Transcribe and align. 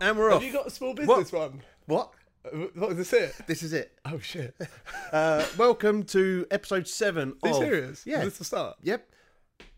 And 0.00 0.18
we're 0.18 0.28
Have 0.30 0.38
off. 0.38 0.44
you 0.44 0.52
got 0.52 0.66
a 0.66 0.70
small 0.70 0.94
business 0.94 1.32
one? 1.32 1.62
what? 1.86 2.10
Uh, 2.44 2.66
What 2.74 2.92
is 2.92 2.98
this 2.98 3.12
it? 3.12 3.34
This 3.46 3.62
is 3.62 3.72
it. 3.72 3.98
Oh 4.04 4.18
shit! 4.18 4.54
Uh, 5.12 5.46
welcome 5.56 6.02
to 6.02 6.44
episode 6.50 6.86
seven 6.88 7.34
Are 7.44 7.48
you 7.48 7.54
of 7.54 7.60
serious? 7.62 8.02
Yeah. 8.04 8.18
Is 8.18 8.24
this 8.24 8.38
the 8.38 8.44
start? 8.44 8.76
Yep. 8.82 9.08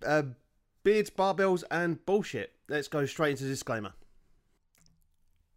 Uh, 0.05 0.23
beards, 0.83 1.11
barbells, 1.11 1.65
and 1.71 2.05
bullshit. 2.07 2.55
Let's 2.69 2.89
go 2.89 3.05
straight 3.05 3.33
into 3.33 3.45
the 3.45 3.51
disclaimer. 3.51 3.93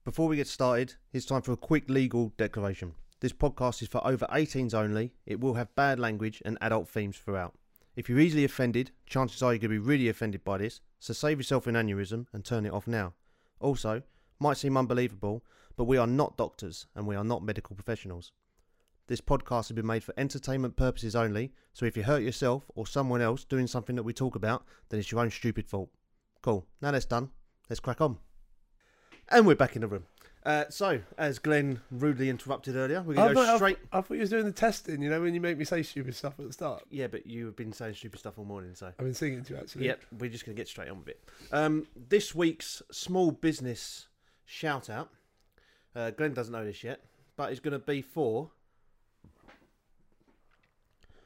Before 0.04 0.28
we 0.28 0.36
get 0.36 0.48
started, 0.48 0.96
it's 1.14 1.26
time 1.26 1.42
for 1.42 1.54
a 1.54 1.58
quick 1.58 1.90
legal 1.90 2.34
declaration. 2.38 2.94
This 3.22 3.32
podcast 3.32 3.82
is 3.82 3.88
for 3.88 4.06
over 4.06 4.26
18s 4.28 4.74
only. 4.74 5.14
It 5.26 5.40
will 5.40 5.54
have 5.54 5.74
bad 5.76 6.00
language 6.00 6.42
and 6.44 6.58
adult 6.60 6.90
themes 6.90 7.18
throughout. 7.18 7.54
If 7.96 8.10
you're 8.10 8.20
easily 8.20 8.44
offended, 8.44 8.92
chances 9.06 9.42
are 9.42 9.54
you're 9.54 9.60
going 9.60 9.72
to 9.72 9.80
be 9.82 9.88
really 9.88 10.10
offended 10.10 10.44
by 10.44 10.58
this, 10.58 10.82
so 11.00 11.14
save 11.14 11.40
yourself 11.40 11.66
an 11.66 11.76
aneurysm 11.76 12.26
and 12.34 12.44
turn 12.44 12.66
it 12.66 12.74
off 12.74 12.88
now. 12.88 13.14
Also, 13.62 14.02
might 14.42 14.58
seem 14.58 14.76
unbelievable, 14.76 15.44
but 15.78 15.86
we 15.86 15.98
are 15.98 16.08
not 16.08 16.36
doctors 16.38 16.88
and 16.96 17.06
we 17.08 17.16
are 17.16 17.24
not 17.24 17.44
medical 17.44 17.76
professionals. 17.76 18.32
This 19.08 19.22
podcast 19.22 19.68
has 19.68 19.72
been 19.74 19.86
made 19.88 20.04
for 20.04 20.14
entertainment 20.18 20.76
purposes 20.76 21.16
only, 21.16 21.52
so 21.74 21.86
if 21.86 21.96
you 21.98 22.04
hurt 22.04 22.22
yourself 22.24 22.64
or 22.76 22.88
someone 22.88 23.22
else 23.22 23.44
doing 23.44 23.68
something 23.68 23.96
that 23.96 24.04
we 24.04 24.14
talk 24.14 24.36
about, 24.36 24.64
then 24.90 25.00
it's 25.00 25.12
your 25.12 25.22
own 25.22 25.32
stupid 25.32 25.68
fault. 25.68 25.90
Cool. 26.42 26.66
Now 26.82 26.92
that's 26.92 27.06
done. 27.06 27.30
Let's 27.70 27.80
crack 27.80 28.02
on. 28.02 28.18
And 29.30 29.46
we're 29.46 29.56
back 29.56 29.76
in 29.76 29.82
the 29.82 29.88
room. 29.88 30.06
Uh, 30.44 30.66
so, 30.70 31.00
as 31.20 31.38
Glenn 31.38 31.82
rudely 31.92 32.28
interrupted 32.28 32.76
earlier, 32.76 33.02
we're 33.04 33.14
going 33.14 33.16
to 33.16 33.22
I 33.32 33.34
go 33.34 33.46
thought- 33.46 33.54
I- 33.54 33.56
straight. 33.58 33.78
I 33.94 34.02
thought 34.02 34.14
you 34.16 34.22
was 34.22 34.32
doing 34.32 34.46
the 34.46 34.52
testing. 34.52 35.02
You 35.02 35.10
know 35.12 35.22
when 35.22 35.36
you 35.36 35.42
make 35.42 35.56
me 35.58 35.66
say 35.66 35.84
stupid 35.84 36.16
stuff 36.16 36.40
at 36.40 36.48
the 36.48 36.54
start. 36.54 36.84
Yeah, 36.90 37.06
but 37.08 37.28
you 37.28 37.46
have 37.46 37.56
been 37.56 37.72
saying 37.72 37.94
stupid 37.94 38.20
stuff 38.20 38.40
all 38.40 38.46
morning, 38.46 38.74
so. 38.74 38.88
I've 38.88 38.98
been 38.98 39.14
singing 39.14 39.44
to 39.44 39.54
you 39.54 39.60
actually. 39.60 39.86
Yep, 39.86 40.02
we're 40.20 40.32
just 40.32 40.46
going 40.46 40.56
to 40.56 40.60
get 40.60 40.68
straight 40.68 40.90
on 40.90 40.98
with 40.98 41.10
it. 41.10 41.20
Um, 41.52 41.86
this 42.10 42.34
week's 42.34 42.82
small 42.92 43.30
business 43.32 44.08
shout 44.52 44.90
out. 44.90 45.10
Uh, 45.96 46.12
Glenn 46.12 46.34
doesn't 46.34 46.52
know 46.52 46.66
this 46.66 46.84
yet, 46.84 47.02
but 47.38 47.52
it's 47.52 47.60
going 47.60 47.72
to 47.74 47.80
be 47.80 48.02
for 48.02 48.52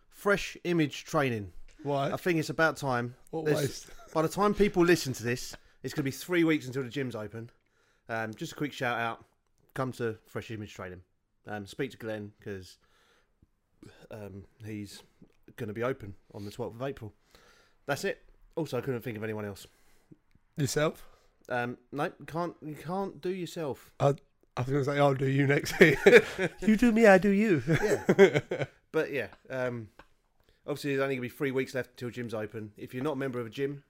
fresh 0.09 0.55
image 0.63 1.03
training. 1.05 1.52
Why? 1.83 2.11
I 2.11 2.17
think 2.17 2.39
it's 2.39 2.49
about 2.49 2.77
time. 2.77 3.16
what 3.31 3.45
waste? 3.45 3.88
By 4.14 4.22
the 4.22 4.30
time 4.30 4.53
people 4.53 4.83
listen 4.83 5.11
to 5.14 5.23
this, 5.23 5.55
it's 5.83 5.94
going 5.94 6.02
to 6.02 6.03
be 6.03 6.11
three 6.11 6.44
weeks 6.44 6.67
until 6.67 6.83
the 6.83 6.89
gym's 6.89 7.16
open. 7.16 7.49
Um, 8.08 8.33
just 8.33 8.53
a 8.53 8.55
quick 8.55 8.72
shout 8.72 8.99
out. 8.99 9.25
Come 9.73 9.92
to 9.94 10.17
Fresh 10.25 10.52
Image 10.52 10.73
Training. 10.73 11.02
Um, 11.47 11.66
speak 11.66 11.92
to 11.92 11.97
Glenn 11.97 12.31
because 12.39 12.77
um, 14.09 14.45
he's 14.66 15.03
going 15.58 15.67
to 15.67 15.73
be 15.73 15.83
open 15.83 16.14
on 16.33 16.45
the 16.45 16.52
12th 16.52 16.75
of 16.75 16.81
April. 16.81 17.14
That's 17.86 18.03
it. 18.03 18.23
Also, 18.55 18.77
I 18.77 18.81
couldn't 18.81 19.02
think 19.02 19.17
of 19.17 19.23
anyone 19.23 19.45
else. 19.45 19.67
Yourself? 20.58 21.05
Um, 21.49 21.77
no, 21.91 22.05
you 22.05 22.25
can't. 22.25 22.55
You 22.61 22.75
can't 22.75 23.21
do 23.21 23.29
yourself. 23.29 23.91
I 24.57 24.61
was 24.61 24.69
going 24.69 24.85
to 24.85 24.91
say 24.91 24.99
I'll 24.99 25.13
do 25.13 25.27
you 25.27 25.47
next 25.47 25.77
week. 25.79 25.97
you 26.61 26.77
do 26.77 26.91
me, 26.91 27.05
I 27.05 27.17
do 27.17 27.29
you. 27.29 27.61
Yeah. 27.67 28.65
but 28.91 29.11
yeah, 29.11 29.27
um, 29.49 29.89
obviously 30.65 30.91
there's 30.91 31.03
only 31.03 31.15
going 31.15 31.29
to 31.29 31.33
be 31.33 31.37
three 31.37 31.52
weeks 31.52 31.75
left 31.75 31.91
until 31.91 32.09
gym's 32.09 32.33
open. 32.33 32.71
If 32.77 32.93
you're 32.93 33.03
not 33.03 33.13
a 33.13 33.17
member 33.17 33.39
of 33.39 33.47
a 33.47 33.49
gym, 33.49 33.83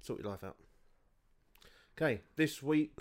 sort 0.00 0.20
your 0.20 0.30
life 0.30 0.44
out. 0.44 0.56
Okay, 1.96 2.20
this 2.36 2.62
week 2.62 2.92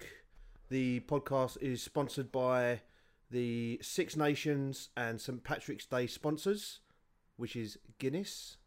the 0.70 1.02
podcast 1.02 1.62
is 1.62 1.84
sponsored 1.84 2.32
by 2.32 2.82
the 3.30 3.78
Six 3.82 4.16
Nations 4.16 4.90
and 4.96 5.20
St 5.20 5.44
Patrick's 5.44 5.86
Day 5.86 6.08
sponsors, 6.08 6.80
which 7.36 7.56
is 7.56 7.78
Guinness. 8.00 8.58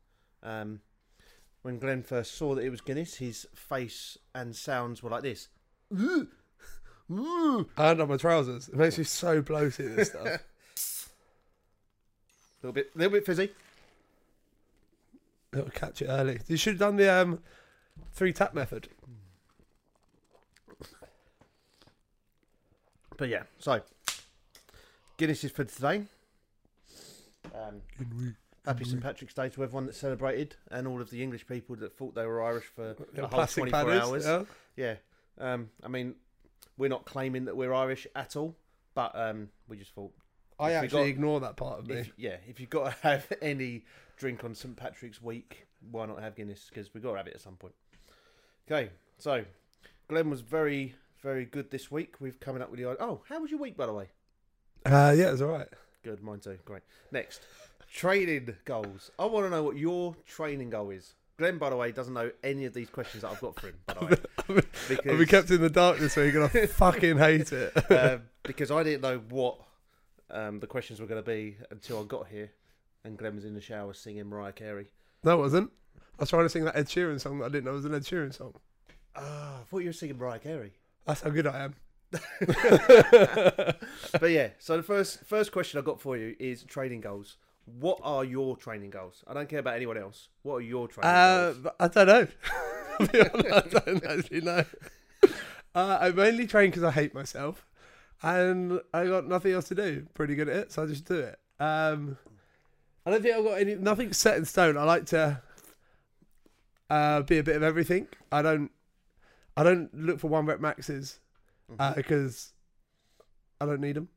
Um, 0.43 0.81
when 1.63 1.79
Glenn 1.79 2.03
first 2.03 2.35
saw 2.35 2.55
that 2.55 2.65
it 2.65 2.71
was 2.71 2.81
Guinness, 2.81 3.17
his 3.17 3.47
face 3.55 4.19
and 4.35 4.55
sounds 4.55 5.03
were 5.03 5.11
like 5.11 5.23
this. 5.23 5.49
Ooh, 5.93 6.29
ooh. 7.13 7.69
and 7.77 8.01
on 8.01 8.09
my 8.09 8.17
trousers. 8.17 8.69
It 8.69 8.77
makes 8.77 8.99
me 8.99 9.05
so 9.05 9.43
bloated 9.43 9.99
and 9.99 10.07
stuff. 10.07 10.27
A 10.27 10.41
little 12.67 12.73
bit, 12.73 12.97
little 12.97 13.13
bit 13.13 13.27
fizzy. 13.27 13.51
It'll 15.53 15.71
catch 15.71 16.01
it 16.01 16.07
early. 16.07 16.41
You 16.47 16.57
should 16.57 16.75
have 16.75 16.81
done 16.81 16.97
the 16.97 17.13
um, 17.13 17.41
three 18.13 18.33
tap 18.33 18.55
method. 18.55 18.89
But 23.17 23.29
yeah, 23.29 23.43
so 23.59 23.83
Guinness 25.19 25.45
is 25.45 25.51
for 25.51 25.65
today. 25.65 26.05
Um, 27.55 27.83
happy 28.73 28.85
St 28.85 29.03
Patrick's 29.03 29.35
Day 29.35 29.49
to 29.51 29.63
everyone 29.63 29.87
that 29.87 29.95
celebrated, 29.95 30.57
and 30.71 30.87
all 30.87 31.01
of 31.01 31.11
the 31.11 31.23
English 31.23 31.47
people 31.47 31.77
that 31.77 31.97
thought 31.97 32.15
they 32.15 32.27
were 32.27 32.43
Irish 32.43 32.65
for 32.65 32.95
the 33.15 33.27
whole 33.27 33.47
24 33.47 33.67
padders, 33.71 34.03
hours. 34.03 34.27
yeah. 34.27 34.43
Yeah, 34.77 34.95
um, 35.53 35.71
I 35.83 35.89
mean, 35.89 36.15
we're 36.79 36.89
not 36.89 37.05
claiming 37.05 37.45
that 37.47 37.57
we're 37.57 37.75
Irish 37.75 38.07
at 38.15 38.37
all, 38.37 38.55
but 38.95 39.15
um, 39.15 39.49
we 39.69 39.77
just 39.77 39.93
thought, 39.95 40.13
I 40.59 40.73
actually 40.73 40.89
got- 41.03 41.09
ignore 41.09 41.41
that 41.41 41.57
part 41.57 41.79
of 41.81 41.87
me. 41.89 41.97
if, 41.97 42.13
yeah, 42.17 42.37
if 42.49 42.61
you've 42.61 42.71
got 42.71 42.93
to 42.93 42.97
have 43.03 43.27
any 43.43 43.85
drink 44.17 44.45
on 44.45 44.55
St 44.55 44.77
Patrick's 44.77 45.21
week, 45.21 45.67
why 45.91 46.07
not 46.07 46.21
have 46.21 46.37
Guinness? 46.37 46.67
Because 46.69 46.93
we've 46.95 47.03
got 47.03 47.13
to 47.13 47.17
have 47.19 47.27
it 47.27 47.35
at 47.35 47.41
some 47.41 47.57
point. 47.57 47.75
Okay, 48.71 48.91
so 49.19 49.45
Glenn 50.09 50.31
was 50.31 50.41
very, 50.43 50.95
very 51.23 51.45
good 51.45 51.71
this 51.71 51.91
week. 51.91 52.15
We've 52.21 52.39
coming 52.39 52.63
up 52.63 52.71
with 52.71 52.79
the 52.79 52.87
oh, 52.87 53.23
how 53.29 53.41
was 53.41 53.51
your 53.51 53.61
week 53.61 53.77
by 53.77 53.87
the 53.87 53.93
way? 53.93 54.09
Uh, 54.87 55.15
yeah, 55.17 55.31
was 55.31 55.43
all 55.43 55.49
right. 55.49 55.69
Good, 56.03 56.23
mine 56.23 56.41
too. 56.41 56.59
Great. 56.65 56.83
Next, 57.13 57.43
training 57.91 58.57
goals. 58.65 59.11
I 59.19 59.27
want 59.27 59.47
to 59.47 59.51
know 59.51 59.63
what 59.63 59.77
your 59.77 60.17
training 60.27 60.71
goal 60.71 60.91
is. 60.91 61.15
Glenn, 61.37 61.59
by 61.59 61.71
the 61.71 61.77
way, 61.77 61.91
doesn't 61.91 62.13
know 62.13 62.31
any 62.45 62.67
of 62.67 62.75
these 62.75 62.91
questions 62.91 63.23
that 63.23 63.31
I've 63.31 63.41
got 63.41 63.59
for 63.59 63.69
him. 63.69 63.79
By 63.87 63.95
the 63.95 64.05
way, 64.05 64.17
been 64.89 64.97
because 64.97 65.27
kept 65.27 65.51
in 65.51 65.61
the 65.61 65.71
dark 65.71 65.99
this 65.99 66.17
week 66.17 66.35
and 66.35 66.45
I 66.45 66.49
fucking 66.67 67.19
hate 67.19 67.53
it. 67.53 67.91
um, 67.91 68.23
because 68.43 68.71
I 68.71 68.83
didn't 68.83 69.03
know 69.03 69.19
what 69.31 69.59
um, 70.31 70.61
the 70.61 70.67
questions 70.67 71.01
were 71.01 71.07
going 71.07 71.23
to 71.23 71.27
be 71.27 71.57
until 71.71 72.01
I 72.01 72.05
got 72.05 72.29
here, 72.29 72.51
and 73.05 73.17
Glenn 73.17 73.35
was 73.35 73.45
in 73.45 73.55
the 73.55 73.61
shower 73.61 73.95
singing 73.95 74.29
Mariah 74.29 74.53
Carey. 74.53 74.89
No, 75.25 75.35
it 75.35 75.39
wasn't. 75.39 75.71
I 76.19 76.23
was 76.23 76.31
trying 76.31 76.45
to 76.45 76.51
sing 76.51 76.65
that 76.65 76.77
Ed 76.77 76.87
Sheeran 76.87 77.21
song 77.21 77.39
that 77.39 77.47
I 77.47 77.49
didn't 77.49 77.65
know 77.65 77.73
was 77.73 77.87
an 77.87 77.95
Ed 77.95 78.03
Sheeran 78.03 78.35
song. 78.35 78.55
Oh, 79.17 79.23
I 79.23 79.65
thought 79.67 79.79
you 79.79 79.89
were 79.89 79.95
singing 79.95 80.19
Mariah 80.19 80.39
Carey. 80.39 80.73
That's 81.07 81.23
how 81.23 81.31
good 81.31 81.47
I 81.47 81.65
am. 81.65 81.75
But 84.21 84.31
yeah, 84.31 84.49
so 84.59 84.77
the 84.77 84.83
first 84.83 85.25
first 85.25 85.53
question 85.53 85.79
I 85.79 85.83
got 85.83 86.01
for 86.01 86.17
you 86.19 86.37
is 86.39 86.65
training 86.65 87.01
goals. 87.01 87.39
What 87.79 87.99
are 88.03 88.25
your 88.25 88.57
training 88.57 88.91
goals? 88.91 89.23
I 89.27 89.35
don't 89.35 89.49
care 89.49 89.59
about 89.61 89.75
anyone 89.77 89.97
else. 89.99 90.29
What 90.43 90.57
are 90.57 90.61
your 90.63 90.89
training 90.89 91.11
Uh, 91.11 91.53
goals? 91.53 91.67
I 91.79 91.89
don't 91.89 92.07
know. 92.07 92.27
Honest, 93.01 93.71
don't 93.85 94.05
actually 94.05 94.41
know. 94.43 94.65
Uh, 95.75 95.99
I 96.01 96.11
mainly 96.11 96.47
train 96.47 96.71
because 96.71 96.83
I 96.83 96.91
hate 96.91 97.15
myself, 97.15 97.67
and 98.23 98.81
I 98.93 99.07
got 99.07 99.27
nothing 99.27 99.53
else 99.53 99.69
to 99.69 99.75
do. 99.75 100.07
Pretty 100.15 100.35
good 100.35 100.49
at 100.49 100.57
it, 100.57 100.73
so 100.73 100.83
I 100.83 100.87
just 100.87 101.05
do 101.07 101.15
it. 101.21 101.39
Um, 101.59 102.19
I 103.07 103.11
don't 103.11 103.23
think 103.23 103.35
I've 103.37 103.45
got 103.45 103.61
any 103.61 103.75
nothing 103.77 104.13
set 104.13 104.37
in 104.37 104.45
stone. 104.45 104.77
I 104.77 104.83
like 104.85 105.07
to 105.07 105.41
uh, 106.91 107.23
be 107.23 107.39
a 107.39 107.43
bit 107.43 107.57
of 107.57 107.63
everything. 107.63 108.09
I 108.33 108.43
don't. 108.43 108.71
I 109.57 109.63
don't 109.63 109.93
look 109.95 110.21
for 110.21 110.29
one 110.29 110.47
rep 110.47 110.61
maxes 110.61 111.21
because 111.97 112.53
I 113.61 113.67
don't 113.67 113.81
need 113.81 113.97
them. 113.97 114.09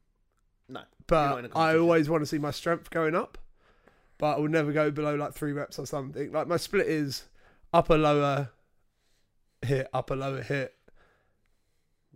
no. 0.69 0.81
But 1.05 1.55
I 1.55 1.77
always 1.77 2.09
want 2.09 2.21
to 2.21 2.25
see 2.25 2.37
my 2.37 2.51
strength 2.51 2.89
going 2.89 3.13
up. 3.15 3.37
But 4.17 4.37
I 4.37 4.39
will 4.39 4.49
never 4.49 4.71
go 4.71 4.91
below 4.91 5.15
like 5.15 5.33
three 5.33 5.53
reps 5.53 5.79
or 5.79 5.85
something. 5.85 6.31
Like 6.31 6.47
my 6.47 6.57
split 6.57 6.87
is 6.87 7.23
upper 7.73 7.97
lower 7.97 8.49
hit, 9.61 9.87
upper 9.93 10.15
lower 10.15 10.41
hit. 10.41 10.73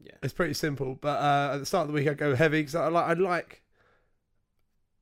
Yeah. 0.02 0.14
It's 0.22 0.34
pretty 0.34 0.54
simple. 0.54 0.96
But 0.96 1.20
uh, 1.20 1.52
at 1.54 1.58
the 1.58 1.66
start 1.66 1.84
of 1.84 1.88
the 1.88 1.94
week, 1.94 2.08
I 2.08 2.14
go 2.14 2.36
heavy 2.36 2.62
because 2.62 2.76
I 2.76 2.88
like 2.88 3.06
I 3.06 3.14
like 3.14 3.64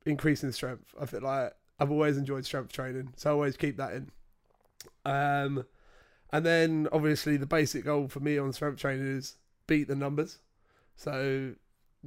increasing 0.06 0.52
strength. 0.52 0.94
I 1.00 1.06
feel 1.06 1.20
like 1.22 1.52
I've 1.78 1.90
always 1.90 2.16
enjoyed 2.16 2.44
strength 2.44 2.72
training, 2.72 3.12
so 3.16 3.30
I 3.30 3.32
always 3.32 3.56
keep 3.56 3.76
that 3.76 3.92
in. 3.92 4.10
Um, 5.04 5.66
and 6.32 6.44
then 6.44 6.88
obviously 6.92 7.36
the 7.36 7.46
basic 7.46 7.84
goal 7.84 8.08
for 8.08 8.20
me 8.20 8.38
on 8.38 8.52
strength 8.52 8.80
training 8.80 9.06
is 9.06 9.36
beat 9.66 9.88
the 9.88 9.94
numbers. 9.94 10.38
So 10.96 11.54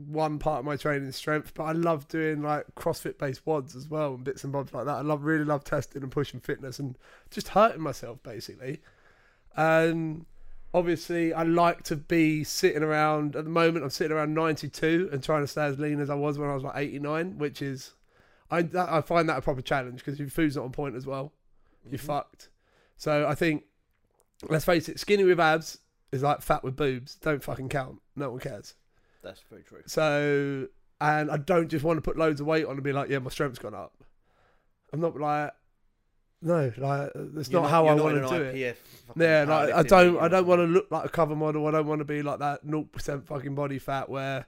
one 0.08 0.40
part 0.40 0.60
of 0.60 0.66
my 0.66 0.76
training 0.76 1.08
is 1.08 1.16
strength, 1.16 1.54
but 1.54 1.64
I 1.64 1.72
love 1.74 2.08
doing 2.08 2.42
like 2.42 2.66
CrossFit 2.76 3.18
based 3.18 3.46
WODs 3.46 3.76
as 3.76 3.90
well 3.90 4.14
and 4.16 4.24
bits 4.24 4.44
and 4.44 4.54
bobs 4.54 4.74
like 4.74 4.86
that. 4.86 4.96
I 4.96 5.02
love 5.02 5.24
really 5.24 5.46
love 5.46 5.64
testing 5.64 6.04
and 6.04 6.12
pushing 6.12 6.40
fitness 6.40 6.80
and 6.80 6.98
just 7.30 7.50
hurting 7.50 7.82
myself 7.82 8.22
basically. 8.24 8.82
And 9.56 10.26
obviously 10.74 11.34
I 11.34 11.44
like 11.44 11.84
to 11.84 11.96
be 11.96 12.44
sitting 12.44 12.84
around 12.84 13.36
at 13.36 13.44
the 13.44 13.50
moment 13.50 13.84
I'm 13.84 13.90
sitting 13.90 14.16
around 14.16 14.34
92 14.34 15.10
and 15.12 15.24
trying 15.24 15.42
to 15.42 15.48
stay 15.48 15.64
as 15.66 15.80
lean 15.80 16.00
as 16.00 16.10
I 16.10 16.16
was 16.16 16.38
when 16.38 16.50
I 16.50 16.54
was 16.54 16.64
like 16.64 16.78
89, 16.78 17.38
which 17.38 17.62
is 17.62 17.94
I 18.52 18.62
that, 18.64 18.90
I 18.90 19.02
find 19.02 19.30
that 19.30 19.38
a 19.38 19.42
proper 19.42 19.62
challenge 19.62 20.00
because 20.04 20.20
your 20.20 20.30
food's 20.30 20.56
not 20.56 20.66
on 20.66 20.72
point 20.72 20.96
as 20.96 21.06
well. 21.06 21.34
You're 21.90 22.00
Mhm. 22.00 22.04
fucked. 22.04 22.50
So 22.98 23.28
I 23.28 23.36
think 23.36 23.64
let's 24.50 24.66
face 24.66 24.88
it, 24.90 25.00
skinny 25.00 25.24
with 25.24 25.40
abs 25.40 25.80
is 26.12 26.24
like 26.24 26.42
fat 26.42 26.64
with 26.64 26.76
boobs. 26.76 27.16
Don't 27.16 27.44
fucking 27.44 27.70
count. 27.70 28.02
No 28.16 28.32
one 28.32 28.40
cares. 28.40 28.76
That's 29.22 29.42
very 29.50 29.64
true. 29.64 29.82
So, 29.86 30.68
and 31.02 31.32
I 31.32 31.38
don't 31.38 31.68
just 31.68 31.84
want 31.84 31.98
to 31.98 32.02
put 32.02 32.18
loads 32.18 32.42
of 32.42 32.48
weight 32.48 32.66
on 32.66 32.72
and 32.72 32.84
be 32.84 32.94
like, 32.94 33.10
yeah, 33.10 33.20
my 33.20 33.30
strength's 33.30 33.60
gone 33.60 33.76
up. 33.76 33.94
I'm 34.92 35.02
not 35.02 35.20
like, 35.20 35.52
no, 36.42 36.72
like 36.78 37.12
that's 37.14 37.50
You're 37.50 37.62
not, 37.62 37.70
how 37.70 37.88
I 37.88 37.96
not 37.96 38.04
want 38.04 38.16
to 38.16 38.30
do 38.30 38.44
it. 38.44 38.56
IPF 38.56 38.76
fucking 39.08 39.22
Yeah, 39.22 39.46
like 39.48 39.74
I 39.74 39.84
don't, 39.84 40.20
I 40.20 40.28
don't 40.30 40.48
want 40.48 40.60
to 40.60 40.66
look 40.66 40.88
like 40.90 41.06
a 41.06 41.10
cover 41.10 41.36
model. 41.36 41.68
I 41.68 41.72
don't 41.72 41.86
want 41.86 42.00
to 42.00 42.06
be 42.06 42.22
like 42.22 42.40
that 42.40 42.66
0% 42.66 43.26
fucking 43.26 43.56
body 43.56 43.78
fat 43.78 44.10
where 44.10 44.46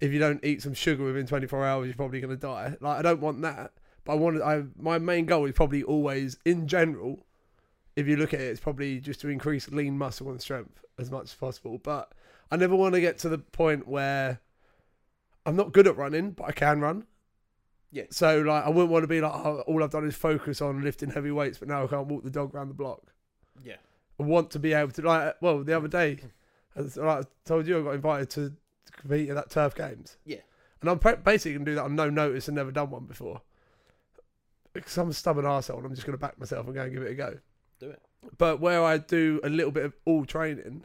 if 0.00 0.12
you 0.12 0.20
don't 0.20 0.44
eat 0.44 0.62
some 0.62 0.74
sugar 0.74 1.04
within 1.04 1.26
24 1.26 1.66
hours, 1.66 1.86
you're 1.86 1.96
probably 1.96 2.20
going 2.20 2.30
to 2.30 2.36
die. 2.36 2.76
Like 2.80 2.98
I 2.98 3.02
don't 3.02 3.20
want 3.20 3.42
that. 3.42 3.72
But 4.04 4.12
I 4.12 4.16
want, 4.16 4.40
I 4.40 4.62
my 4.78 4.98
main 4.98 5.26
goal 5.26 5.46
is 5.46 5.52
probably 5.52 5.82
always, 5.82 6.38
in 6.44 6.68
general, 6.68 7.26
if 7.96 8.06
you 8.06 8.16
look 8.16 8.32
at 8.32 8.40
it, 8.40 8.44
it's 8.44 8.60
probably 8.60 9.00
just 9.00 9.20
to 9.22 9.28
increase 9.28 9.68
lean 9.68 9.98
muscle 9.98 10.30
and 10.30 10.40
strength 10.40 10.84
as 10.96 11.10
much 11.10 11.24
as 11.24 11.34
possible. 11.34 11.78
But 11.78 12.12
I 12.50 12.56
never 12.56 12.76
want 12.76 12.94
to 12.94 13.00
get 13.00 13.18
to 13.20 13.28
the 13.28 13.38
point 13.38 13.86
where 13.88 14.40
I'm 15.44 15.56
not 15.56 15.72
good 15.72 15.86
at 15.86 15.96
running, 15.96 16.30
but 16.32 16.44
I 16.44 16.52
can 16.52 16.80
run. 16.80 17.06
Yeah. 17.92 18.04
So 18.10 18.40
like, 18.42 18.64
I 18.64 18.68
wouldn't 18.68 18.90
want 18.90 19.04
to 19.04 19.08
be 19.08 19.20
like, 19.20 19.32
oh, 19.32 19.62
all 19.66 19.82
I've 19.82 19.90
done 19.90 20.06
is 20.06 20.14
focus 20.16 20.60
on 20.60 20.82
lifting 20.82 21.10
heavy 21.10 21.30
weights, 21.30 21.58
but 21.58 21.68
now 21.68 21.84
I 21.84 21.86
can't 21.86 22.06
walk 22.08 22.24
the 22.24 22.30
dog 22.30 22.54
around 22.54 22.68
the 22.68 22.74
block. 22.74 23.02
Yeah. 23.64 23.76
I 24.18 24.22
want 24.24 24.50
to 24.52 24.58
be 24.58 24.72
able 24.72 24.92
to 24.92 25.02
like 25.02 25.34
well 25.42 25.62
the 25.62 25.76
other 25.76 25.88
day 25.88 26.18
as 26.74 26.96
I 26.98 27.22
told 27.44 27.66
you 27.66 27.78
I 27.78 27.82
got 27.82 27.94
invited 27.94 28.30
to 28.30 28.52
compete 28.92 29.28
at 29.28 29.34
that 29.34 29.50
turf 29.50 29.74
games 29.74 30.16
Yeah. 30.24 30.38
and 30.80 30.88
I'm 30.90 30.98
pre- 30.98 31.16
basically 31.16 31.52
gonna 31.54 31.64
do 31.66 31.74
that 31.74 31.84
on 31.84 31.94
no 31.96 32.08
notice 32.08 32.48
and 32.48 32.56
never 32.56 32.70
done 32.72 32.90
one 32.90 33.04
before 33.04 33.42
because 34.72 34.96
I'm 34.96 35.10
a 35.10 35.12
stubborn 35.12 35.44
arsehole 35.44 35.76
and 35.78 35.86
I'm 35.86 35.94
just 35.94 36.06
gonna 36.06 36.18
back 36.18 36.38
myself 36.38 36.66
and 36.66 36.74
go 36.74 36.82
and 36.82 36.92
give 36.92 37.02
it 37.02 37.10
a 37.12 37.14
go 37.14 37.38
Do 37.78 37.90
it. 37.90 38.00
but 38.38 38.60
where 38.60 38.82
I 38.82 38.98
do 38.98 39.40
a 39.44 39.48
little 39.50 39.70
bit 39.72 39.84
of 39.84 39.92
all 40.06 40.24
training 40.24 40.84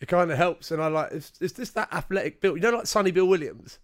it 0.00 0.06
kind 0.06 0.30
of 0.30 0.36
helps 0.38 0.70
and 0.70 0.82
I 0.82 0.86
like 0.88 1.12
it's, 1.12 1.32
it's 1.40 1.52
just 1.54 1.74
that 1.74 1.92
athletic 1.92 2.40
build 2.40 2.56
you 2.56 2.62
know 2.62 2.76
like 2.78 2.86
Sonny 2.86 3.10
Bill 3.10 3.26
Williams 3.26 3.78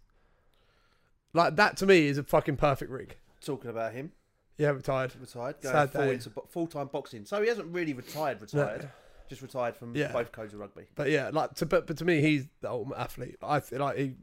like 1.32 1.56
that 1.56 1.76
to 1.78 1.86
me 1.86 2.06
is 2.06 2.18
a 2.18 2.22
fucking 2.22 2.56
perfect 2.56 2.90
rig 2.90 3.16
Talking 3.40 3.68
about 3.70 3.92
him, 3.92 4.12
yeah 4.56 4.70
retired 4.70 5.12
retired, 5.20 5.56
going 5.60 5.74
Sad 5.74 5.90
full 5.92 6.02
day. 6.06 6.14
into 6.14 6.30
full 6.48 6.66
time 6.66 6.86
boxing. 6.86 7.24
So 7.26 7.42
he 7.42 7.48
hasn't 7.48 7.74
really 7.74 7.92
retired, 7.92 8.40
retired, 8.40 8.82
No. 8.82 8.88
just 9.28 9.42
retired 9.42 9.76
from 9.76 9.94
Yeah. 9.94 10.12
both 10.12 10.32
codes 10.32 10.54
of 10.54 10.60
rugby. 10.60 10.84
but 10.94 11.10
yeah 11.10 11.30
like 11.32 11.54
to 11.56 11.66
but, 11.66 11.86
but 11.86 11.98
to 11.98 12.04
me 12.06 12.20
he's 12.22 12.46
the 12.62 12.70
ultimate 12.70 12.98
athlete 12.98 13.36
I 13.42 13.60
feel 13.60 13.80
like 13.80 13.98
he 13.98 14.14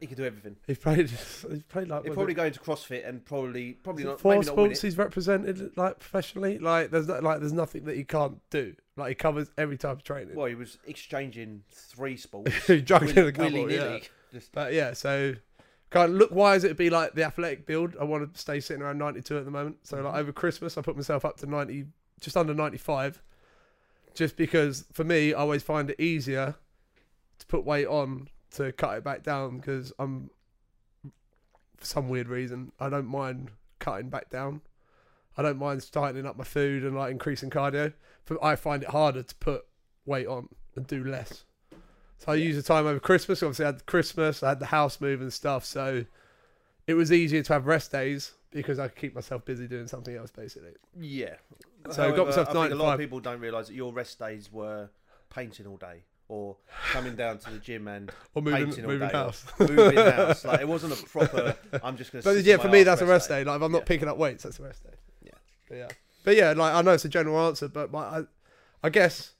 He 0.00 0.06
can 0.06 0.16
do 0.16 0.24
everything. 0.24 0.56
He's 0.66 0.78
played. 0.78 1.08
He's 1.50 1.62
played 1.68 1.88
like 1.88 2.04
He'll 2.04 2.12
probably 2.14 2.32
it 2.32 2.36
go 2.36 2.44
into 2.44 2.60
CrossFit 2.60 3.08
and 3.08 3.24
probably 3.24 3.74
probably 3.74 4.04
not 4.04 4.20
four 4.20 4.32
maybe 4.32 4.46
not 4.46 4.56
win 4.56 4.64
sports 4.70 4.84
it. 4.84 4.86
he's 4.88 4.98
represented 4.98 5.76
like 5.76 6.00
professionally. 6.00 6.58
Like 6.58 6.90
there's 6.90 7.06
not, 7.08 7.22
like 7.22 7.38
there's 7.40 7.52
nothing 7.52 7.84
that 7.84 7.96
he 7.96 8.04
can't 8.04 8.38
do. 8.50 8.74
Like 8.96 9.10
he 9.10 9.14
covers 9.14 9.50
every 9.58 9.76
type 9.76 9.98
of 9.98 10.02
training. 10.04 10.34
Well, 10.34 10.46
he 10.46 10.54
was 10.54 10.78
exchanging 10.86 11.62
three 11.70 12.16
sports. 12.16 12.52
He 12.66 12.80
juggling 12.80 13.18
a 13.18 13.32
couple, 13.32 13.52
willy 13.64 13.74
yeah. 13.76 13.98
Just 14.32 14.52
But 14.52 14.72
yeah, 14.72 14.92
so 14.94 15.34
kind 15.90 16.12
of 16.12 16.16
look 16.18 16.32
wise 16.32 16.64
it'd 16.64 16.76
be 16.76 16.90
like 16.90 17.14
the 17.14 17.22
athletic 17.24 17.66
build. 17.66 17.94
I 18.00 18.04
want 18.04 18.32
to 18.32 18.40
stay 18.40 18.58
sitting 18.60 18.82
around 18.82 18.98
92 18.98 19.38
at 19.38 19.44
the 19.44 19.50
moment. 19.50 19.78
So 19.82 20.00
like 20.02 20.14
Mhm. 20.14 20.18
over 20.18 20.32
Christmas 20.32 20.76
I 20.78 20.82
put 20.82 20.96
myself 20.96 21.24
up 21.24 21.36
to 21.38 21.46
90, 21.46 21.86
just 22.20 22.36
under 22.36 22.54
95, 22.54 23.22
just 24.14 24.36
because 24.36 24.84
for 24.92 25.04
me 25.04 25.32
I 25.34 25.38
always 25.38 25.62
find 25.62 25.90
it 25.90 26.00
easier 26.00 26.54
to 27.38 27.46
put 27.46 27.64
weight 27.64 27.86
on 27.86 28.28
to 28.52 28.72
cut 28.72 28.96
it 28.96 29.04
back 29.04 29.22
down 29.22 29.58
because 29.58 29.92
I'm 29.98 30.30
for 31.76 31.84
some 31.84 32.08
weird 32.08 32.28
reason 32.28 32.72
I 32.80 32.88
don't 32.88 33.06
mind 33.06 33.50
cutting 33.78 34.08
back 34.08 34.30
down. 34.30 34.62
I 35.36 35.42
don't 35.42 35.58
mind 35.58 35.90
tightening 35.92 36.26
up 36.26 36.36
my 36.36 36.44
food 36.44 36.82
and 36.84 36.96
like 36.96 37.10
increasing 37.10 37.50
cardio. 37.50 37.92
But 38.26 38.42
I 38.42 38.56
find 38.56 38.82
it 38.82 38.88
harder 38.90 39.22
to 39.22 39.34
put 39.36 39.64
weight 40.04 40.26
on 40.26 40.48
and 40.74 40.86
do 40.86 41.04
less. 41.04 41.44
So 42.18 42.32
I 42.32 42.34
Yeah. 42.36 42.44
use 42.46 42.56
the 42.56 42.62
time 42.62 42.86
over 42.86 42.98
Christmas. 42.98 43.42
Obviously, 43.42 43.64
I 43.64 43.68
had 43.68 43.86
Christmas, 43.86 44.42
I 44.42 44.48
had 44.50 44.58
the 44.60 44.66
house 44.66 45.00
move 45.00 45.20
and 45.20 45.32
stuff. 45.32 45.64
So 45.64 46.04
it 46.86 46.94
was 46.94 47.12
easier 47.12 47.42
to 47.42 47.52
have 47.52 47.66
rest 47.66 47.92
days 47.92 48.32
because 48.50 48.78
I 48.78 48.88
could 48.88 48.96
keep 48.96 49.14
myself 49.14 49.44
busy 49.44 49.66
doing 49.68 49.86
something 49.86 50.16
else, 50.16 50.30
basically. 50.30 50.72
yeah. 50.98 51.34
So 51.92 52.02
I 52.12 52.16
got 52.16 52.26
myself 52.26 52.48
I 52.48 52.52
think 52.52 52.72
a 52.72 52.74
lot 52.74 52.94
of 52.94 52.98
people 52.98 53.20
don't 53.20 53.38
realise 53.38 53.68
that 53.68 53.74
your 53.74 53.92
rest 53.92 54.18
days 54.18 54.50
were 54.50 54.88
painting 55.30 55.66
all 55.68 55.76
day 55.76 56.02
or 56.28 56.56
coming 56.90 57.14
down 57.14 57.38
to 57.38 57.50
the 57.50 57.58
gym 57.58 57.86
and 57.86 58.10
Or 58.34 58.42
moving, 58.42 58.64
Painting 58.66 58.84
all 58.86 58.90
moving 58.90 59.08
day, 59.08 59.14
or- 59.14 59.18
house. 59.18 59.44
moving 59.60 59.96
house. 59.96 60.44
Like 60.46 60.60
it 60.62 60.68
wasn't 60.68 60.98
a 61.00 61.04
proper. 61.06 61.54
I'm 61.84 61.96
just 61.96 62.10
going 62.10 62.22
to. 62.24 62.28
But 62.34 62.42
yeah, 62.44 62.56
for 62.56 62.68
me, 62.68 62.82
that's 62.82 63.02
a 63.02 63.06
rest 63.06 63.28
day. 63.28 63.44
Like 63.44 63.56
if 63.56 63.62
I'm 63.62 63.70
not 63.70 63.82
Yeah. 63.82 63.84
picking 63.84 64.08
up 64.08 64.16
weights, 64.16 64.42
that's 64.42 64.58
a 64.58 64.62
rest 64.64 64.82
day. 64.82 64.94
Yeah. 65.70 65.74
But 65.74 65.76
yeah. 65.78 65.88
But 66.24 66.36
yeah, 66.36 66.52
like 66.52 66.74
I 66.74 66.82
know 66.82 66.92
it's 66.92 67.04
a 67.04 67.08
general 67.08 67.38
answer, 67.46 67.68
but 67.68 67.90
my, 67.92 68.00
I, 68.00 68.22
I 68.82 68.90
guess 68.90 69.32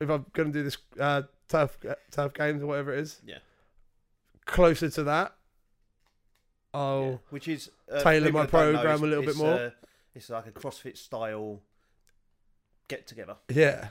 if 0.00 0.08
I'm 0.08 0.24
gonna 0.32 0.50
do 0.50 0.62
this 0.62 0.76
uh, 0.98 1.22
tough 1.48 1.76
tough 2.10 2.32
games 2.34 2.62
or 2.62 2.66
whatever 2.66 2.92
it 2.92 3.00
is, 3.00 3.20
Yeah. 3.24 3.38
closer 4.46 4.88
to 4.90 5.02
that, 5.04 5.34
I'll 6.72 7.02
Yeah, 7.10 7.16
which 7.30 7.48
is 7.48 7.70
uh, 7.92 8.02
tailor 8.02 8.32
my 8.32 8.46
don't 8.46 8.52
know, 8.52 8.72
program 8.72 9.02
a 9.02 9.06
little 9.06 9.24
bit 9.24 9.36
more. 9.36 9.52
uh, 9.54 9.70
it's 10.14 10.30
like 10.30 10.46
a 10.46 10.52
CrossFit 10.52 10.96
style 10.96 11.60
get 12.88 13.06
together. 13.06 13.36
yeah. 13.48 13.88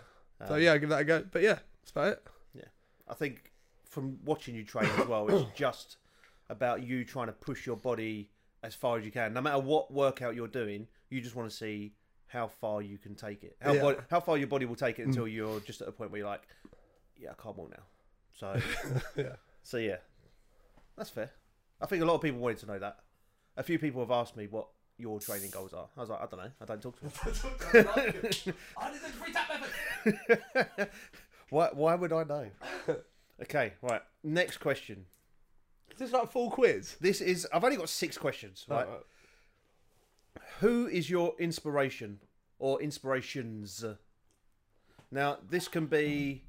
So 0.47 0.55
Um, 0.55 0.61
yeah, 0.61 0.73
I'll 0.73 0.79
give 0.79 0.89
that 0.89 1.01
a 1.01 1.05
go. 1.05 1.23
But 1.31 1.41
yeah, 1.43 1.59
that's 1.81 1.91
about 1.91 2.07
it. 2.09 2.23
Yeah, 2.53 2.63
I 3.07 3.13
think 3.13 3.51
from 3.85 4.19
watching 4.25 4.55
you 4.55 4.63
train 4.65 4.89
as 4.97 5.07
well, 5.07 5.29
it's 5.29 5.51
just 5.57 5.97
about 6.49 6.83
you 6.83 7.05
trying 7.05 7.27
to 7.27 7.33
push 7.33 7.65
your 7.65 7.77
body 7.77 8.29
as 8.63 8.74
far 8.74 8.98
as 8.98 9.06
you 9.06 9.12
can. 9.12 9.33
No 9.33 9.42
matter 9.42 9.60
what 9.60 9.92
workout 9.92 10.36
you're 10.36 10.48
doing, 10.48 10.88
you 11.10 11.21
just 11.21 11.36
want 11.36 11.50
to 11.50 11.56
see 11.56 11.94
how 12.27 12.48
far 12.48 12.81
you 12.81 12.98
can 12.98 13.13
take 13.13 13.44
it. 13.44 13.56
How, 13.62 13.74
Yeah. 13.74 13.81
bod- 13.81 14.04
how 14.10 14.19
far 14.19 14.38
your 14.38 14.48
body 14.48 14.65
will 14.65 14.75
take 14.75 14.98
it 15.00 15.04
Mm. 15.04 15.10
until 15.10 15.27
you're 15.27 15.60
just 15.60 15.81
at 15.81 15.88
a 15.88 15.92
point 15.92 16.10
where 16.12 16.19
you're 16.19 16.27
like, 16.30 16.48
yeah, 17.18 17.31
I 17.31 17.42
can't 17.42 17.56
walk 17.56 17.69
now. 17.71 17.83
So, 18.33 18.60
yeah. 19.15 19.36
so 19.62 19.77
yeah, 19.77 19.98
that's 20.98 21.10
fair. 21.12 21.30
I 21.80 21.86
think 21.86 22.01
a 22.01 22.06
lot 22.06 22.15
of 22.15 22.21
people 22.21 22.39
wanted 22.39 22.57
to 22.60 22.65
know 22.65 22.80
that. 22.80 23.00
A 23.57 23.62
few 23.63 23.77
people 23.77 24.01
have 24.01 24.10
asked 24.12 24.36
me 24.36 24.48
what 24.48 24.68
your 24.98 25.19
training 25.19 25.51
goals 25.51 25.74
are. 25.74 25.88
I 25.98 26.00
was 26.00 26.09
like, 26.09 26.21
I 26.21 26.25
don't 26.25 26.39
know. 26.39 26.51
I 26.62 26.66
don't 26.66 26.81
talk 26.81 27.00
to 27.00 28.54
them. 30.04 30.88
why, 31.50 31.69
why 31.74 31.95
would 31.95 32.13
I 32.13 32.24
know? 32.24 32.50
okay, 33.44 33.74
right. 33.81 34.01
Next 34.24 34.57
question. 34.57 35.06
Is 35.94 36.00
this 36.00 36.12
like 36.12 36.24
a 36.24 36.28
full 36.28 36.50
quiz? 36.50 36.95
This 37.00 37.22
is. 37.22 37.48
I've 37.54 37.63
only 37.63 37.78
got 37.78 37.90
six 37.90 38.18
questions. 38.18 38.66
Right. 38.68 38.88
Right. 38.88 39.00
Who 40.60 40.88
is 40.88 41.10
your 41.10 41.34
inspiration 41.40 42.19
or 42.60 42.81
inspirations? 42.81 43.84
Now, 45.12 45.38
this 45.48 45.68
can 45.68 45.86
be 45.86 46.44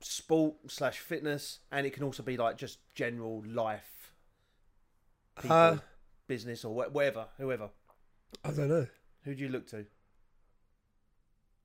sport 0.00 0.54
slash 0.68 0.98
fitness, 0.98 1.58
and 1.70 1.86
it 1.86 1.92
can 1.92 2.02
also 2.04 2.22
be 2.22 2.36
like 2.36 2.56
just 2.56 2.78
general 2.94 3.42
life, 3.46 4.14
people, 5.40 5.56
Uh, 5.56 5.78
business, 6.26 6.64
or 6.64 6.72
wh- 6.84 6.94
whatever, 6.94 7.26
whoever. 7.36 7.70
I 8.44 8.52
don't 8.52 8.68
know. 8.68 8.86
Who 9.24 9.34
do 9.34 9.42
you 9.42 9.48
look 9.50 9.66
to? 9.68 9.84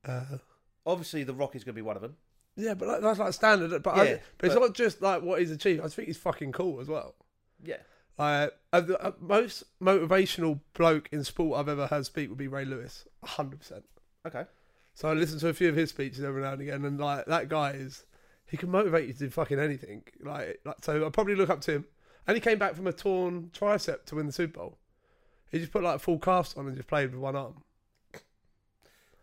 Uh, 0.03 0.37
Obviously, 0.85 1.23
The 1.23 1.33
Rock 1.33 1.55
is 1.55 1.63
going 1.63 1.73
to 1.73 1.77
be 1.77 1.81
one 1.81 1.95
of 1.95 2.01
them. 2.01 2.17
Yeah, 2.55 2.73
but 2.73 3.01
that's 3.01 3.19
like 3.19 3.33
standard. 3.33 3.81
But, 3.83 3.97
I, 3.97 4.03
Yeah, 4.03 4.17
but 4.37 4.47
it's 4.47 4.55
not 4.55 4.73
just 4.73 5.01
like 5.01 5.21
what 5.21 5.39
he's 5.39 5.51
achieved. 5.51 5.81
I 5.83 5.87
think 5.87 6.07
he's 6.07 6.17
fucking 6.17 6.51
cool 6.51 6.79
as 6.79 6.87
well. 6.87 7.15
Yeah. 7.63 7.77
Uh, 8.17 8.47
uh, 8.71 8.81
the 8.81 9.01
uh, 9.03 9.11
most 9.19 9.63
motivational 9.81 10.61
bloke 10.73 11.09
in 11.11 11.23
sport 11.23 11.59
I've 11.59 11.69
ever 11.69 11.87
heard 11.87 12.05
speak 12.05 12.29
would 12.29 12.37
be 12.37 12.47
Ray 12.47 12.65
Lewis, 12.65 13.07
hundred 13.23 13.59
percent. 13.59 13.83
Okay. 14.25 14.45
So 14.93 15.09
I 15.09 15.13
listen 15.13 15.39
to 15.39 15.49
a 15.49 15.53
few 15.53 15.67
of 15.67 15.75
his 15.75 15.89
speeches 15.89 16.23
every 16.23 16.41
now 16.41 16.53
and 16.53 16.61
again, 16.61 16.85
and 16.85 16.99
like 16.99 17.25
that 17.25 17.49
guy 17.49 17.71
is, 17.71 18.05
he 18.45 18.55
can 18.55 18.71
motivate 18.71 19.07
you 19.07 19.13
to 19.13 19.19
do 19.19 19.29
fucking 19.29 19.59
anything. 19.59 20.03
Like, 20.21 20.61
like 20.63 20.77
so, 20.81 21.05
I 21.05 21.09
probably 21.09 21.35
look 21.35 21.49
up 21.49 21.61
to 21.61 21.73
him. 21.73 21.85
And 22.27 22.35
he 22.35 22.41
came 22.41 22.57
back 22.57 22.75
from 22.75 22.87
a 22.87 22.93
torn 22.93 23.51
tricep 23.53 24.05
to 24.05 24.15
win 24.15 24.25
the 24.25 24.31
Super 24.31 24.59
Bowl. 24.59 24.77
He 25.51 25.59
just 25.59 25.71
put 25.71 25.83
like 25.83 25.99
full 25.99 26.17
cast 26.17 26.57
on 26.57 26.65
and 26.67 26.75
just 26.75 26.87
played 26.87 27.11
with 27.11 27.19
one 27.19 27.35
arm. 27.35 27.61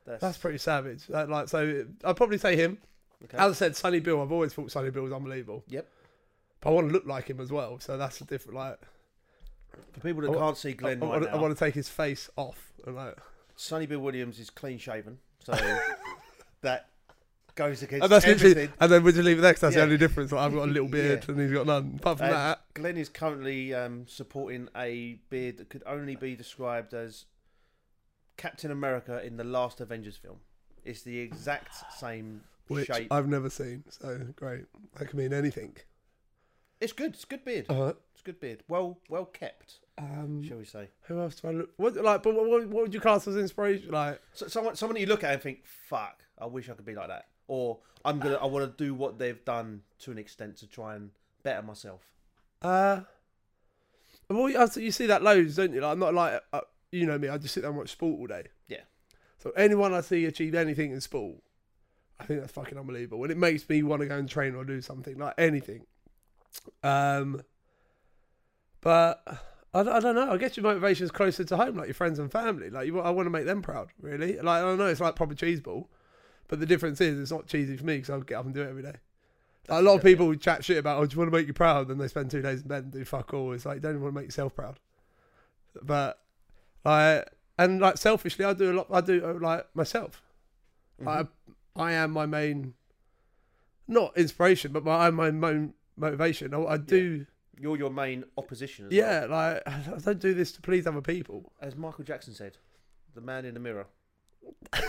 That's, 0.07 0.21
That's 0.21 0.39
pretty 0.39 0.59
savage. 0.59 1.07
That, 1.09 1.29
like, 1.29 1.49
so 1.49 1.87
I'd 2.05 2.17
probably 2.17 2.39
say 2.39 2.57
him. 2.57 2.79
Okay. 3.25 3.37
As 3.39 3.53
I 3.53 3.55
said, 3.55 3.77
Sonny 3.77 4.01
Bill. 4.01 4.21
I've 4.23 4.33
always 4.33 4.53
thought 4.55 4.71
Sonny 4.71 4.91
Bill 4.91 5.03
was 5.05 5.13
unbelievable. 5.13 5.65
Yep. 5.69 5.89
But 6.61 6.71
I 6.71 6.73
want 6.73 6.89
to 6.89 6.93
look 6.93 7.07
like 7.07 7.29
him 7.29 7.41
as 7.41 7.51
well. 7.51 7.79
So 7.81 7.97
that's 7.97 8.21
a 8.21 8.25
different 8.25 8.57
like. 8.59 8.79
For 9.93 10.01
people 10.01 10.23
that 10.23 10.31
I 10.31 10.35
can't 10.35 10.57
see 10.57 10.73
Glenn 10.75 11.03
I, 11.03 11.07
right 11.07 11.21
want, 11.21 11.29
I 11.33 11.37
want 11.37 11.57
to 11.57 11.65
take 11.65 11.75
his 11.75 11.89
face 11.89 12.29
off. 12.37 12.73
And 12.87 12.95
like, 12.95 13.17
Sonny 13.57 13.87
Bill 13.87 14.01
Williams 14.01 14.39
is 14.39 14.51
clean 14.51 14.79
shaven, 14.79 15.19
so 15.45 15.53
that 16.63 16.89
goes 17.55 17.83
against 17.83 18.03
and 18.05 18.13
that's 18.13 18.25
everything. 18.27 18.71
and 18.81 18.91
then 18.93 19.03
we 19.05 19.13
just 19.13 19.25
leave 19.25 19.39
it 19.39 19.43
there 19.43 19.53
'cause 19.53 19.61
that's 19.61 19.75
Yeah. 19.75 19.81
the 19.81 19.85
only 19.85 19.99
difference. 19.99 20.33
Like, 20.33 20.41
I've 20.43 20.55
got 20.55 20.69
a 20.69 20.71
little 20.73 20.89
beard 20.91 21.25
Yeah. 21.27 21.33
and 21.35 21.41
he's 21.43 21.53
got 21.53 21.67
none. 21.67 21.95
Apart 22.01 22.19
from 22.19 22.27
And 22.29 22.35
that, 22.37 22.61
Glenn 22.75 22.97
is 22.97 23.09
currently 23.09 23.75
um, 23.75 24.07
supporting 24.09 24.69
a 24.77 25.15
beard 25.31 25.57
that 25.59 25.69
could 25.71 25.83
only 25.87 26.17
be 26.17 26.35
described 26.37 26.93
as 26.95 27.25
Captain 28.37 28.71
America 28.71 29.23
in 29.25 29.37
the 29.37 29.45
last 29.45 29.81
Avengers 29.81 30.17
film. 30.17 30.39
It's 30.85 31.03
the 31.03 31.19
exact 31.19 31.75
same 31.99 32.43
which 32.69 32.87
shape. 32.87 33.09
I've 33.13 33.29
never 33.29 33.51
seen. 33.51 33.85
So 33.89 34.19
great. 34.37 34.65
That 34.99 35.09
can 35.09 35.19
mean 35.19 35.33
anything. 35.33 35.77
It's 36.81 36.93
good. 36.93 37.15
It's 37.15 37.25
good 37.25 37.45
beard. 37.45 37.67
Uh, 37.69 37.93
It's 38.13 38.23
good 38.23 38.41
beard. 38.41 38.65
Well, 38.69 38.99
well 39.09 39.25
kept, 39.27 39.75
um, 39.99 40.43
shall 40.43 40.59
we 40.59 40.65
say? 40.65 40.89
who 41.03 41.21
else 41.21 41.37
do 41.37 41.49
I 41.49 41.51
look? 41.53 41.71
What 41.77 41.95
like? 41.97 42.23
But 42.23 42.35
what, 42.35 42.49
what, 42.49 42.67
what 42.69 42.83
would 42.85 42.95
you 42.95 43.01
class 43.01 43.29
as 43.29 43.37
inspiration? 43.37 43.91
Like, 43.93 44.21
So 44.33 44.49
someone, 44.49 44.75
someone 44.75 44.97
you 44.99 45.07
look 45.07 45.23
at 45.23 45.33
and 45.33 45.41
think, 45.43 45.65
"Fuck, 45.65 46.25
I 46.39 46.47
wish 46.47 46.69
I 46.69 46.73
could 46.75 46.85
be 46.85 46.95
like 46.95 47.09
that," 47.09 47.27
or 47.47 47.79
"I'm 48.05 48.19
gonna, 48.19 48.35
I 48.35 48.47
want 48.47 48.77
to 48.77 48.85
do 48.85 48.95
what 48.95 49.19
they've 49.19 49.45
done 49.45 49.83
to 50.01 50.11
an 50.11 50.19
extent 50.19 50.57
to 50.59 50.67
try 50.67 50.97
and 50.97 51.11
better 51.45 51.63
myself." 51.63 52.03
uh, 52.63 53.01
well, 54.29 54.49
you, 54.49 54.67
you 54.77 54.91
see 54.91 55.07
that 55.07 55.23
loads, 55.23 55.57
don't 55.57 55.73
you? 55.73 55.81
Like, 55.81 55.93
I'm 55.93 55.99
not 55.99 56.15
like 56.15 56.43
uh, 56.53 56.61
you 56.91 57.07
know 57.07 57.19
me, 57.19 57.29
I 57.29 57.39
just 57.39 57.55
sit 57.55 57.61
there 57.61 57.71
and 57.71 57.79
watch 57.79 57.91
sport 57.91 58.19
all 58.19 58.27
day. 58.27 58.45
Yeah. 58.69 58.81
So 59.39 59.51
anyone 59.57 59.93
I 59.95 60.01
see 60.01 60.25
achieve 60.27 60.55
anything 60.55 60.93
in 60.93 61.01
sport, 61.01 61.37
I 62.21 62.25
think 62.25 62.41
that's 62.41 62.53
fucking 62.53 62.79
unbelievable, 62.79 63.23
and 63.23 63.33
it 63.33 63.39
makes 63.39 63.69
me 63.69 63.83
want 63.83 64.01
to 64.03 64.07
go 64.09 64.17
and 64.17 64.29
train 64.29 64.55
or 64.55 64.65
do 64.65 64.81
something 64.81 65.19
like 65.19 65.35
anything. 65.39 65.87
Um, 66.83 67.43
but 68.81 69.23
I, 69.75 69.83
don't- 69.83 69.89
I 69.95 70.01
don't 70.01 70.15
know. 70.15 70.31
I 70.33 70.37
guess 70.37 70.57
your 70.57 70.65
motivation 70.65 71.05
is 71.05 71.11
closer 71.11 71.45
to 71.45 71.57
home, 71.57 71.77
like 71.77 71.87
your 71.89 71.95
friends 71.95 72.19
and 72.19 72.31
family. 72.31 72.71
Like 72.71 72.87
you, 72.87 73.01
I 73.01 73.11
want 73.11 73.27
to 73.27 73.31
make 73.31 73.47
them 73.47 73.63
proud, 73.63 73.89
really. 74.01 74.37
Like 74.37 74.59
I 74.59 74.61
don't 74.63 74.79
know, 74.79 74.87
it's 74.87 75.01
like 75.01 75.17
proper 75.17 75.35
cheese 75.35 75.61
ball, 75.61 75.89
but 76.49 76.61
the 76.61 76.67
difference 76.67 77.01
is 77.01 77.19
it's 77.19 77.31
not 77.33 77.47
cheesy 77.47 77.77
for 77.77 77.85
me 77.85 77.97
because 77.97 78.11
I'll 78.11 78.21
get 78.21 78.37
up 78.37 78.45
and 78.45 78.55
do 78.55 78.63
it 78.63 78.69
every 78.69 78.83
day. 78.83 78.95
Like, 79.69 79.79
a 79.81 79.83
lot 79.83 79.95
of 79.97 80.03
people 80.03 80.35
chat 80.35 80.65
shit 80.65 80.79
about, 80.79 80.99
oh, 81.01 81.07
do 81.07 81.15
you 81.15 81.19
want 81.21 81.31
to 81.33 81.37
make 81.39 81.47
you 81.47 81.53
proud? 81.53 81.87
Then 81.89 81.99
they 81.99 82.09
spend 82.09 82.31
two 82.33 82.43
days 82.43 82.63
in 82.63 82.69
bed 82.69 82.83
and 82.85 82.93
do 82.93 83.05
fuck 83.05 83.33
all. 83.33 83.53
It's 83.53 83.65
like, 83.65 83.77
you 83.77 83.81
don't 83.81 83.93
even 83.93 84.03
want 84.03 84.15
to 84.15 84.21
make 84.21 84.27
yourself 84.27 84.55
proud. 84.57 84.81
But, 85.81 86.19
like, 86.85 87.29
and 87.59 87.81
like 87.81 87.97
selfishly, 87.97 88.45
I 88.45 88.55
do 88.55 88.73
a 88.73 88.75
lot, 88.75 88.89
I 88.91 89.01
do 89.01 89.25
uh, 89.25 89.35
like 89.41 89.67
myself. 89.77 90.21
Mhm. 91.01 91.07
I, 91.09 91.27
I 91.77 91.93
am 91.93 92.11
my 92.11 92.27
main, 92.27 92.75
not 93.89 94.17
inspiration, 94.17 94.73
but 94.73 94.85
my, 94.85 95.07
I'm 95.07 95.15
my 95.15 95.31
main 95.31 95.75
motivation. 95.97 96.53
I, 96.55 96.65
I 96.65 96.77
do, 96.77 97.27
You're 97.59 97.77
your 97.77 97.91
main 97.91 98.25
opposition. 98.37 98.87
As 98.87 98.93
well. 98.93 98.99
yeah, 98.99 99.27
like, 99.27 99.63
I 99.67 99.99
don't 99.99 100.19
do 100.21 100.35
this 100.35 100.53
to 100.53 100.61
please 100.61 100.87
other 100.87 101.01
people. 101.01 101.53
As 101.61 101.77
Michael 101.77 102.05
Jackson 102.05 102.35
said, 102.35 102.59
the 103.15 103.21
man 103.21 103.45
in 103.45 103.55
the 103.55 103.61
mirror. 103.61 103.87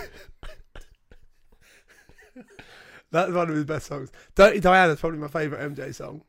That's 3.11 3.31
one 3.31 3.49
of 3.49 3.55
his 3.55 3.65
best 3.65 3.85
songs. 3.85 4.11
Dirty 4.33 4.59
Diana's 4.59 4.99
probably 4.99 5.19
my 5.19 5.27
favourite 5.27 5.61
MJ 5.71 5.93
song. 5.93 6.23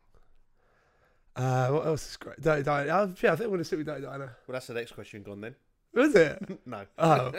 Uh, 1.34 1.68
what 1.68 1.86
else 1.86 2.10
is 2.10 2.16
great? 2.16 2.40
Dirty 2.40 2.62
Diana. 2.62 2.86
Yeah, 3.22 3.32
I 3.32 3.36
think 3.36 3.46
I'm 3.46 3.48
going 3.48 3.58
to 3.58 3.64
stick 3.64 3.78
with 3.78 3.86
Dirty 3.86 4.02
Diana. 4.02 4.36
Well, 4.46 4.52
that's 4.52 4.66
the 4.66 4.74
next 4.74 4.92
question 4.92 5.22
gone 5.22 5.40
then. 5.40 5.54
Was 5.94 6.14
it? 6.14 6.60
no. 6.66 6.84
Oh. 6.98 7.32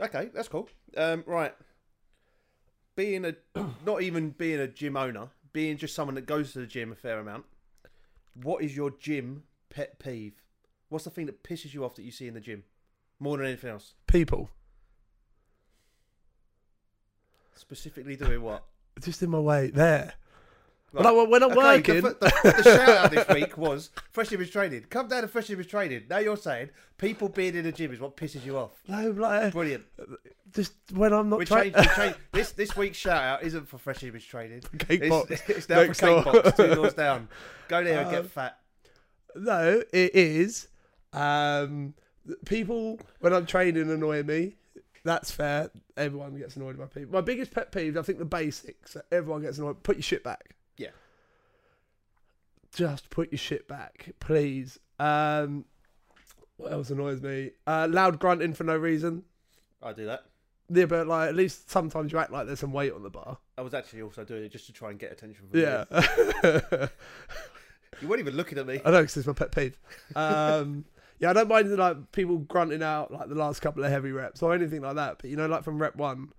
Okay, 0.00 0.30
that's 0.34 0.48
cool. 0.48 0.68
Um, 0.96 1.24
right. 1.26 1.54
Being 2.96 3.24
a, 3.24 3.34
not 3.86 4.02
even 4.02 4.30
being 4.30 4.60
a 4.60 4.66
gym 4.68 4.96
owner, 4.96 5.28
being 5.52 5.76
just 5.76 5.94
someone 5.94 6.14
that 6.16 6.26
goes 6.26 6.52
to 6.52 6.60
the 6.60 6.66
gym 6.66 6.92
a 6.92 6.94
fair 6.94 7.18
amount. 7.18 7.44
What 8.34 8.62
is 8.62 8.76
your 8.76 8.90
gym 8.90 9.44
pet 9.70 9.98
peeve? 9.98 10.42
What's 10.88 11.04
the 11.04 11.10
thing 11.10 11.26
that 11.26 11.42
pisses 11.42 11.72
you 11.74 11.84
off 11.84 11.94
that 11.96 12.02
you 12.02 12.10
see 12.10 12.28
in 12.28 12.34
the 12.34 12.40
gym 12.40 12.64
more 13.18 13.36
than 13.36 13.46
anything 13.46 13.70
else? 13.70 13.94
People. 14.06 14.50
Specifically 17.54 18.16
doing 18.16 18.42
what? 18.42 18.64
Just 19.00 19.22
in 19.22 19.30
my 19.30 19.38
way. 19.38 19.70
There. 19.70 20.14
Right. 20.94 21.04
Like, 21.12 21.28
when 21.28 21.42
I'm 21.42 21.50
Okay, 21.50 22.00
working. 22.00 22.00
The, 22.02 22.10
the, 22.20 22.52
the 22.56 22.62
shout 22.62 22.88
out 22.88 23.10
this 23.10 23.28
week 23.28 23.58
was 23.58 23.90
Fresh 24.12 24.32
Image 24.32 24.52
Training. 24.52 24.86
Come 24.90 25.08
down 25.08 25.22
to 25.22 25.28
Fresh 25.28 25.50
Image 25.50 25.68
Training. 25.68 26.04
Now 26.08 26.18
you're 26.18 26.36
saying 26.36 26.70
people 26.98 27.28
being 27.28 27.54
in 27.56 27.64
the 27.64 27.72
gym 27.72 27.92
is 27.92 27.98
what 28.00 28.16
pisses 28.16 28.44
you 28.44 28.56
off. 28.56 28.70
no, 28.86 29.10
like, 29.10 29.52
Brilliant. 29.52 29.84
just 30.54 30.72
when 30.92 31.12
I'm 31.12 31.28
not 31.28 31.40
We 31.40 31.44
trying. 31.46 31.72
changed, 31.72 31.90
changed. 31.96 32.16
This 32.32 32.52
this 32.52 32.76
week's 32.76 32.96
shout 32.98 33.22
out 33.22 33.42
isn't 33.42 33.68
for 33.68 33.78
Fresh 33.78 34.02
Image 34.04 34.28
Training. 34.28 34.60
Cake 34.78 35.00
It's, 35.02 35.08
box. 35.10 35.30
it's 35.48 35.68
now 35.68 35.82
next 35.82 35.98
for 36.00 36.06
Cake 36.06 36.24
door. 36.24 36.32
Box, 36.42 36.56
two 36.56 36.74
doors 36.74 36.94
down. 36.94 37.28
Go 37.68 37.82
there 37.82 38.00
and 38.00 38.10
get 38.10 38.20
Um, 38.20 38.28
fat. 38.28 38.58
No, 39.34 39.82
it 39.92 40.14
is. 40.14 40.68
Um, 41.12 41.94
people 42.46 43.00
when 43.20 43.32
I'm 43.32 43.46
training 43.46 43.90
annoy 43.90 44.22
me. 44.22 44.56
That's 45.04 45.30
fair. 45.30 45.70
Everyone 45.96 46.34
gets 46.38 46.56
annoyed 46.56 46.78
by 46.78 46.86
people. 46.86 47.12
My 47.12 47.20
biggest 47.20 47.50
pet 47.52 47.70
peeve, 47.72 47.96
I 47.98 48.02
think, 48.02 48.18
the 48.18 48.24
basics. 48.24 48.96
Everyone 49.12 49.42
gets 49.42 49.58
annoyed. 49.58 49.82
Put 49.82 49.96
your 49.96 50.02
shit 50.02 50.24
back. 50.24 50.54
Just 52.74 53.10
put 53.10 53.30
your 53.32 53.38
shit 53.38 53.68
back, 53.68 54.10
please. 54.20 54.78
Um, 54.98 55.64
what 56.56 56.72
else 56.72 56.90
annoys 56.90 57.20
me? 57.20 57.50
Uh, 57.66 57.88
loud 57.90 58.18
grunting 58.18 58.52
for 58.54 58.64
no 58.64 58.76
reason. 58.76 59.22
I 59.82 59.92
do 59.92 60.06
that. 60.06 60.24
Yeah, 60.70 60.86
but 60.86 61.06
like 61.06 61.28
at 61.28 61.34
least 61.34 61.70
sometimes 61.70 62.10
you 62.12 62.18
act 62.18 62.32
like 62.32 62.46
there's 62.46 62.60
some 62.60 62.72
weight 62.72 62.92
on 62.92 63.02
the 63.02 63.10
bar. 63.10 63.38
I 63.58 63.62
was 63.62 63.74
actually 63.74 64.02
also 64.02 64.24
doing 64.24 64.44
it 64.44 64.50
just 64.52 64.66
to 64.66 64.72
try 64.72 64.90
and 64.90 64.98
get 64.98 65.12
attention 65.12 65.46
from 65.50 65.60
Yeah. 65.60 65.84
you. 65.92 66.88
You 68.02 68.08
weren't 68.08 68.18
even 68.20 68.34
looking 68.34 68.58
at 68.58 68.66
me. 68.66 68.80
I 68.84 68.90
know 68.90 69.02
because 69.02 69.16
it's 69.18 69.26
my 69.28 69.34
pet 69.34 69.52
peeve. 69.54 69.78
Um, 70.16 70.84
yeah, 71.20 71.30
I 71.30 71.32
don't 71.32 71.46
mind 71.48 71.70
like 71.76 72.10
people 72.10 72.38
grunting 72.38 72.82
out 72.82 73.12
like 73.12 73.28
the 73.28 73.36
last 73.36 73.60
couple 73.62 73.84
of 73.84 73.90
heavy 73.90 74.10
reps 74.10 74.42
or 74.42 74.52
anything 74.52 74.80
like 74.82 74.96
that. 74.96 75.18
But 75.20 75.30
you 75.30 75.36
know, 75.36 75.46
like 75.46 75.62
from 75.62 75.80
rep 75.80 75.94
one 75.94 76.32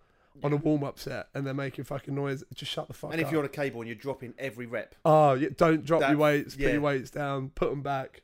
on 0.43 0.53
a 0.53 0.57
warm 0.57 0.83
up 0.83 0.99
set 0.99 1.27
and 1.33 1.45
they're 1.45 1.53
making 1.53 1.85
fucking 1.85 2.13
noise, 2.13 2.43
just 2.53 2.71
shut 2.71 2.87
the 2.87 2.93
fuck 2.93 3.09
up. 3.09 3.13
And 3.13 3.21
if 3.21 3.27
up. 3.27 3.31
you're 3.33 3.39
on 3.41 3.45
a 3.45 3.49
cable 3.49 3.81
and 3.81 3.87
you're 3.87 3.95
dropping 3.95 4.33
every 4.37 4.65
rep, 4.65 4.95
oh, 5.05 5.33
yeah, 5.33 5.49
don't 5.55 5.85
drop 5.85 6.01
That- 6.01 6.09
your 6.11 6.19
weights. 6.19 6.55
Put 6.55 6.71
your 6.71 6.81
weights 6.81 7.09
down. 7.09 7.49
Put 7.49 7.69
them 7.69 7.81
back. 7.81 8.21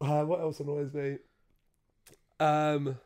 Uh, 0.00 0.24
what 0.24 0.40
else 0.40 0.60
annoys 0.60 0.92
me? 0.92 1.18
Um, 2.38 2.98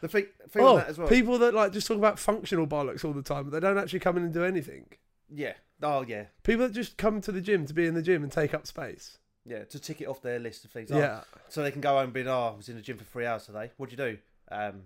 the 0.00 0.08
thing, 0.08 0.26
thing 0.50 0.62
on 0.62 0.68
oh, 0.68 0.76
that 0.76 0.88
as 0.88 0.98
well. 0.98 1.08
people 1.08 1.38
that 1.38 1.54
like 1.54 1.72
just 1.72 1.86
talk 1.86 1.96
about 1.96 2.18
functional 2.18 2.66
bollocks 2.66 3.04
all 3.04 3.12
the 3.12 3.22
time, 3.22 3.44
but 3.44 3.50
they 3.52 3.60
don't 3.60 3.78
actually 3.78 4.00
come 4.00 4.16
in 4.16 4.24
and 4.24 4.32
do 4.34 4.44
anything. 4.44 4.86
yeah. 5.32 5.54
Oh 5.82 6.04
yeah. 6.06 6.24
People 6.42 6.66
that 6.66 6.74
just 6.74 6.98
come 6.98 7.22
to 7.22 7.32
the 7.32 7.40
gym 7.40 7.64
to 7.64 7.72
be 7.72 7.86
in 7.86 7.94
the 7.94 8.02
gym 8.02 8.22
and 8.22 8.30
take 8.30 8.52
up 8.52 8.66
space. 8.66 9.16
Yeah. 9.46 9.64
To 9.64 9.78
tick 9.78 10.02
it 10.02 10.08
off 10.08 10.20
their 10.20 10.38
list 10.38 10.66
of 10.66 10.70
things. 10.70 10.92
Oh, 10.92 10.98
Yeah. 10.98 11.20
So 11.48 11.62
they 11.62 11.70
can 11.70 11.80
go 11.80 11.94
home 11.94 12.04
and 12.04 12.12
be, 12.12 12.22
oh, 12.26 12.50
I 12.52 12.56
was 12.56 12.68
in 12.68 12.76
the 12.76 12.82
gym 12.82 12.98
for 12.98 13.04
three 13.04 13.24
hours 13.24 13.46
today. 13.46 13.70
What'd 13.78 13.98
you 13.98 14.04
do? 14.04 14.18
Um, 14.52 14.82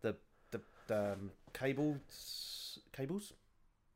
the 0.00 0.16
the, 0.50 0.60
the 0.88 1.12
um, 1.12 1.30
cables 1.52 2.78
cables. 2.92 3.32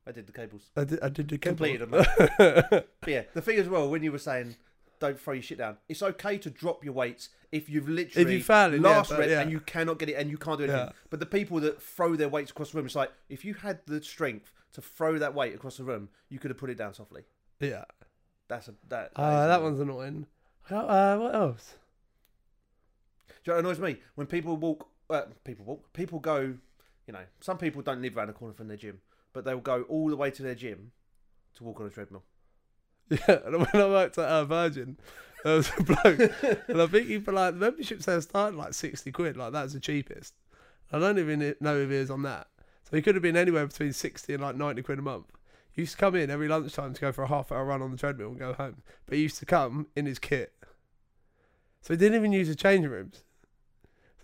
I 0.09 0.13
did 0.13 0.27
the 0.27 0.33
cables. 0.33 0.71
I 0.77 0.85
did, 0.85 1.01
I 1.03 1.09
did 1.09 1.29
the 1.29 1.39
cables. 1.39 1.59
Completed 1.59 1.91
cable. 1.91 2.85
But 3.01 3.09
yeah, 3.09 3.23
the 3.35 3.43
thing 3.43 3.59
as 3.59 3.69
well 3.69 3.91
when 3.91 4.03
you 4.03 4.13
were 4.13 4.19
saying 4.19 4.57
don't 4.99 5.21
throw 5.21 5.35
your 5.35 5.43
shit 5.43 5.59
down. 5.59 5.77
It's 5.89 6.03
okay 6.03 6.39
to 6.39 6.51
drop 6.51 6.85
your 6.85 6.95
weights 6.95 7.29
if 7.53 7.69
you've 7.69 7.89
literally 7.89 8.27
If 8.27 8.33
you 8.33 8.43
found 8.43 8.75
it, 8.75 8.81
last 8.81 9.11
but 9.11 9.19
rep 9.19 9.29
yeah. 9.29 9.41
and 9.41 9.51
you 9.51 9.61
cannot 9.61 9.99
get 9.99 10.09
it 10.09 10.15
and 10.15 10.31
you 10.31 10.39
can't 10.39 10.59
do 10.59 10.65
anything. 10.65 10.87
Yeah. 10.87 10.93
But 11.11 11.21
the 11.21 11.27
people 11.27 11.61
that 11.61 11.83
throw 11.83 12.17
their 12.17 12.29
weights 12.29 12.51
across 12.51 12.71
the 12.71 12.79
room, 12.79 12.87
it's 12.87 12.95
like 12.95 13.13
if 13.29 13.45
you 13.45 13.55
had 13.55 13.81
the 13.87 14.03
strength 14.03 14.53
to 14.73 14.81
throw 14.81 15.19
that 15.19 15.35
weight 15.35 15.55
across 15.55 15.77
the 15.77 15.85
room, 15.85 16.09
you 16.29 16.39
could 16.39 16.51
have 16.51 16.59
put 16.59 16.71
it 16.71 16.79
down 16.79 16.95
softly. 16.95 17.23
yeah. 17.61 17.85
That's 18.49 18.69
a 18.69 18.75
that. 18.91 19.11
Uh, 19.17 19.49
that 19.49 19.61
one's 19.61 19.81
annoying. 19.81 20.27
Uh, 20.71 21.17
what 21.17 21.35
else? 21.35 21.75
Do 23.29 23.35
you 23.51 23.53
know 23.53 23.57
what 23.57 23.65
annoys 23.65 23.81
me 23.81 24.01
when 24.15 24.29
people 24.29 24.57
walk? 24.57 24.89
Uh, 25.11 25.23
people 25.43 25.65
walk. 25.65 25.93
People 25.93 26.21
go. 26.21 26.55
You 27.07 27.13
know, 27.13 27.25
some 27.41 27.59
people 27.59 27.83
don't 27.83 28.03
live 28.03 28.17
around 28.17 28.29
the 28.29 28.33
corner 28.33 28.55
from 28.55 28.69
their 28.69 28.77
gym, 28.77 29.01
but 29.33 29.45
they'll 29.45 29.59
go 29.59 29.83
all 29.83 30.09
the 30.09 30.17
way 30.17 30.31
to 30.31 30.43
their 30.43 30.55
gym 30.55 30.93
to 31.55 31.65
walk 31.65 31.81
on 31.81 31.87
a 31.87 31.91
treadmill. 31.91 32.25
Yeah, 33.09 33.39
and 33.45 33.59
when 33.59 33.69
I 33.73 33.87
worked 33.87 34.19
at 34.19 34.29
uh, 34.29 34.45
Virgin, 34.45 34.99
there 35.45 35.55
was 35.55 35.71
a 35.79 35.83
bloke, 35.85 36.19
and 36.69 36.83
I 36.83 36.87
think 36.89 37.07
he 37.07 37.21
for 37.21 37.33
like 37.33 37.55
the 37.55 37.61
memberships 37.61 38.07
there 38.07 38.21
started 38.21 38.57
like 38.57 38.75
sixty 38.75 39.13
quid, 39.13 39.37
like 39.37 39.53
that's 39.53 39.75
the 39.75 39.79
cheapest. 39.81 40.35
I 40.93 40.99
don't 40.99 41.19
even 41.19 41.55
know 41.61 41.77
if 41.77 41.89
he 41.89 41.95
is 41.95 42.11
on 42.11 42.23
that, 42.23 42.49
so 42.83 42.97
he 42.97 43.03
could 43.03 43.15
have 43.15 43.23
been 43.23 43.37
anywhere 43.37 43.65
between 43.65 43.93
sixty 43.93 44.35
and 44.35 44.43
like 44.43 44.57
ninety 44.57 44.83
quid 44.83 44.99
a 44.99 45.03
month. 45.03 45.27
He 45.71 45.83
used 45.83 45.93
to 45.93 45.99
come 45.99 46.17
in 46.17 46.31
every 46.31 46.49
lunchtime 46.49 46.95
to 46.95 47.01
go 47.01 47.13
for 47.13 47.23
a 47.23 47.29
half 47.29 47.53
hour 47.53 47.65
run 47.65 47.81
on 47.81 47.93
the 47.93 47.97
treadmill 47.97 48.31
and 48.31 48.41
go 48.41 48.55
home, 48.55 48.83
but 49.07 49.17
he 49.17 49.23
used 49.23 49.39
to 49.39 49.47
come 49.47 49.87
in 49.95 50.07
his 50.07 50.19
kit, 50.19 50.53
so 51.81 51.95
he 51.95 51.99
didn't 51.99 52.17
even 52.17 52.33
use 52.33 52.49
the 52.49 52.57
changing 52.57 52.91
rooms. 52.91 53.23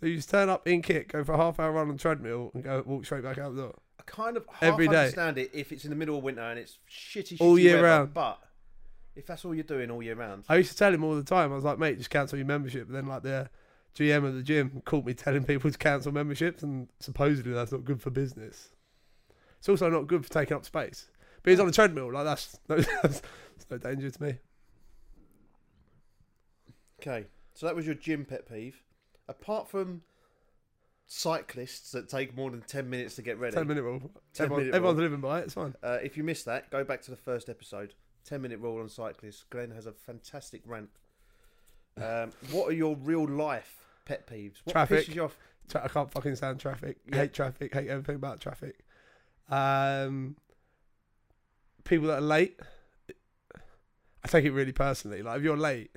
So 0.02 0.08
you 0.08 0.16
just 0.16 0.30
turn 0.30 0.48
up 0.48 0.66
in 0.66 0.82
kit, 0.82 1.06
go 1.06 1.22
for 1.22 1.34
a 1.34 1.36
half 1.36 1.60
hour 1.60 1.70
run 1.70 1.88
on 1.88 1.96
the 1.96 2.02
treadmill, 2.02 2.50
and 2.54 2.64
go 2.64 2.82
walk 2.84 3.04
straight 3.04 3.22
back 3.22 3.38
out 3.38 3.54
the 3.54 3.62
door. 3.62 3.78
I 4.00 4.02
kind 4.04 4.36
of 4.36 4.44
half 4.50 4.60
Every 4.64 4.88
day. 4.88 4.96
understand 4.96 5.38
it 5.38 5.52
if 5.54 5.70
it's 5.70 5.84
in 5.84 5.90
the 5.90 5.96
middle 5.96 6.18
of 6.18 6.24
winter 6.24 6.42
and 6.42 6.58
it's 6.58 6.78
shitty, 6.90 7.34
shitty 7.34 7.40
All 7.40 7.56
year 7.56 7.76
weather, 7.76 7.86
round. 7.86 8.12
But 8.12 8.40
if 9.14 9.26
that's 9.26 9.44
all 9.44 9.54
you're 9.54 9.62
doing 9.62 9.92
all 9.92 10.02
year 10.02 10.16
round, 10.16 10.42
I 10.48 10.56
used 10.56 10.72
to 10.72 10.76
tell 10.76 10.92
him 10.92 11.04
all 11.04 11.14
the 11.14 11.22
time. 11.22 11.52
I 11.52 11.54
was 11.54 11.62
like, 11.62 11.78
mate, 11.78 11.98
just 11.98 12.10
cancel 12.10 12.36
your 12.36 12.48
membership. 12.48 12.88
But 12.88 12.94
then, 12.94 13.06
like, 13.06 13.22
the 13.22 13.48
GM 13.94 14.24
of 14.24 14.34
the 14.34 14.42
gym 14.42 14.82
caught 14.84 15.06
me 15.06 15.14
telling 15.14 15.44
people 15.44 15.70
to 15.70 15.78
cancel 15.78 16.10
memberships, 16.10 16.64
and 16.64 16.88
supposedly 16.98 17.52
that's 17.52 17.70
not 17.70 17.84
good 17.84 18.02
for 18.02 18.10
business. 18.10 18.70
It's 19.60 19.68
also 19.68 19.88
not 19.88 20.08
good 20.08 20.26
for 20.26 20.32
taking 20.32 20.56
up 20.56 20.64
space. 20.64 21.10
But 21.44 21.50
he's 21.50 21.60
on 21.60 21.68
a 21.68 21.72
treadmill. 21.72 22.12
Like, 22.12 22.24
that's 22.24 22.58
no, 22.68 22.76
that's, 23.04 23.22
that's 23.22 23.70
no 23.70 23.78
danger 23.78 24.10
to 24.10 24.20
me. 24.24 24.34
okay. 27.00 27.26
So 27.54 27.66
that 27.66 27.76
was 27.76 27.86
your 27.86 27.94
gym 27.94 28.24
pet 28.24 28.48
peeve. 28.50 28.82
Apart 29.40 29.68
from 29.68 30.02
cyclists 31.06 31.92
that 31.92 32.08
take 32.08 32.36
more 32.36 32.50
than 32.50 32.62
ten 32.62 32.88
minutes 32.88 33.16
to 33.16 33.22
get 33.22 33.38
ready, 33.38 33.54
10 33.54 33.66
minute 33.66 33.82
rule. 33.82 34.00
10 34.34 34.44
Everyone, 34.44 34.60
minute 34.64 34.74
everyone's 34.74 34.96
rule. 34.98 35.04
living 35.04 35.20
by 35.20 35.40
it. 35.40 35.44
It's 35.44 35.54
fine. 35.54 35.74
Uh, 35.82 35.98
if 36.02 36.16
you 36.16 36.24
missed 36.24 36.44
that, 36.46 36.70
go 36.70 36.84
back 36.84 37.02
to 37.02 37.10
the 37.10 37.16
first 37.16 37.48
episode. 37.48 37.94
10 38.24 38.40
minute 38.40 38.60
rule 38.60 38.80
on 38.80 38.88
cyclists. 38.88 39.44
Glenn 39.50 39.70
has 39.72 39.86
a 39.86 39.92
fantastic 39.92 40.62
rant. 40.64 40.90
Um, 42.00 42.30
what 42.52 42.68
are 42.68 42.72
your 42.72 42.96
real 42.96 43.26
life 43.28 43.76
pet 44.04 44.26
peeves? 44.26 44.56
What 44.64 44.72
Traffic. 44.72 45.06
pisses 45.06 45.14
you 45.14 45.24
off? 45.24 45.36
Tra- 45.68 45.84
I 45.84 45.88
can't 45.88 46.10
fucking 46.10 46.36
stand 46.36 46.60
traffic. 46.60 46.98
Yeah. 47.10 47.16
Hate 47.18 47.34
traffic. 47.34 47.74
Hate 47.74 47.88
everything 47.88 48.16
about 48.16 48.40
traffic. 48.40 48.84
Um, 49.50 50.36
people 51.84 52.06
that 52.08 52.18
are 52.18 52.22
late. 52.22 52.58
I 54.24 54.28
take 54.28 54.44
it 54.44 54.52
really 54.52 54.72
personally. 54.72 55.22
Like 55.22 55.38
if 55.38 55.42
you're 55.42 55.56
late, 55.56 55.90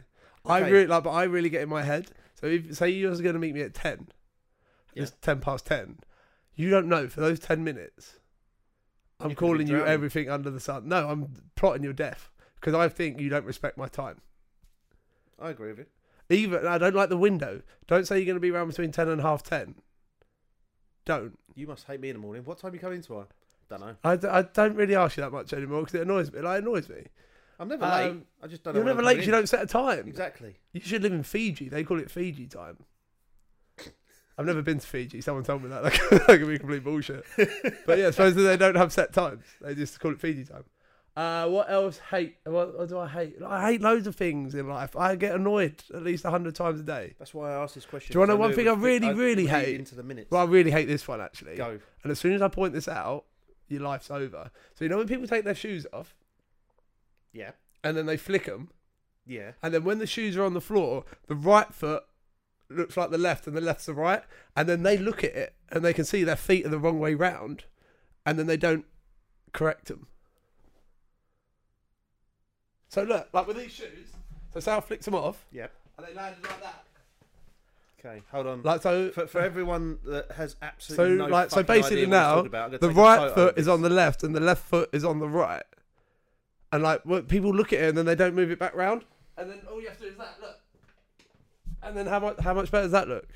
I 0.45 0.59
really 0.67 0.87
like, 0.87 1.03
but 1.03 1.11
I 1.11 1.23
really 1.23 1.49
get 1.49 1.61
in 1.61 1.69
my 1.69 1.83
head. 1.83 2.07
So 2.35 2.47
if 2.47 2.75
say 2.75 2.89
you're 2.89 3.11
going 3.15 3.33
to 3.33 3.39
meet 3.39 3.55
me 3.55 3.61
at 3.61 3.73
ten, 3.73 4.07
it's 4.93 5.11
ten 5.21 5.39
past 5.39 5.65
ten. 5.65 5.97
You 6.55 6.69
don't 6.69 6.87
know 6.87 7.07
for 7.07 7.21
those 7.21 7.39
ten 7.39 7.63
minutes. 7.63 8.19
I'm 9.19 9.31
You 9.31 9.35
calling 9.35 9.67
you 9.67 9.85
everything 9.85 10.29
under 10.29 10.49
the 10.49 10.59
sun. 10.59 10.87
No, 10.87 11.09
I'm 11.09 11.33
plotting 11.55 11.83
your 11.83 11.93
death 11.93 12.29
because 12.55 12.73
I 12.73 12.89
think 12.89 13.19
you 13.19 13.29
don't 13.29 13.45
respect 13.45 13.77
my 13.77 13.87
time. 13.87 14.21
I 15.39 15.49
agree 15.49 15.69
with 15.69 15.79
you. 15.79 15.85
Even 16.29 16.65
I 16.65 16.77
don't 16.77 16.95
like 16.95 17.09
the 17.09 17.17
window. 17.17 17.61
Don't 17.87 18.07
say 18.07 18.17
you're 18.17 18.25
going 18.25 18.35
to 18.35 18.41
be 18.41 18.51
around 18.51 18.67
between 18.67 18.91
ten 18.91 19.07
and 19.07 19.21
half 19.21 19.43
ten. 19.43 19.75
Don't. 21.05 21.37
You 21.53 21.67
must 21.67 21.85
hate 21.85 22.01
me 22.01 22.09
in 22.09 22.15
the 22.15 22.21
morning. 22.21 22.43
What 22.43 22.57
time 22.57 22.73
you 22.73 22.79
come 22.79 22.93
in 22.93 23.01
I 23.01 23.23
Don't 23.69 23.79
know. 23.79 23.95
I, 24.03 24.15
d- 24.15 24.27
I 24.27 24.41
don't 24.41 24.75
really 24.75 24.95
ask 24.95 25.17
you 25.17 25.23
that 25.23 25.31
much 25.31 25.53
anymore 25.53 25.81
because 25.81 25.95
it 25.95 26.01
annoys 26.01 26.31
me. 26.31 26.41
Like, 26.41 26.57
it 26.57 26.63
annoys 26.63 26.89
me. 26.89 27.05
I'm 27.59 27.67
never 27.67 27.85
Um, 27.85 27.91
late. 27.91 28.25
I 28.43 28.47
just 28.47 28.63
don't 28.63 28.73
know. 28.73 28.79
You're 28.79 28.85
never 28.85 28.99
I'm 28.99 29.05
late. 29.05 29.25
You 29.25 29.31
don't 29.31 29.47
set 29.47 29.61
a 29.63 29.65
time. 29.67 30.07
Exactly. 30.07 30.55
You 30.73 30.81
should 30.81 31.01
live 31.03 31.13
in 31.13 31.23
Fiji. 31.23 31.69
They 31.69 31.83
call 31.83 31.99
it 31.99 32.11
Fiji 32.11 32.47
time. 32.47 32.77
I've 34.37 34.45
never 34.45 34.61
been 34.61 34.79
to 34.79 34.85
Fiji. 34.87 35.21
Someone 35.21 35.45
told 35.45 35.63
me 35.63 35.69
that. 35.69 35.83
That 35.83 35.93
could, 35.93 36.19
that 36.27 36.39
could 36.39 36.47
be 36.47 36.59
complete 36.59 36.83
bullshit. 36.83 37.23
but 37.85 37.97
yeah, 37.97 38.11
supposedly 38.11 38.43
they 38.43 38.57
don't 38.57 38.75
have 38.75 38.91
set 38.91 39.13
times. 39.13 39.45
They 39.61 39.75
just 39.75 39.99
call 39.99 40.11
it 40.11 40.19
Fiji 40.19 40.43
time. 40.43 40.65
Uh, 41.15 41.47
what 41.47 41.69
else 41.71 41.97
hate? 42.11 42.35
What, 42.43 42.77
what 42.77 42.89
do 42.89 42.99
I 42.99 43.07
hate? 43.07 43.37
I 43.47 43.71
hate 43.71 43.81
loads 43.81 44.05
of 44.05 44.17
things 44.17 44.53
in 44.53 44.67
life. 44.67 44.97
I 44.97 45.15
get 45.15 45.33
annoyed 45.33 45.81
at 45.93 46.03
least 46.03 46.25
a 46.25 46.29
hundred 46.29 46.55
times 46.55 46.81
a 46.81 46.83
day. 46.83 47.15
That's 47.17 47.33
why 47.33 47.53
I 47.53 47.63
asked 47.63 47.75
this 47.75 47.85
question. 47.85 48.11
Do 48.11 48.17
you 48.17 48.19
wanna 48.19 48.33
know 48.33 48.39
one 48.39 48.51
thing 48.53 48.67
I 48.67 48.73
really, 48.73 49.07
I'd 49.07 49.17
really 49.17 49.43
read 49.45 49.49
hate? 49.51 49.79
into 49.79 49.95
the 49.95 50.03
minutes. 50.03 50.29
Well, 50.29 50.41
I 50.41 50.45
really 50.49 50.71
hate 50.71 50.89
this 50.89 51.07
one 51.07 51.21
actually. 51.21 51.55
Go. 51.55 51.79
And 52.03 52.11
as 52.11 52.19
soon 52.19 52.33
as 52.33 52.41
I 52.41 52.49
point 52.49 52.73
this 52.73 52.89
out, 52.89 53.23
your 53.69 53.79
life's 53.81 54.11
over. 54.11 54.51
So 54.73 54.83
you 54.83 54.89
know 54.89 54.97
when 54.97 55.07
people 55.07 55.25
take 55.25 55.45
their 55.45 55.55
shoes 55.55 55.87
off 55.93 56.13
Yeah. 57.35 57.51
and 57.83 57.95
then 57.97 58.05
they 58.07 58.17
flick 58.17 58.45
them, 58.45 58.69
Yeah. 59.25 59.51
and 59.61 59.73
then 59.73 59.83
when 59.83 59.99
the 59.99 60.07
shoes 60.07 60.35
are 60.37 60.43
on 60.43 60.53
the 60.53 60.61
floor, 60.61 61.03
the 61.27 61.35
right 61.35 61.71
foot 61.73 62.03
looks 62.69 62.97
like 62.97 63.11
the 63.11 63.17
left 63.17 63.45
and 63.45 63.55
the 63.55 63.61
left's 63.61 63.85
the 63.85 63.93
right, 63.93 64.23
and 64.55 64.67
then 64.69 64.81
they 64.83 64.97
look 64.97 65.23
at 65.23 65.35
it 65.35 65.53
and 65.69 65.83
they 65.85 65.93
can 65.93 66.05
see 66.05 66.23
their 66.23 66.35
feet 66.35 66.65
are 66.65 66.69
the 66.69 66.79
wrong 66.79 66.99
way 66.99 67.13
round, 67.13 67.65
and 68.25 68.39
then 68.39 68.47
they 68.47 68.57
don't 68.57 68.85
correct 69.53 69.85
them. 69.87 70.07
So 72.89 73.03
look, 73.03 73.27
like 73.33 73.47
with 73.47 73.57
these 73.57 73.71
shoes, 73.71 74.09
so 74.53 74.59
Sal 74.59 74.81
flicks 74.81 75.05
them 75.05 75.15
off, 75.15 75.45
Yep. 75.51 75.71
and 75.97 76.07
they 76.07 76.13
landed 76.13 76.43
like 76.43 76.61
that. 76.63 76.83
Okay. 77.99 78.21
Hold 78.31 78.47
on. 78.47 78.61
Like 78.61 78.81
so, 78.83 79.09
for, 79.09 79.25
for 79.27 79.41
everyone 79.41 79.97
that 80.05 80.31
has 80.33 80.51
so 80.51 80.57
absolutely 80.61 81.17
no 81.17 81.25
like 81.27 81.49
so 81.49 81.63
basically 81.63 82.05
now 82.05 82.39
about, 82.39 82.79
the 82.79 82.89
right 82.91 83.33
foot 83.33 83.57
is 83.57 83.67
on 83.67 83.81
the 83.81 83.89
left 83.89 84.21
and 84.23 84.35
the 84.35 84.39
left 84.39 84.63
foot 84.63 84.89
is 84.93 85.03
on 85.03 85.17
the 85.19 85.27
right, 85.27 85.63
and 86.75 86.83
like 86.83 87.01
when 87.05 87.23
people 87.23 87.51
look 87.51 87.71
at 87.71 87.79
it 87.79 87.89
and 87.89 87.97
then 87.97 88.05
they 88.05 88.15
don't 88.15 88.35
move 88.35 88.51
it 88.51 88.59
back 88.59 88.75
round, 88.75 89.05
and 89.37 89.49
then 89.49 89.61
all 89.71 89.81
you 89.81 89.87
have 89.87 89.97
to 89.97 90.03
do 90.03 90.09
is 90.09 90.17
that 90.17 90.35
look, 90.41 90.59
and 91.81 91.95
then 91.95 92.05
how 92.05 92.19
much 92.19 92.37
how 92.39 92.53
much 92.53 92.69
better 92.69 92.83
does 92.83 92.91
that 92.91 93.07
look? 93.07 93.29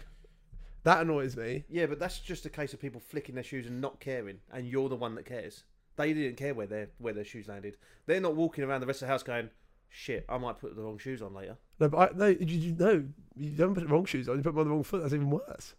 That 0.84 1.02
annoys 1.02 1.38
me. 1.38 1.64
Yeah, 1.70 1.86
but 1.86 2.00
that's 2.00 2.20
just 2.20 2.46
a 2.46 2.50
case 2.50 2.74
of 2.74 2.82
people 2.82 3.00
flicking 3.00 3.36
their 3.36 3.44
shoes 3.44 3.66
and 3.66 3.80
not 3.80 4.02
caring, 4.02 4.40
and 4.52 4.68
you're 4.68 4.90
the 4.90 4.96
one 4.96 5.16
that 5.16 5.26
cares. 5.26 5.64
They 5.96 6.14
didn't 6.14 6.36
care 6.36 6.54
where 6.54 6.68
their 6.68 6.90
where 6.98 7.14
their 7.14 7.24
shoes 7.24 7.48
landed. 7.48 7.78
They're 8.06 8.20
not 8.20 8.36
walking 8.36 8.64
around 8.66 8.82
the 8.82 8.88
rest 8.88 9.02
of 9.02 9.08
the 9.08 9.12
house 9.14 9.24
going, 9.24 9.50
"Shit, 9.88 10.26
I 10.28 10.38
might 10.38 10.60
put 10.60 10.76
the 10.76 10.82
wrong 10.82 10.98
shoes 10.98 11.22
on 11.22 11.34
later." 11.34 11.58
No, 11.80 11.88
but 11.88 11.98
I, 11.98 12.18
no, 12.18 12.28
you, 12.28 12.46
you 12.46 12.76
no, 12.78 13.06
you 13.38 13.52
don't 13.52 13.74
put 13.74 13.84
the 13.84 13.90
wrong 13.90 14.06
shoes 14.06 14.28
on. 14.28 14.36
You 14.36 14.44
put 14.44 14.52
them 14.52 14.60
on 14.60 14.68
the 14.68 14.74
wrong 14.74 14.84
foot. 14.84 15.02
That's 15.02 15.14
even 15.14 15.30
worse. 15.30 15.76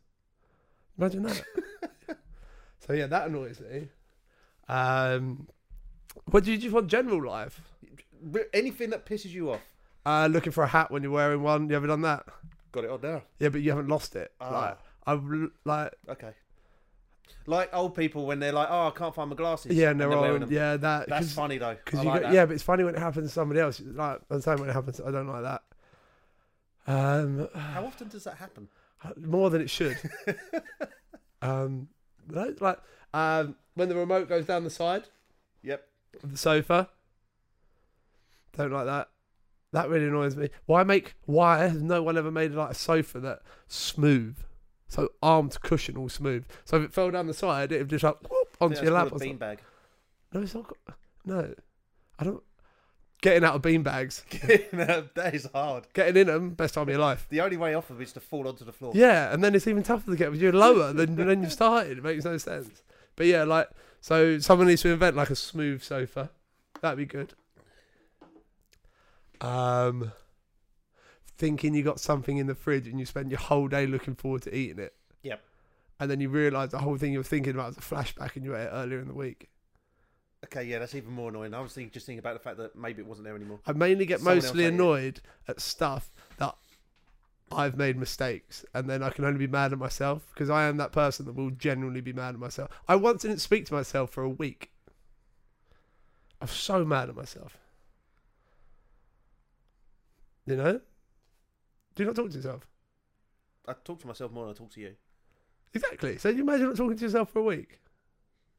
Imagine 0.97 1.25
that. 1.25 1.43
so 2.79 2.95
yeah, 2.95 3.07
that 3.07 3.29
annoys 3.29 3.61
me. 3.61 3.89
Um, 4.69 5.49
what 6.27 6.45
do 6.45 6.53
you 6.53 6.59
just 6.59 6.73
want 6.75 6.89
general 6.89 7.25
life? 7.27 7.61
Anything 8.53 8.91
that 8.91 9.07
pisses 9.07 9.31
you 9.31 9.51
off, 9.53 9.61
Uh, 10.05 10.29
looking 10.31 10.53
for 10.53 10.65
a 10.65 10.69
hat 10.69 10.91
when 10.91 11.03
you're 11.03 11.13
wearing 11.13 11.43
one. 11.43 11.69
You 11.71 11.77
ever 11.77 11.87
done 11.87 12.03
that? 12.03 12.27
got 12.73 12.85
it 12.85 12.91
on 12.91 13.01
now. 13.03 13.23
Yeah, 13.39 13.49
but 13.49 13.61
you 13.63 13.71
haven't 13.71 13.89
lost 13.89 14.15
it. 14.17 14.33
Ah. 14.41 14.51
Like 14.51 14.79
I've 15.07 15.25
like 15.65 15.93
Okay. 16.09 16.33
Like 17.47 17.71
old 17.73 17.95
people 17.95 18.27
when 18.27 18.39
they're 18.39 18.53
like, 18.53 18.69
"Oh, 18.71 18.89
I 18.89 18.91
can't 18.91 19.15
find 19.15 19.31
my 19.31 19.37
glasses." 19.37 19.73
yeah, 19.75 19.91
and 19.91 20.01
they're 20.01 20.09
wearing 20.09 20.35
on. 20.35 20.41
them. 20.41 20.53
Yeah, 20.53 20.77
that 20.77 21.09
That's 21.09 21.33
funny 21.33 21.59
though. 21.59 21.77
'cause 21.85 22.01
I 22.01 22.03
you 22.03 22.09
like 22.11 22.23
yeah, 22.33 22.45
but 22.47 22.53
it's 22.55 22.63
funny 22.63 22.85
when 22.85 22.95
it 22.95 22.99
happens 23.01 23.29
to 23.29 23.33
somebody 23.33 23.61
else. 23.61 23.81
Like 23.81 24.21
I'm 24.31 24.41
saying 24.41 24.61
when 24.61 24.69
it 24.69 24.73
happens, 24.73 25.01
I 25.01 25.11
don't 25.11 25.27
like 25.27 25.43
that. 25.43 25.63
Um, 26.87 27.49
How 27.55 27.85
often 27.85 28.09
does 28.09 28.25
that 28.25 28.37
happen? 28.37 28.69
more 29.17 29.49
than 29.51 29.63
it 29.63 29.71
should. 29.71 29.97
um, 31.43 31.89
like 32.29 32.79
um, 33.15 33.57
when 33.75 33.89
the 33.89 33.95
remote 33.97 34.29
goes 34.29 34.45
down 34.47 34.65
the 34.65 34.71
side 34.71 35.05
Yep. 35.63 35.87
The 36.23 36.37
sofa. 36.37 36.89
Don't 38.57 38.73
like 38.73 38.87
that. 38.87 39.09
That 39.73 39.89
really 39.89 40.07
annoys 40.07 40.37
me. 40.37 40.51
Why 40.67 40.83
make? 40.83 41.15
Why 41.27 41.59
has 41.59 41.83
no 41.83 42.03
one 42.03 42.19
ever 42.19 42.31
made 42.31 42.53
like 42.53 42.73
a 42.73 42.75
sofa 42.75 43.21
that 43.21 43.43
smooth, 43.69 44.37
so 44.89 45.11
arm 45.23 45.49
to 45.51 45.59
cushion 45.61 45.97
all 45.97 46.09
smooth? 46.09 46.45
So 46.65 46.79
if 46.79 46.85
it 46.85 46.93
fell 46.93 47.11
down 47.11 47.29
the 47.29 47.35
side, 47.35 47.71
it'd 47.71 47.89
just 47.89 48.03
like 48.03 48.21
whoop, 48.29 48.57
onto 48.61 48.83
your 48.83 48.93
lap 48.93 49.07
or 49.07 49.11
something. 49.11 49.39
beanbag. 49.39 49.59
No, 50.33 50.43
it's 50.43 50.55
not. 50.55 50.73
No, 51.25 51.55
I 52.19 52.25
don't. 52.25 52.43
Getting 53.23 53.45
out 53.45 53.55
of 53.55 53.63
beanbags, 53.63 54.25
that 55.15 55.35
is 55.35 55.47
hard. 55.53 55.87
getting 55.93 56.17
in 56.17 56.27
them, 56.27 56.51
best 56.55 56.73
time 56.73 56.85
of 56.85 56.89
your 56.89 56.99
life. 56.99 57.27
The 57.29 57.43
only 57.43 57.59
way 57.59 57.75
off 57.75 57.91
of 57.91 58.01
it 58.01 58.05
is 58.05 58.13
to 58.15 58.21
fall 58.21 58.49
onto 58.49 58.65
the 58.65 58.73
floor. 58.73 58.93
Yeah, 58.95 59.31
and 59.33 59.45
then 59.45 59.55
it's 59.55 59.67
even 59.67 59.83
tougher 59.83 60.11
to 60.11 60.17
get 60.17 60.31
because 60.31 60.41
you're 60.41 60.53
lower 60.53 60.95
than 60.95 61.17
than 61.17 61.43
you 61.43 61.51
started. 61.51 61.99
It 61.99 62.05
makes 62.05 62.25
no 62.25 62.39
sense. 62.39 62.83
But 63.17 63.27
yeah, 63.27 63.45
like 63.45 63.69
so, 64.01 64.39
someone 64.39 64.67
needs 64.69 64.83
to 64.83 64.89
invent 64.91 65.17
like 65.17 65.31
a 65.31 65.37
smooth 65.37 65.83
sofa. 65.83 66.31
That'd 66.81 66.99
be 66.99 67.07
good. 67.07 67.35
Um, 69.41 70.13
thinking 71.39 71.75
you 71.75 71.83
got 71.83 72.01
something 72.01 72.37
in 72.37 72.47
the 72.47 72.55
fridge 72.55 72.87
and 72.87 72.99
you 72.99 73.07
spend 73.07 73.31
your 73.31 73.41
whole 73.41 73.69
day 73.69 73.87
looking 73.87 74.15
forward 74.15 74.43
to 74.43 74.55
eating 74.55 74.79
it. 74.79 74.95
Yep. 75.23 75.43
And 75.99 76.11
then 76.11 76.21
you 76.21 76.29
realise 76.29 76.71
the 76.71 76.79
whole 76.79 76.97
thing 76.97 77.13
you 77.13 77.19
were 77.19 77.25
thinking 77.25 77.55
about 77.55 77.69
was 77.69 77.79
a 77.79 77.81
flashback 77.81 78.37
and 78.37 78.45
you 78.45 78.55
ate 78.57 78.65
it 78.65 78.71
earlier 78.73 79.01
in 79.01 79.09
the 79.09 79.15
week. 79.15 79.49
Okay, 80.45 80.65
yeah, 80.65 80.79
that's 80.79 80.95
even 80.95 81.13
more 81.13 81.29
annoying. 81.29 81.53
I 81.53 81.61
was 81.61 81.73
thinking, 81.73 81.91
just 81.93 82.07
thinking 82.07 82.19
about 82.21 82.33
the 82.35 82.41
fact 82.41 82.57
that 82.57 82.75
maybe 82.75 83.03
it 83.03 83.07
wasn't 83.07 83.27
there 83.27 83.37
anymore. 83.37 83.61
I 83.67 83.73
mainly 83.73 84.07
get 84.07 84.21
Someone 84.21 84.37
else 84.37 84.45
mostly 84.47 84.65
ate 84.65 84.69
it. 84.69 84.75
annoyed 84.75 85.21
at 85.49 85.61
stuff 85.61 86.11
I've 87.53 87.77
made 87.77 87.97
mistakes, 87.97 88.65
and 88.75 88.89
then 88.89 89.03
I 89.03 89.11
can 89.11 89.25
only 89.25 89.39
be 89.39 89.47
mad 89.49 89.73
at 89.73 89.79
myself 89.79 90.25
because 90.33 90.49
I 90.51 90.65
am 90.65 90.77
that 90.77 90.93
person 90.93 91.27
that 91.27 91.35
will 91.35 91.51
genuinely 91.51 92.01
be 92.01 92.13
mad 92.13 92.35
at 92.35 92.41
myself. 92.41 92.71
I 92.87 92.95
once 92.97 93.23
didn't 93.23 93.39
speak 93.39 93.67
to 93.67 93.75
myself 93.75 94.11
for 94.11 94.23
a 94.23 94.29
week. 94.29 94.71
I'm 96.41 96.49
so 96.49 96.85
mad 96.85 97.09
at 97.09 97.17
myself. 97.17 97.59
You 100.47 100.57
know? 100.57 100.81
Do 101.95 102.03
you 102.03 102.07
not 102.07 102.17
talk 102.17 102.31
to 102.31 102.37
yourself? 102.37 102.67
I 103.69 103.75
talk 103.85 104.01
to 104.01 104.07
myself 104.07 104.33
more 104.33 104.47
than 104.47 104.55
I 104.55 104.59
talk 104.59 104.71
to 104.73 104.81
you. 104.81 104.95
Exactly. 105.75 106.19
So 106.19 106.29
you 106.29 106.43
imagine 106.43 106.67
not 106.69 106.77
talking 106.77 106.97
to 106.97 107.05
yourself 107.05 107.31
for 107.31 107.41
a 107.41 107.45
week 107.45 107.79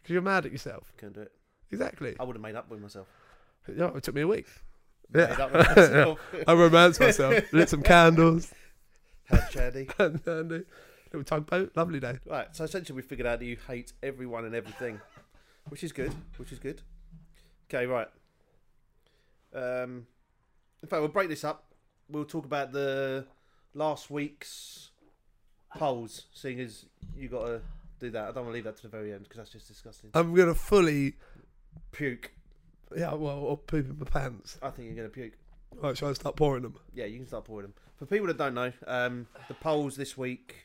because 0.02 0.14
you're 0.14 0.22
mad 0.22 0.46
at 0.46 0.52
yourself. 0.52 0.94
Couldn't 0.98 1.14
do 1.16 1.22
it. 1.22 1.32
Exactly. 1.72 2.16
I 2.20 2.24
would 2.24 2.36
have 2.36 2.42
made 2.44 2.56
up 2.56 2.70
with 2.70 2.82
myself. 2.82 3.08
Yeah, 3.74 3.96
it 3.96 4.04
took 4.04 4.16
me 4.16 4.22
a 4.22 4.28
week. 4.28 4.48
Made 5.12 5.22
Yeah. 5.30 5.44
up 5.46 5.54
with 5.54 5.68
myself. 5.68 6.20
I 6.48 6.54
romanced 6.54 7.00
myself. 7.00 7.52
Lit 7.52 7.70
some 7.70 7.82
candles. 7.84 8.54
Had 9.26 9.50
Chandy. 9.50 9.90
and, 10.00 10.22
and 10.28 10.50
little 11.14 11.24
tugboat. 11.24 11.72
Lovely 11.76 12.00
day. 12.00 12.18
Right, 12.26 12.48
so 12.56 12.64
essentially 12.64 12.96
we 12.96 13.02
figured 13.02 13.28
out 13.28 13.40
that 13.40 13.46
you 13.46 13.58
hate 13.68 13.94
everyone 14.04 14.46
and 14.46 14.56
everything, 14.56 15.00
which 15.70 15.84
is 15.84 15.92
good. 15.92 16.14
Which 16.38 16.52
is 16.52 16.60
good. 16.60 16.82
Okay, 17.70 17.86
right. 17.86 18.08
Um, 19.54 20.08
in 20.82 20.90
fact, 20.90 21.02
we'll 21.02 21.08
break 21.10 21.30
this 21.30 21.44
up. 21.44 21.66
We'll 22.10 22.26
talk 22.26 22.46
about 22.46 22.72
the 22.72 23.26
last 23.74 24.10
week's 24.10 24.92
polls, 25.78 26.24
seeing 26.34 26.60
as 26.60 26.86
you 27.16 27.30
got 27.30 27.46
to 27.46 27.62
do 28.00 28.10
that. 28.12 28.24
I 28.24 28.26
don't 28.32 28.44
want 28.44 28.48
to 28.48 28.54
leave 28.54 28.64
that 28.66 28.76
to 28.78 28.84
the 28.84 28.90
very 28.90 29.14
end 29.14 29.24
because 29.24 29.38
that's 29.38 29.50
just 29.52 29.68
disgusting. 29.68 30.10
I'm 30.14 30.34
gonna 30.34 30.56
fully, 30.56 31.14
Puke. 31.92 32.32
yeah, 32.96 33.14
well, 33.14 33.38
or 33.40 33.58
poop 33.58 33.90
in 33.90 33.98
my 34.00 34.06
pants. 34.06 34.58
I 34.62 34.70
think 34.70 34.88
you're 34.88 34.96
going 34.98 35.10
to 35.10 35.14
puke. 35.14 35.34
Right, 35.82 35.98
shall 35.98 36.10
I 36.10 36.14
start 36.14 36.36
pouring 36.36 36.64
them? 36.64 36.76
Yeah, 36.94 37.06
you 37.06 37.18
can 37.18 37.28
start 37.28 37.46
pouring 37.46 37.68
them. 37.68 37.74
For 38.02 38.08
people 38.08 38.26
that 38.28 38.38
don't 38.40 38.56
know, 38.56 38.72
um, 38.88 39.28
the 39.48 39.54
polls 39.54 39.96
this 39.96 40.18
week, 40.18 40.56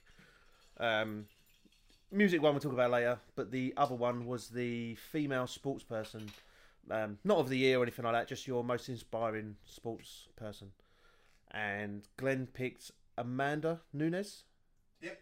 um, 0.80 1.26
music 2.10 2.40
one 2.40 2.54
we'll 2.54 2.62
talk 2.62 2.72
about 2.72 2.90
later, 2.90 3.18
but 3.34 3.50
the 3.50 3.74
other 3.76 3.94
one 3.94 4.24
was 4.24 4.48
the 4.48 4.94
female 4.94 5.46
sports 5.46 5.84
person, 5.84 6.30
um, 6.90 7.18
not 7.24 7.36
of 7.36 7.50
the 7.50 7.58
year 7.58 7.78
or 7.78 7.82
anything 7.82 8.06
like 8.06 8.14
that, 8.14 8.26
just 8.26 8.46
your 8.46 8.64
most 8.64 8.88
inspiring 8.88 9.56
sports 9.66 10.28
person. 10.36 10.70
And 11.50 12.08
Glenn 12.16 12.46
picked 12.46 12.90
Amanda 13.18 13.82
Nunes. 13.92 14.44
Yep. 15.02 15.20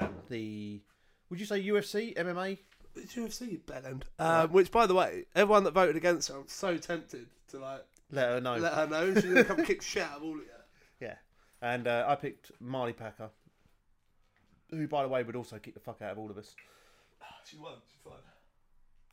Um, 0.00 0.14
the 0.30 0.80
would 1.28 1.40
you 1.40 1.44
say 1.44 1.62
UFC 1.62 2.16
MMA? 2.16 2.56
It's 2.96 3.16
UFC 3.16 3.60
bellend. 3.60 4.04
Um, 4.18 4.50
which, 4.50 4.70
by 4.70 4.86
the 4.86 4.94
way, 4.94 5.26
everyone 5.36 5.64
that 5.64 5.74
voted 5.74 5.96
against 5.96 6.28
her, 6.30 6.36
I'm 6.36 6.48
so 6.48 6.78
tempted 6.78 7.26
to 7.48 7.58
like 7.58 7.84
Let 8.10 8.30
her 8.30 8.40
know. 8.40 8.56
let 8.56 8.72
her 8.72 8.86
know. 8.86 9.12
She's 9.12 9.24
gonna 9.24 9.44
come 9.44 9.62
kick 9.66 9.82
shit 9.82 10.04
out 10.04 10.16
of 10.16 10.22
all 10.22 10.36
of 10.36 10.36
you. 10.38 10.53
And 11.64 11.86
uh, 11.86 12.04
I 12.06 12.14
picked 12.14 12.52
Marlie 12.60 12.92
Packer, 12.92 13.30
who, 14.70 14.86
by 14.86 15.02
the 15.02 15.08
way, 15.08 15.22
would 15.22 15.34
also 15.34 15.58
kick 15.58 15.72
the 15.72 15.80
fuck 15.80 16.02
out 16.02 16.12
of 16.12 16.18
all 16.18 16.30
of 16.30 16.36
us. 16.36 16.54
She 17.46 17.56
won. 17.56 17.72
She's 17.88 18.00
fine. 18.04 18.20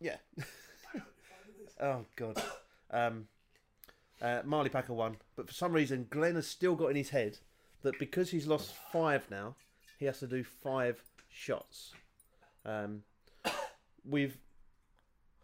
Yeah. 0.02 0.18
oh 1.82 2.06
god. 2.18 2.44
Um, 2.92 3.28
uh, 4.22 4.42
Marlie 4.44 4.70
Packer 4.70 4.92
won, 4.94 5.16
but 5.38 5.48
for 5.48 5.54
some 5.54 5.72
reason 5.72 6.08
Glenn 6.10 6.36
has 6.36 6.46
still 6.46 6.76
got 6.76 6.88
in 6.88 6.98
his 6.98 7.12
head 7.12 7.38
that 7.84 7.98
because 7.98 8.32
he's 8.32 8.48
lost 8.48 8.74
five 8.92 9.32
now, 9.32 9.56
he 9.98 10.06
has 10.06 10.20
to 10.20 10.28
do 10.28 10.44
five 10.44 11.02
shots. 11.30 11.94
Um, 12.66 13.04
we've 14.06 14.38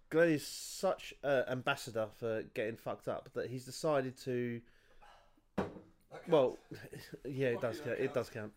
Glenn 0.09 0.29
is 0.29 0.45
such 0.45 1.13
an 1.23 1.45
ambassador 1.47 2.07
for 2.19 2.43
getting 2.53 2.75
fucked 2.75 3.07
up 3.07 3.29
that 3.33 3.49
he's 3.49 3.63
decided 3.63 4.17
to 4.25 4.59
Well, 6.27 6.57
yeah, 7.25 7.47
it 7.47 7.61
does 7.61 7.79
count. 7.79 7.99
It 7.99 8.13
does 8.13 8.29
count. 8.29 8.51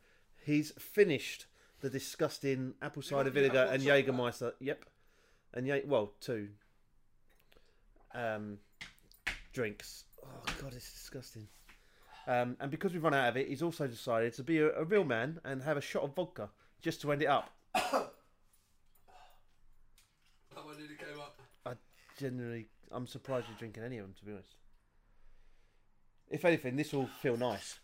He's 0.44 0.72
finished 0.72 1.46
the 1.80 1.90
disgusting 1.90 2.74
apple 2.83 3.02
cider 3.02 3.30
vinegar 3.30 3.68
and? 3.70 3.83
Jägermeister. 3.83 4.52
Yep, 4.61 4.85
and 5.54 5.66
yeah, 5.66 5.78
well, 5.87 6.12
two 6.20 6.48
um, 8.14 8.59
drinks. 9.52 10.04
Oh 10.22 10.52
god, 10.61 10.74
it's 10.74 10.92
disgusting. 10.92 11.48
Um, 12.26 12.56
and 12.61 12.70
because 12.70 12.92
we've 12.92 13.02
run 13.02 13.14
out 13.14 13.28
of 13.28 13.37
it, 13.37 13.48
he's 13.48 13.62
also 13.62 13.87
decided 13.87 14.35
to 14.35 14.44
be 14.44 14.59
a, 14.59 14.72
a 14.76 14.85
real 14.85 15.04
man 15.04 15.40
and 15.44 15.62
have 15.62 15.76
a 15.76 15.80
shot 15.80 16.02
of 16.02 16.14
vodka 16.14 16.50
just 16.83 17.00
to 17.02 17.12
end 17.12 17.22
it 17.22 17.28
up. 17.28 17.50
That 20.52 20.64
one 20.66 20.76
nearly 20.76 20.96
came 20.96 21.18
up. 21.20 21.40
I 21.64 21.74
generally, 22.18 22.66
I'm 22.90 23.06
surprised 23.06 23.46
you're 23.48 23.56
drinking 23.56 23.85
any 23.85 23.98
of 23.98 24.04
them, 24.04 24.14
to 24.18 24.24
be 24.24 24.33
honest. 24.33 24.56
If 26.30 26.44
anything, 26.44 26.76
this 26.76 26.92
will 26.92 27.08
feel 27.20 27.36
nice. 27.36 27.80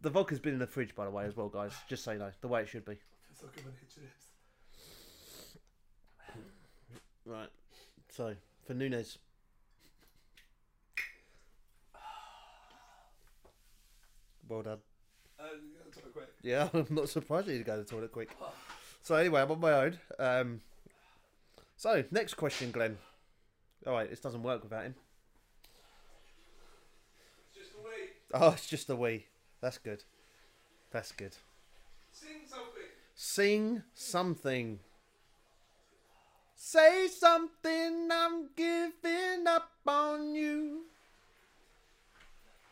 The 0.00 0.10
vodka's 0.10 0.38
been 0.38 0.52
in 0.52 0.58
the 0.58 0.66
fridge, 0.66 0.94
by 0.94 1.04
the 1.04 1.10
way, 1.10 1.24
as 1.24 1.36
well, 1.36 1.48
guys. 1.48 1.72
Just 1.88 2.04
so 2.04 2.12
you 2.12 2.18
know, 2.18 2.30
the 2.40 2.48
way 2.48 2.62
it 2.62 2.68
should 2.68 2.84
be. 2.84 2.98
It's 3.30 3.42
not 3.42 3.54
good 3.54 3.64
when 3.64 3.74
it 3.74 3.80
hits 3.80 3.96
your 3.96 4.04
lips. 4.04 4.24
Right. 7.24 7.48
So, 8.10 8.34
for 8.66 8.74
Nunes. 8.74 9.18
Well 14.48 14.62
done. 14.62 14.78
Uh, 15.38 15.44
you 15.62 15.78
gotta 15.78 16.00
talk 16.02 16.12
quick. 16.12 16.28
Yeah, 16.42 16.68
I'm 16.74 16.86
not 16.90 17.08
surprised 17.08 17.48
you 17.48 17.58
to 17.58 17.64
go 17.64 17.76
to 17.76 17.82
the 17.82 17.88
toilet 17.88 18.12
quick. 18.12 18.30
So 19.02 19.14
anyway, 19.14 19.42
I'm 19.42 19.50
on 19.50 19.60
my 19.60 19.72
own. 19.72 19.98
Um, 20.18 20.60
so 21.76 22.02
next 22.10 22.34
question, 22.34 22.70
Glenn. 22.70 22.98
All 23.86 23.92
right, 23.92 24.08
this 24.08 24.20
doesn't 24.20 24.42
work 24.42 24.62
without 24.62 24.84
him. 24.84 24.94
Just 27.54 27.70
a 27.72 27.84
wait. 27.84 28.10
Oh, 28.34 28.50
it's 28.50 28.66
just 28.66 28.90
a 28.90 28.96
wee. 28.96 29.26
That's 29.60 29.78
good. 29.78 30.04
That's 30.90 31.12
good. 31.12 31.34
Sing 32.12 32.40
something. 32.46 32.82
Sing 33.14 33.82
something. 33.94 34.80
Say 36.54 37.08
something. 37.08 38.08
I'm 38.12 38.50
giving 38.56 39.46
up 39.46 39.70
on 39.86 40.34
you. 40.34 40.82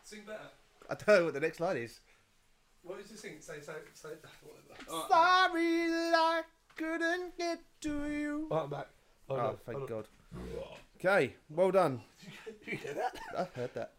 Sing 0.03 0.21
better. 0.25 0.39
I 0.89 0.95
don't 0.95 1.07
know 1.19 1.25
what 1.25 1.33
the 1.33 1.39
next 1.39 1.59
line 1.59 1.77
is. 1.77 1.99
What 2.83 2.99
did 2.99 3.09
you 3.11 3.17
sing? 3.17 3.37
Say, 3.39 3.59
say, 3.61 3.73
say. 3.93 4.09
Whatever. 4.41 5.07
Sorry 5.09 5.87
that 5.89 6.13
I 6.15 6.41
couldn't 6.75 7.37
get 7.37 7.59
to 7.81 8.07
you. 8.09 8.47
Oh, 8.51 8.57
I'm 8.59 8.69
back. 8.69 8.87
Hold 9.27 9.39
Oh, 9.39 9.43
on, 9.47 9.57
thank 9.65 9.77
hold 9.79 9.91
on. 9.91 9.97
God. 9.97 10.07
Okay, 10.97 11.35
well 11.49 11.71
done. 11.71 12.01
You 12.65 12.77
hear 12.77 12.93
that? 12.93 13.15
I 13.37 13.59
heard 13.59 13.73
that. 13.75 13.91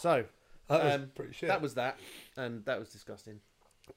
So 0.00 0.24
That 0.68 0.84
was 0.84 0.94
Um, 0.94 1.10
pretty 1.14 1.32
shit. 1.32 1.48
that 1.48 1.60
was 1.60 1.74
that, 1.74 1.98
and 2.36 2.64
that 2.64 2.78
was 2.78 2.88
disgusting. 2.90 3.40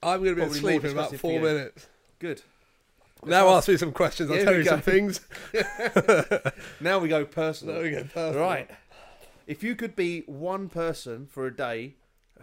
I'm 0.01 0.19
going 0.23 0.31
to 0.31 0.35
be 0.35 0.41
probably 0.41 0.57
asleep 0.57 0.83
in 0.85 0.91
about 0.91 1.11
disgusting 1.11 1.19
four 1.19 1.39
for 1.39 1.47
you. 1.47 1.53
minutes. 1.55 1.87
Good. 2.19 2.41
Now 3.25 3.47
ask- 3.49 3.57
ask 3.57 3.67
me 3.69 3.77
some 3.77 3.91
questions. 3.93 4.29
I'll 4.29 4.35
Here 4.37 4.45
tell 4.45 4.53
we 4.53 4.59
you 4.59 4.65
go. 4.65 4.69
some 4.71 4.81
things. 4.81 5.19
Now 6.81 6.99
we 6.99 7.07
go 7.09 7.25
personal. 7.25 7.75
There 7.75 7.83
we 7.83 7.91
go. 7.91 8.03
Personal. 8.03 8.39
Right. 8.43 8.69
If 9.47 9.63
you 9.63 9.75
could 9.75 9.95
be 9.95 10.21
one 10.21 10.67
person 10.67 11.27
for 11.27 11.45
a 11.47 11.55
day, 11.55 11.95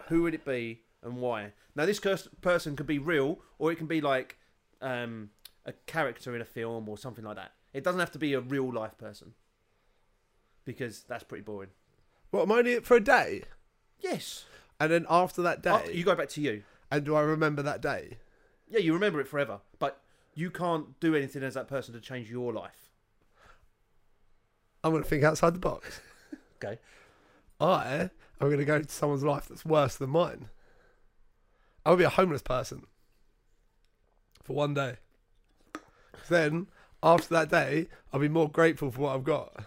who 0.08 0.22
would 0.22 0.34
it 0.34 0.44
be 0.44 0.82
and 1.02 1.16
why? 1.16 1.52
Now, 1.74 1.86
this 1.86 1.98
curs- 1.98 2.28
person 2.40 2.76
could 2.76 2.86
be 2.86 2.98
real, 2.98 3.40
or 3.58 3.72
it 3.72 3.76
can 3.76 3.86
be 3.86 4.00
like 4.00 4.36
um, 4.80 5.30
a 5.66 5.72
character 5.86 6.34
in 6.34 6.40
a 6.40 6.44
film 6.46 6.88
or 6.88 6.96
something 6.98 7.24
like 7.24 7.36
that. 7.36 7.52
It 7.74 7.84
doesn't 7.84 8.00
have 8.00 8.12
to 8.12 8.18
be 8.18 8.32
a 8.34 8.40
real 8.40 8.72
life 8.72 8.96
person 8.98 9.34
because 10.64 11.02
that's 11.02 11.24
pretty 11.24 11.42
boring. 11.42 11.70
What, 12.30 12.42
am 12.42 12.52
I 12.52 12.58
only 12.58 12.80
for 12.80 12.96
a 12.96 13.00
day? 13.00 13.42
Yes. 13.98 14.44
And 14.78 14.90
then 14.90 15.06
after 15.10 15.42
that 15.42 15.62
day, 15.62 15.70
After- 15.70 15.92
you 15.92 16.04
go 16.04 16.14
back 16.14 16.28
to 16.30 16.40
you. 16.40 16.62
and 16.90 17.04
do 17.04 17.14
I 17.14 17.20
remember 17.22 17.62
that 17.62 17.80
day? 17.82 18.18
Yeah, 18.68 18.78
you 18.78 18.92
remember 18.94 19.20
it 19.20 19.26
forever, 19.28 19.60
but 19.78 20.00
you 20.34 20.50
can't 20.50 20.98
do 21.00 21.14
anything 21.14 21.42
as 21.42 21.54
that 21.54 21.66
person 21.68 21.92
to 21.94 22.00
change 22.00 22.30
your 22.30 22.52
life. 22.52 22.90
I'm 24.82 24.92
going 24.92 25.02
to 25.02 25.08
think 25.08 25.24
outside 25.24 25.54
the 25.54 25.58
box. 25.60 26.00
Okay. 26.62 26.78
I 27.58 28.10
am 28.38 28.48
going 28.48 28.58
to 28.58 28.66
go 28.66 28.82
to 28.82 28.86
someone's 28.92 29.24
life 29.24 29.48
that's 29.48 29.64
worse 29.64 29.96
than 29.96 30.10
mine. 30.10 30.50
I'll 31.86 31.96
be 31.96 32.04
a 32.04 32.10
homeless 32.10 32.42
person 32.42 32.82
for 34.44 34.52
one 34.52 34.74
day. 34.74 34.96
Then, 36.28 36.66
after 37.02 37.28
that 37.32 37.48
day, 37.48 37.88
I'll 38.12 38.20
be 38.20 38.28
more 38.28 38.50
grateful 38.50 38.90
for 38.90 39.00
what 39.00 39.14
I've 39.14 39.24
got. 39.24 39.64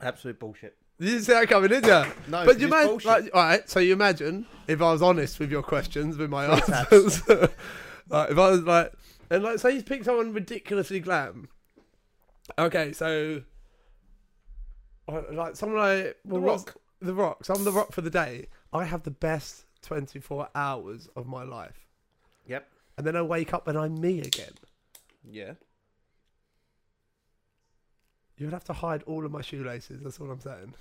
Absolute 0.00 0.38
bullshit. 0.40 0.78
You 0.98 1.06
didn't 1.10 1.22
see 1.24 1.32
that 1.32 1.48
coming, 1.48 1.70
did 1.70 1.84
you? 1.84 2.04
No, 2.28 2.44
but 2.44 2.60
you 2.60 2.68
imagine, 2.68 3.00
like, 3.04 3.30
all 3.34 3.42
right. 3.42 3.68
So 3.68 3.80
you 3.80 3.92
imagine 3.92 4.46
if 4.68 4.80
I 4.80 4.92
was 4.92 5.02
honest 5.02 5.40
with 5.40 5.50
your 5.50 5.62
questions, 5.62 6.16
with 6.16 6.30
my 6.30 6.46
answers, 6.46 7.26
like 8.08 8.30
if 8.30 8.38
I 8.38 8.50
was 8.50 8.60
like, 8.62 8.92
and 9.30 9.42
like, 9.42 9.58
say 9.58 9.74
you 9.76 9.82
pick 9.82 10.04
someone 10.04 10.32
ridiculously 10.32 11.00
glam. 11.00 11.48
Okay, 12.58 12.92
so 12.92 13.42
like 15.32 15.56
someone 15.56 15.78
like 15.78 16.16
well, 16.24 16.40
The 16.40 16.46
Rock. 16.46 16.74
The 17.00 17.14
Rock. 17.14 17.44
So 17.44 17.54
I'm 17.54 17.64
the 17.64 17.72
Rock 17.72 17.92
for 17.92 18.00
the 18.00 18.10
day. 18.10 18.46
I 18.72 18.84
have 18.84 19.02
the 19.02 19.10
best 19.10 19.66
24 19.82 20.48
hours 20.54 21.08
of 21.16 21.26
my 21.26 21.42
life, 21.42 21.86
Yep. 22.46 22.66
and 22.98 23.06
then 23.06 23.16
I 23.16 23.22
wake 23.22 23.52
up 23.52 23.68
and 23.68 23.76
I'm 23.76 24.00
me 24.00 24.20
again. 24.20 24.52
Yeah. 25.28 25.52
You 28.36 28.46
would 28.46 28.52
have 28.52 28.64
to 28.64 28.72
hide 28.72 29.02
all 29.04 29.24
of 29.24 29.32
my 29.32 29.42
shoelaces. 29.42 30.00
That's 30.02 30.20
all 30.20 30.30
I'm 30.30 30.40
saying. 30.40 30.74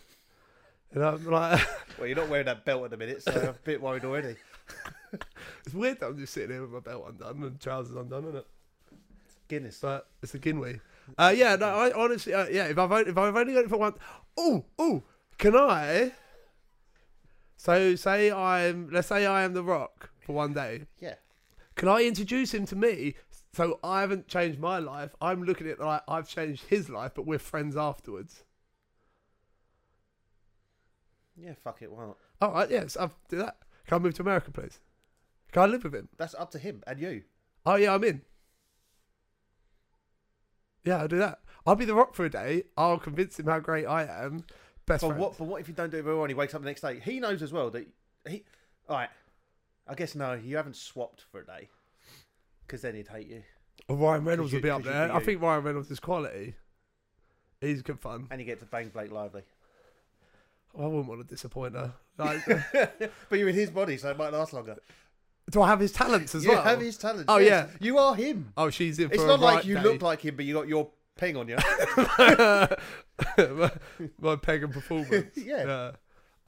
And 0.94 1.04
I'm 1.04 1.26
like, 1.26 1.62
Well, 1.98 2.08
you're 2.08 2.18
not 2.18 2.30
wearing 2.30 2.46
that 2.46 2.66
belt 2.66 2.86
at 2.86 2.92
the 2.92 2.98
minute, 2.98 3.24
so 3.24 3.32
I'm 3.32 3.48
a 3.50 3.54
bit 3.64 3.82
worried 3.82 4.06
already. 4.06 4.36
it's 5.66 5.74
weird 5.74 6.00
that 6.00 6.08
I'm 6.08 6.18
just 6.18 6.34
sitting 6.34 6.52
here 6.52 6.62
with 6.62 6.72
my 6.72 6.80
belt 6.80 7.06
undone 7.08 7.44
and 7.44 7.60
trousers 7.60 7.96
undone, 7.96 8.24
isn't 8.26 8.38
it? 8.38 8.48
Guinness. 9.48 9.80
but 9.82 10.08
it's 10.22 10.34
a 10.34 10.40
Ginway. 10.40 10.80
Uh, 11.18 11.34
yeah, 11.36 11.56
no, 11.56 11.68
I 11.68 11.92
honestly, 11.92 12.34
uh, 12.34 12.48
yeah. 12.48 12.66
If 12.66 12.78
I've 12.78 12.92
only, 12.92 13.12
if 13.12 13.18
I've 13.18 13.36
only 13.36 13.54
got 13.54 13.66
it 13.66 13.70
for 13.70 13.78
one, 13.78 13.94
oh, 14.38 14.64
oh, 14.80 15.04
can 15.38 15.56
I? 15.56 16.14
So 17.58 17.96
say 17.96 18.32
I'm, 18.32 18.90
let's 18.92 19.08
say 19.08 19.26
I 19.26 19.44
am 19.44 19.54
the 19.54 19.64
Rock 19.64 20.10
for 20.22 20.34
one 20.34 20.54
day. 20.54 20.84
Yeah. 21.00 21.16
Can 21.76 21.90
I 21.90 22.04
introduce 22.04 22.54
him 22.54 22.66
to 22.68 22.76
me? 22.76 23.16
So 23.54 23.80
I 23.84 24.02
haven't 24.02 24.28
changed 24.28 24.60
my 24.60 24.80
life. 24.80 25.12
I'm 25.22 25.44
looking 25.44 25.68
at 25.68 25.74
it 25.74 25.80
like 25.80 26.02
I've 26.08 26.28
changed 26.28 26.64
his 26.70 26.90
life, 26.90 27.12
but 27.16 27.28
we're 27.28 27.38
friends 27.40 27.78
afterwards. 27.78 28.44
Yeah, 31.36 31.54
fuck 31.64 31.82
it, 31.82 31.92
why 31.92 32.06
not? 32.08 32.18
All 32.42 32.52
right, 32.52 32.70
yes, 32.70 32.98
I'll 33.00 33.14
do 33.30 33.38
that. 33.38 33.58
Can 33.88 33.96
I 33.96 34.00
move 34.00 34.14
to 34.16 34.22
America, 34.24 34.52
please? 34.52 34.80
Can 35.52 35.62
I 35.64 35.66
live 35.68 35.84
with 35.84 35.94
him? 35.94 36.10
That's 36.18 36.36
up 36.36 36.52
to 36.52 36.60
him 36.60 36.84
and 36.88 37.00
you. 37.00 37.24
Oh 37.66 37.76
yeah, 37.76 37.94
I'm 37.94 38.04
in. 38.04 38.22
Yeah, 40.84 40.98
I'll 40.98 41.08
do 41.08 41.18
that. 41.20 41.40
I'll 41.66 41.76
be 41.76 41.86
the 41.86 41.96
rock 41.96 42.14
for 42.16 42.26
a 42.26 42.30
day. 42.30 42.64
I'll 42.76 42.98
convince 43.00 43.40
him 43.40 43.46
how 43.46 43.60
great 43.60 43.86
I 43.86 44.04
am. 44.04 44.46
Best 44.86 45.02
But 45.02 45.08
friend. 45.10 45.20
what? 45.22 45.38
But 45.38 45.46
what 45.46 45.62
if 45.62 45.68
you 45.68 45.74
don't 45.74 45.92
do 45.92 45.98
it 45.98 46.04
very 46.04 46.16
well 46.16 46.26
and 46.26 46.32
he 46.32 46.36
wakes 46.36 46.54
up 46.54 46.62
the 46.62 46.68
next 46.68 46.82
day? 46.82 47.00
He 47.00 47.20
knows 47.20 47.42
as 47.42 47.54
well 47.54 47.70
that 47.70 47.88
he. 48.28 48.44
All 48.90 48.98
right. 48.98 49.10
I 49.88 49.96
guess 49.96 50.16
no, 50.16 50.34
you 50.34 50.58
haven't 50.58 50.76
swapped 50.76 51.24
for 51.32 51.42
a 51.42 51.46
day, 51.46 51.70
because 52.66 52.82
then 52.82 52.96
he'd 52.96 53.08
hate 53.08 53.28
you, 53.28 53.44
Well, 53.88 53.98
Ryan 53.98 54.26
Reynolds 54.26 54.52
you- 54.54 54.58
will 54.60 54.64
be 54.64 54.70
up 54.70 54.80
'cause 54.80 54.86
you'd 54.88 54.94
there. 54.94 55.08
be 55.08 55.14
I 55.14 55.20
you. 55.20 55.26
think 55.26 55.42
Ryan 55.42 55.64
Reynolds 55.64 55.92
is 55.92 56.00
quality. 56.00 56.56
He's 57.62 57.82
good 57.82 58.00
fun. 58.00 58.28
and 58.32 58.40
you 58.42 58.46
get 58.46 58.60
to 58.60 58.66
bang 58.66 58.90
Blake 58.90 59.12
Lively. 59.12 59.44
I 60.78 60.82
wouldn't 60.86 61.08
want 61.08 61.22
to 61.22 61.28
disappoint 61.28 61.76
her. 61.76 61.94
Like, 62.18 62.44
But 63.30 63.40
you're 63.40 63.50
in 63.50 63.56
his 63.56 63.70
body, 63.70 63.98
so 63.98 64.10
it 64.10 64.18
might 64.18 64.34
last 64.34 64.54
longer. 64.54 64.78
do 65.52 65.62
I 65.62 65.68
have 65.68 65.80
his 65.80 65.92
talents 65.92 66.34
as 66.36 66.44
you 66.44 66.52
well? 66.52 66.64
have 66.64 66.82
his 66.82 66.98
talent. 66.98 67.26
Oh, 67.28 67.38
yeah, 67.38 67.68
you 67.80 67.98
are 68.00 68.16
him. 68.16 68.52
Oh, 68.58 68.70
she's 68.70 68.98
in 69.00 69.08
for 69.10 69.14
It's 69.16 69.24
a 69.24 69.28
not 69.28 69.40
like 69.40 69.56
right 69.58 69.66
you 69.66 69.76
day. 69.76 69.82
look 69.84 70.02
like 70.02 70.22
him, 70.22 70.36
but 70.36 70.46
you 70.46 70.54
got 70.56 70.68
your 70.68 70.90
ping 71.16 71.38
on 71.38 71.48
you. 71.48 71.58
my, 73.38 73.72
my 74.20 74.36
peg 74.36 74.64
and 74.64 74.74
performance. 74.74 75.32
yeah. 75.38 75.66
Yeah. 75.66 75.92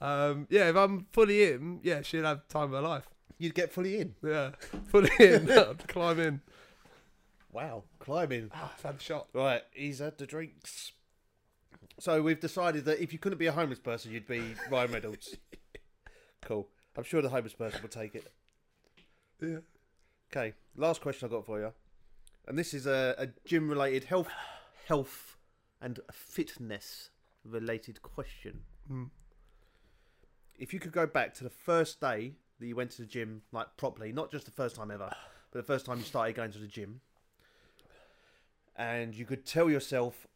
Um, 0.00 0.46
yeah, 0.50 0.68
if 0.70 0.76
I'm 0.76 1.06
fully 1.12 1.44
in, 1.52 1.80
yeah, 1.82 2.02
she'll 2.02 2.24
have 2.24 2.46
time 2.48 2.64
of 2.64 2.70
her 2.72 2.80
life. 2.80 3.06
You'd 3.38 3.54
get 3.54 3.72
fully 3.72 3.98
in. 3.98 4.14
Yeah, 4.22 4.50
fully 4.86 5.10
in, 5.18 5.46
climb 5.88 6.20
in. 6.20 6.40
Wow, 7.52 7.84
climbing. 8.00 8.50
Ah, 8.54 8.74
a 8.84 9.00
shot. 9.00 9.28
Right, 9.32 9.62
he's 9.72 10.00
had 10.00 10.18
the 10.18 10.26
drinks. 10.26 10.92
So 11.98 12.20
we've 12.20 12.38
decided 12.38 12.84
that 12.84 13.00
if 13.02 13.14
you 13.14 13.18
couldn't 13.18 13.38
be 13.38 13.46
a 13.46 13.52
homeless 13.52 13.78
person, 13.78 14.12
you'd 14.12 14.26
be 14.26 14.54
Ryan 14.70 14.92
Reynolds. 14.92 15.36
cool. 16.44 16.68
I'm 16.96 17.04
sure 17.04 17.22
the 17.22 17.30
homeless 17.30 17.54
person 17.54 17.80
will 17.80 17.88
take 17.88 18.14
it. 18.14 18.30
Yeah. 19.40 19.58
Okay, 20.30 20.54
last 20.76 21.00
question 21.00 21.28
I 21.28 21.30
got 21.30 21.46
for 21.46 21.58
you, 21.60 21.72
and 22.46 22.58
this 22.58 22.74
is 22.74 22.86
a, 22.86 23.14
a 23.16 23.28
gym-related 23.46 24.04
health, 24.04 24.28
health, 24.86 25.36
and 25.80 26.00
fitness-related 26.12 28.02
question. 28.02 28.62
Mm. 28.90 29.10
If 30.58 30.74
you 30.74 30.80
could 30.80 30.92
go 30.92 31.06
back 31.06 31.32
to 31.34 31.44
the 31.44 31.50
first 31.50 32.00
day 32.00 32.34
that 32.58 32.66
you 32.66 32.76
went 32.76 32.90
to 32.92 33.02
the 33.02 33.06
gym, 33.06 33.42
like 33.52 33.76
properly, 33.76 34.12
not 34.12 34.30
just 34.30 34.44
the 34.44 34.50
first 34.50 34.76
time 34.76 34.90
ever, 34.90 35.10
but 35.50 35.58
the 35.58 35.72
first 35.72 35.86
time 35.86 35.98
you 35.98 36.04
started 36.04 36.34
going 36.34 36.52
to 36.52 36.58
the 36.58 36.66
gym, 36.66 37.00
and 38.76 39.14
you 39.14 39.24
could 39.24 39.44
tell 39.44 39.70
yourself 39.70 40.26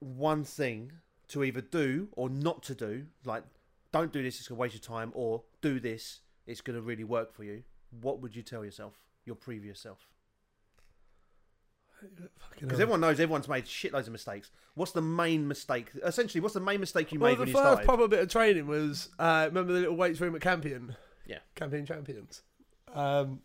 one 0.00 0.44
thing 0.44 0.92
to 1.28 1.42
either 1.42 1.60
do 1.60 2.08
or 2.12 2.28
not 2.28 2.62
to 2.64 2.74
do, 2.74 3.06
like 3.24 3.44
don't 3.92 4.12
do 4.12 4.22
this, 4.22 4.38
it's 4.38 4.48
gonna 4.48 4.60
waste 4.60 4.74
your 4.74 4.80
time, 4.80 5.10
or 5.14 5.42
do 5.62 5.80
this, 5.80 6.20
it's 6.46 6.60
gonna 6.60 6.80
really 6.80 7.04
work 7.04 7.32
for 7.32 7.44
you, 7.44 7.62
what 8.00 8.20
would 8.20 8.34
you 8.34 8.42
tell 8.42 8.64
yourself, 8.64 8.94
your 9.24 9.36
previous 9.36 9.80
self? 9.80 10.08
Because 12.60 12.80
everyone 12.80 13.00
knows 13.00 13.18
everyone's 13.18 13.48
made 13.48 13.64
shitloads 13.64 14.06
of 14.06 14.12
mistakes. 14.12 14.50
What's 14.74 14.92
the 14.92 15.00
main 15.02 15.48
mistake? 15.48 15.90
Essentially, 16.04 16.40
what's 16.40 16.54
the 16.54 16.60
main 16.60 16.80
mistake 16.80 17.12
you 17.12 17.18
well, 17.18 17.30
made 17.30 17.36
the 17.36 17.40
when 17.40 17.48
you 17.48 17.54
first 17.54 17.84
proper 17.84 18.08
bit 18.08 18.20
of 18.20 18.28
training 18.28 18.66
was 18.66 19.08
uh, 19.18 19.44
remember 19.48 19.72
the 19.72 19.80
little 19.80 19.96
weights 19.96 20.20
room 20.20 20.34
at 20.34 20.42
Campion. 20.42 20.96
Yeah. 21.26 21.38
Campion 21.54 21.86
Champions. 21.86 22.42
Um, 22.94 23.40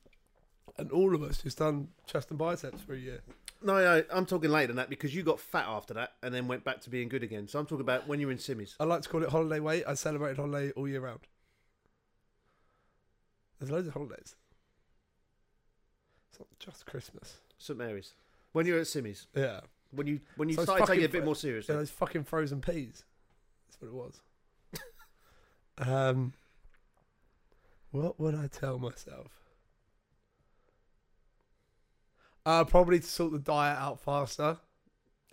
and 0.77 0.91
all 0.91 1.15
of 1.15 1.23
us 1.23 1.41
just 1.41 1.57
done 1.57 1.89
chest 2.05 2.29
and 2.29 2.37
biceps 2.37 2.81
for 2.81 2.93
a 2.93 2.97
year. 2.97 3.21
No, 3.61 3.75
no, 3.77 4.03
I'm 4.11 4.25
talking 4.25 4.49
later 4.49 4.67
than 4.67 4.77
that 4.77 4.89
because 4.89 5.13
you 5.13 5.23
got 5.23 5.39
fat 5.39 5.65
after 5.67 5.93
that 5.95 6.13
and 6.23 6.33
then 6.33 6.47
went 6.47 6.63
back 6.63 6.79
to 6.81 6.89
being 6.89 7.09
good 7.09 7.23
again. 7.23 7.47
So 7.47 7.59
I'm 7.59 7.65
talking 7.65 7.81
about 7.81 8.07
when 8.07 8.19
you 8.21 8.27
were 8.27 8.31
in 8.31 8.37
Simmies. 8.37 8.75
I 8.79 8.85
like 8.85 9.01
to 9.01 9.09
call 9.09 9.21
it 9.23 9.29
holiday 9.29 9.59
weight. 9.59 9.83
I 9.85 9.95
celebrated 9.95 10.37
holiday 10.37 10.71
all 10.71 10.87
year 10.87 11.01
round. 11.01 11.19
There's 13.59 13.71
loads 13.71 13.87
of 13.87 13.93
holidays. 13.93 14.35
It's 16.29 16.39
not 16.39 16.47
just 16.59 16.85
Christmas. 16.85 17.37
St 17.57 17.77
Mary's. 17.77 18.13
When 18.53 18.65
you 18.65 18.73
were 18.75 18.79
at 18.79 18.85
Simmies. 18.85 19.25
Yeah. 19.35 19.59
When 19.91 20.07
you 20.07 20.21
when 20.37 20.47
you 20.49 20.55
So 20.55 20.63
started 20.63 20.85
taking 20.87 21.03
it 21.03 21.07
a 21.07 21.09
bit 21.09 21.19
fr- 21.21 21.25
more 21.25 21.35
Yeah, 21.35 21.39
seriously. 21.41 21.75
those 21.75 21.89
fucking 21.89 22.23
frozen 22.23 22.61
peas. 22.61 23.03
That's 23.67 23.81
what 23.81 23.87
it 23.89 23.93
was. 23.93 24.21
um, 25.89 26.33
what 27.91 28.19
would 28.19 28.35
I 28.35 28.47
tell 28.47 28.77
myself? 28.79 29.31
Uh, 32.45 32.63
probably 32.63 32.99
to 32.99 33.05
sort 33.05 33.31
the 33.31 33.39
diet 33.39 33.77
out 33.77 33.99
faster. 33.99 34.57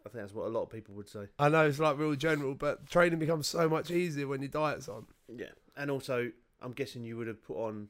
I 0.05 0.09
think 0.09 0.23
that's 0.23 0.35
what 0.35 0.47
a 0.47 0.51
lot 0.51 0.62
of 0.62 0.71
people 0.71 0.95
would 0.95 1.09
say. 1.09 1.27
I 1.38 1.49
know 1.49 1.66
it's 1.66 1.79
like 1.79 1.99
real 1.99 2.14
general, 2.14 2.55
but 2.55 2.87
training 2.88 3.19
becomes 3.19 3.47
so 3.47 3.69
much 3.69 3.90
easier 3.90 4.29
when 4.29 4.40
your 4.40 4.49
diet's 4.51 4.88
on. 4.88 5.07
Yeah. 5.35 5.47
And 5.77 5.90
also, 5.90 6.31
I'm 6.62 6.73
guessing 6.73 7.03
you 7.05 7.16
would 7.16 7.27
have 7.27 7.42
put 7.42 7.57
on 7.57 7.88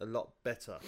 a 0.00 0.06
lot 0.06 0.30
better, 0.44 0.78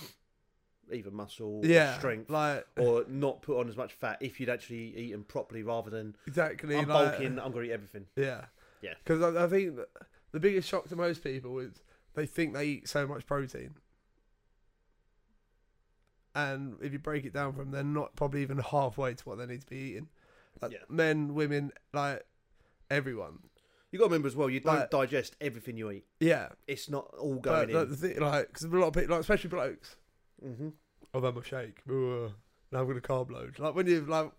either 0.90 1.10
muscle 1.10 1.60
Yeah, 1.64 1.98
strength, 1.98 2.30
like 2.30 2.66
or 2.78 3.04
not 3.08 3.42
put 3.42 3.58
on 3.58 3.68
as 3.68 3.76
much 3.76 3.92
fat 3.92 4.18
if 4.20 4.40
you'd 4.40 4.48
actually 4.48 4.96
eaten 4.96 5.22
properly 5.24 5.62
rather 5.62 5.90
than 5.90 6.16
exactly. 6.26 6.76
I'm 6.76 6.88
like, 6.88 7.12
bulking, 7.12 7.38
I'm 7.38 7.52
going 7.52 7.66
to 7.66 7.70
eat 7.70 7.74
everything. 7.74 8.06
Yeah. 8.16 8.46
Yeah. 8.80 8.94
Because 9.04 9.22
I, 9.36 9.44
I 9.44 9.48
think 9.48 9.78
the 10.32 10.40
biggest 10.40 10.68
shock 10.68 10.88
to 10.88 10.96
most 10.96 11.22
people 11.22 11.58
is 11.58 11.82
they 12.14 12.26
think 12.26 12.54
they 12.54 12.66
eat 12.66 12.88
so 12.88 13.06
much 13.06 13.26
protein. 13.26 13.74
And 16.34 16.76
if 16.82 16.92
you 16.92 16.98
break 16.98 17.24
it 17.24 17.32
down 17.34 17.52
from 17.52 17.64
them, 17.66 17.70
they're 17.72 17.84
not 18.02 18.16
probably 18.16 18.42
even 18.42 18.58
halfway 18.58 19.14
to 19.14 19.24
what 19.24 19.38
they 19.38 19.46
need 19.46 19.60
to 19.60 19.66
be 19.66 19.76
eating. 19.76 20.08
Like 20.60 20.72
Yeah. 20.72 20.78
men, 20.88 21.34
women, 21.34 21.72
like 21.92 22.24
everyone. 22.90 23.40
you 23.90 23.98
got 23.98 24.06
to 24.06 24.08
remember 24.08 24.26
as 24.28 24.34
well, 24.34 24.48
you 24.48 24.58
don't 24.60 24.74
Like- 24.74 24.88
digest 24.90 25.36
everything 25.38 25.76
you 25.76 25.90
eat. 25.90 26.06
Yeah. 26.18 26.48
It's 26.66 26.88
not 26.88 27.08
all 27.18 27.34
going 27.38 27.72
like, 27.74 27.84
in. 27.84 27.90
the 27.90 27.96
thing, 27.96 28.20
like, 28.20 28.46
because 28.48 28.62
a 28.64 28.68
lot 28.68 28.86
of 28.88 28.94
people, 28.94 29.10
like, 29.10 29.20
especially 29.20 29.50
blokes, 29.50 29.96
hmm 30.40 30.70
I've 31.12 31.22
had 31.22 31.34
my 31.34 31.42
shake. 31.42 31.76
Ooh, 31.90 32.32
now 32.70 32.78
I'm 32.80 32.86
going 32.86 32.98
to 32.98 33.06
carb 33.06 33.30
load. 33.30 33.58
Like 33.58 33.74
when 33.74 33.86
you 33.86 34.00
like, 34.06 34.32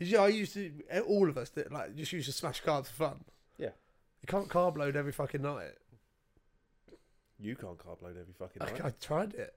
you 0.00 0.16
know, 0.16 0.24
I 0.24 0.28
used 0.28 0.54
to, 0.54 0.72
all 1.06 1.28
of 1.28 1.38
us 1.38 1.50
that 1.50 1.70
like 1.70 1.94
just 1.94 2.12
used 2.12 2.26
to 2.26 2.32
smash 2.32 2.64
carbs 2.64 2.86
for 2.88 2.94
fun. 2.94 3.24
Yeah. 3.58 3.70
You 4.22 4.26
can't 4.26 4.48
carb 4.48 4.76
load 4.76 4.96
every 4.96 5.12
fucking 5.12 5.42
night. 5.42 5.74
You 7.40 7.56
can't 7.56 7.78
carb 7.78 8.02
load 8.02 8.16
every 8.20 8.34
fucking 8.38 8.62
I, 8.62 8.66
night. 8.66 8.80
I 8.84 8.90
tried 9.00 9.34
it. 9.34 9.54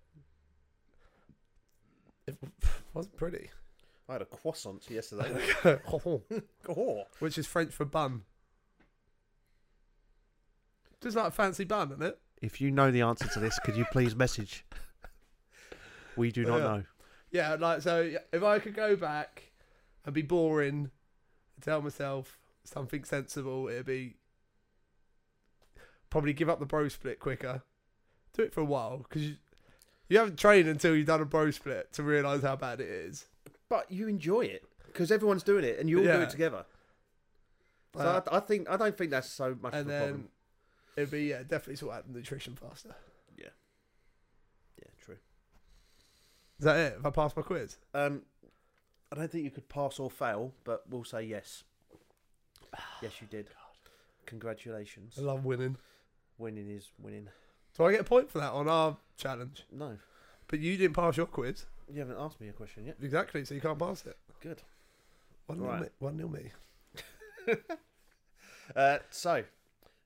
It 2.28 2.38
wasn't 2.94 3.18
pretty. 3.18 3.50
I 4.08 4.14
had 4.14 4.22
a 4.22 4.26
croissant 4.26 4.90
yesterday. 4.90 5.32
Oh. 5.92 6.22
Oh. 6.70 7.04
Which 7.20 7.38
is 7.38 7.46
French 7.48 7.74
for 7.74 7.86
bun. 7.86 8.22
Just 11.02 11.18
like 11.18 11.28
a 11.28 11.32
fancy 11.32 11.66
bun, 11.66 11.92
isn't 11.92 12.02
it? 12.04 12.20
If 12.42 12.62
you 12.62 12.72
know 12.72 12.92
the 12.92 13.02
answer 13.02 13.28
to 13.28 13.40
this, 13.40 13.60
could 13.60 13.76
you 13.76 13.86
please 13.92 14.16
message? 14.16 14.66
We 16.16 16.32
do 16.32 16.46
not 16.46 16.58
Yeah. 16.58 16.64
know. 16.64 16.84
Yeah, 17.32 17.56
like 17.60 17.82
so. 17.82 18.02
yeah, 18.02 18.20
If 18.32 18.44
I 18.44 18.60
could 18.60 18.76
go 18.76 18.96
back 18.96 19.52
and 20.06 20.14
be 20.14 20.22
boring, 20.22 20.92
and 21.56 21.64
tell 21.64 21.82
myself 21.82 22.38
something 22.64 23.04
sensible, 23.04 23.68
it'd 23.68 23.86
be 23.86 24.16
probably 26.10 26.32
give 26.34 26.50
up 26.50 26.60
the 26.60 26.66
bro 26.66 26.88
split 26.90 27.20
quicker. 27.20 27.64
Do 28.34 28.42
it 28.44 28.54
for 28.54 28.62
a 28.62 28.66
while 28.66 28.98
because 29.00 29.24
you, 29.24 29.36
you 30.10 30.18
haven't 30.18 30.38
trained 30.40 30.68
until 30.68 30.96
you've 30.96 31.08
done 31.08 31.22
a 31.22 31.26
bro 31.26 31.52
split 31.52 31.94
to 31.94 32.04
realise 32.04 32.42
how 32.42 32.56
bad 32.56 32.80
it 32.82 32.88
is. 32.90 33.26
But 33.70 33.92
you 33.92 34.08
enjoy 34.08 34.42
it 34.42 34.64
because 34.88 35.12
everyone's 35.12 35.44
doing 35.44 35.64
it 35.64 35.80
and 35.80 35.90
you 35.90 35.98
all 36.00 36.04
do 36.04 36.10
Yeah. 36.10 36.24
it 36.24 36.30
together. 36.30 36.66
So 37.96 38.02
Uh, 38.02 38.22
I, 38.32 38.38
I 38.38 38.40
think 38.40 38.70
I 38.70 38.78
don't 38.78 38.98
think 38.98 39.12
that's 39.12 39.30
so 39.30 39.56
much 39.62 39.74
of 39.74 39.80
and 39.82 39.88
a 39.88 39.92
then 39.92 40.02
problem. 40.10 40.30
it'd 40.98 41.12
be 41.12 41.24
yeah, 41.26 41.40
definitely 41.44 41.76
sort 41.76 41.94
out 41.96 42.08
the 42.12 42.18
nutrition 42.18 42.56
faster. 42.56 42.96
Yeah, 43.38 43.50
Yeah, 44.80 44.88
true. 45.00 45.18
Is 46.60 46.66
that 46.66 46.78
it? 46.78 46.96
If 47.00 47.06
I 47.06 47.10
pass 47.12 47.36
my 47.36 47.44
quiz? 47.44 47.78
Um, 47.94 48.24
I 49.12 49.16
don't 49.16 49.32
think 49.32 49.44
you 49.44 49.52
could 49.52 49.70
pass 49.70 50.00
or 50.00 50.10
fail, 50.10 50.54
but 50.64 50.84
we'll 50.90 51.04
say 51.04 51.22
yes. 51.24 51.64
Yes, 53.02 53.22
you 53.22 53.28
did. 53.30 53.50
Congratulations. 54.26 55.16
I 55.20 55.22
love 55.22 55.46
winning. 55.46 55.78
Winning 56.40 56.70
is 56.72 56.90
winning. 56.98 57.28
Do 57.78 57.86
I 57.86 57.92
get 57.92 58.02
a 58.02 58.04
point 58.06 58.30
for 58.30 58.40
that 58.40 58.52
on 58.52 58.68
our 58.68 58.98
challenge? 59.18 59.64
No, 59.72 59.98
But 60.48 60.60
you 60.60 60.78
didn't 60.78 60.96
pass 60.96 61.18
your 61.18 61.26
quiz. 61.26 61.66
you 61.92 62.00
haven't 62.00 62.18
asked 62.20 62.40
me 62.40 62.48
a 62.50 62.54
question 62.54 62.86
yet. 62.86 62.98
Exactly, 63.02 63.44
so 63.46 63.54
you 63.56 63.62
can't 63.62 63.80
pass 63.80 64.06
it. 64.06 64.18
Good. 64.42 64.62
One 65.48 65.60
nil 65.60 65.68
Right. 65.68 65.82
me. 65.82 65.88
One 66.00 66.18
nil 66.18 66.30
me. 66.30 66.52
Uh, 68.78 68.98
so, 69.10 69.44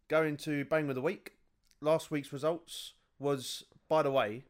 going 0.07 0.35
to 0.35 0.65
bang 0.65 0.89
of 0.89 0.95
the 0.95 1.01
week. 1.01 1.33
Last 1.79 2.09
week's 2.09 2.33
results 2.33 2.93
was, 3.19 3.63
by 3.87 4.01
the 4.01 4.09
way, 4.09 4.43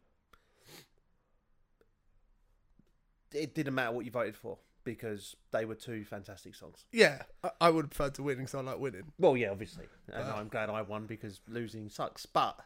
it 3.34 3.54
didn't 3.54 3.76
matter 3.76 3.92
what 3.92 4.06
you 4.06 4.12
voted 4.12 4.38
for 4.38 4.58
because 4.86 5.36
they 5.52 5.66
were 5.66 5.76
two 5.76 6.06
fantastic 6.06 6.56
songs. 6.56 6.86
Yeah, 6.94 7.24
I, 7.44 7.50
I 7.62 7.70
would 7.70 7.90
prefer 7.92 8.10
to 8.12 8.24
win 8.24 8.38
because 8.38 8.56
I 8.56 8.62
like 8.62 8.80
winning. 8.80 9.12
Well, 9.20 9.36
yeah, 9.36 9.50
obviously, 9.52 9.86
and 10.12 10.24
I'm 10.24 10.48
glad 10.48 10.70
I 10.70 10.82
won 10.84 11.06
because 11.06 11.42
losing 11.50 11.90
sucks. 11.90 12.26
But 12.26 12.58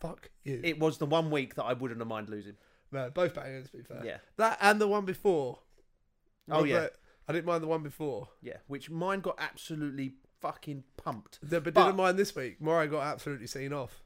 Fuck 0.00 0.30
you. 0.44 0.60
it 0.64 0.78
was 0.80 0.98
the 0.98 1.06
one 1.06 1.30
week 1.30 1.54
that 1.56 1.64
I 1.64 1.72
wouldn't 1.74 2.00
have 2.00 2.08
mind 2.08 2.28
losing. 2.28 2.56
no, 2.90 3.10
both 3.10 3.34
bangers. 3.34 3.70
To 3.70 3.76
be 3.76 3.82
fair. 3.82 4.02
Yeah, 4.04 4.16
That 4.36 4.58
and 4.60 4.80
the 4.80 4.88
one 4.88 5.04
before. 5.04 5.58
Oh, 6.50 6.64
yeah. 6.64 6.80
that- 6.80 6.92
I 7.28 7.32
didn't 7.32 7.46
mind 7.46 7.62
the 7.62 7.68
one 7.68 7.82
before. 7.84 8.28
yeah. 8.42 8.56
Which 8.66 8.90
mine 8.90 9.20
got 9.20 9.36
absolutely 9.38 10.14
fucking 10.40 10.82
pumped. 10.96 11.38
Yeah, 11.42 11.60
but 11.60 11.74
But- 11.74 11.84
didn't 11.84 11.96
mind 11.96 12.18
this 12.18 12.34
week. 12.34 12.60
Murray 12.60 12.88
got 12.88 13.02
absolutely 13.06 13.46
seen 13.46 13.72
off. 13.72 14.02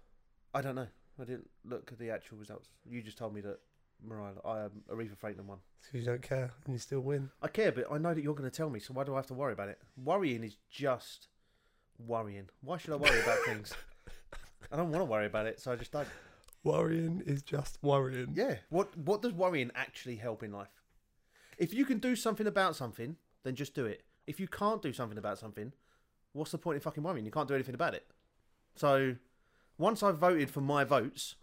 I 0.52 0.60
don't 0.60 0.74
know. 0.74 0.88
I 1.18 1.24
didn't 1.24 1.48
look 1.64 1.90
at 1.92 1.98
the 1.98 2.10
actual 2.10 2.38
results. 2.38 2.68
You 2.84 3.00
just 3.00 3.16
told 3.16 3.34
me 3.34 3.40
that 3.42 3.60
Mariah, 4.02 4.34
I 4.44 4.62
um, 4.64 4.82
Aretha 4.90 5.16
Franklin 5.16 5.46
won. 5.46 5.58
Because 5.80 6.00
you 6.00 6.06
don't 6.06 6.20
care 6.22 6.50
and 6.66 6.74
you 6.74 6.78
still 6.78 7.00
win. 7.00 7.30
I 7.40 7.48
care, 7.48 7.72
but 7.72 7.86
I 7.90 7.96
know 7.98 8.12
that 8.12 8.22
you're 8.22 8.34
going 8.34 8.50
to 8.50 8.54
tell 8.54 8.68
me, 8.68 8.80
so 8.80 8.92
why 8.92 9.04
do 9.04 9.14
I 9.14 9.16
have 9.18 9.26
to 9.28 9.34
worry 9.34 9.52
about 9.52 9.68
it? 9.68 9.78
Worrying 9.96 10.42
is 10.44 10.56
just 10.68 11.28
worrying. 11.98 12.48
Why 12.60 12.76
should 12.78 12.92
I 12.92 12.96
worry 12.96 13.20
about 13.22 13.38
things? 13.46 13.72
I 14.72 14.76
don't 14.76 14.90
want 14.90 15.02
to 15.02 15.10
worry 15.10 15.26
about 15.26 15.46
it, 15.46 15.60
so 15.60 15.72
I 15.72 15.76
just 15.76 15.92
don't. 15.92 16.08
Worrying 16.62 17.22
is 17.26 17.42
just 17.42 17.78
worrying. 17.82 18.32
Yeah. 18.34 18.56
What 18.70 18.96
What 18.96 19.22
does 19.22 19.32
worrying 19.32 19.70
actually 19.74 20.16
help 20.16 20.42
in 20.42 20.52
life? 20.52 20.82
If 21.58 21.74
you 21.74 21.84
can 21.84 21.98
do 21.98 22.16
something 22.16 22.46
about 22.46 22.74
something, 22.76 23.16
then 23.44 23.54
just 23.54 23.74
do 23.74 23.86
it. 23.86 24.02
If 24.26 24.40
you 24.40 24.48
can't 24.48 24.82
do 24.82 24.92
something 24.92 25.18
about 25.18 25.38
something, 25.38 25.72
what's 26.32 26.50
the 26.50 26.58
point 26.58 26.76
in 26.76 26.80
fucking 26.80 27.02
worrying? 27.02 27.24
You 27.24 27.30
can't 27.30 27.48
do 27.48 27.54
anything 27.54 27.74
about 27.74 27.94
it. 27.94 28.06
So, 28.76 29.16
once 29.78 30.02
I've 30.02 30.18
voted 30.18 30.50
for 30.50 30.62
my 30.62 30.84
votes, 30.84 31.36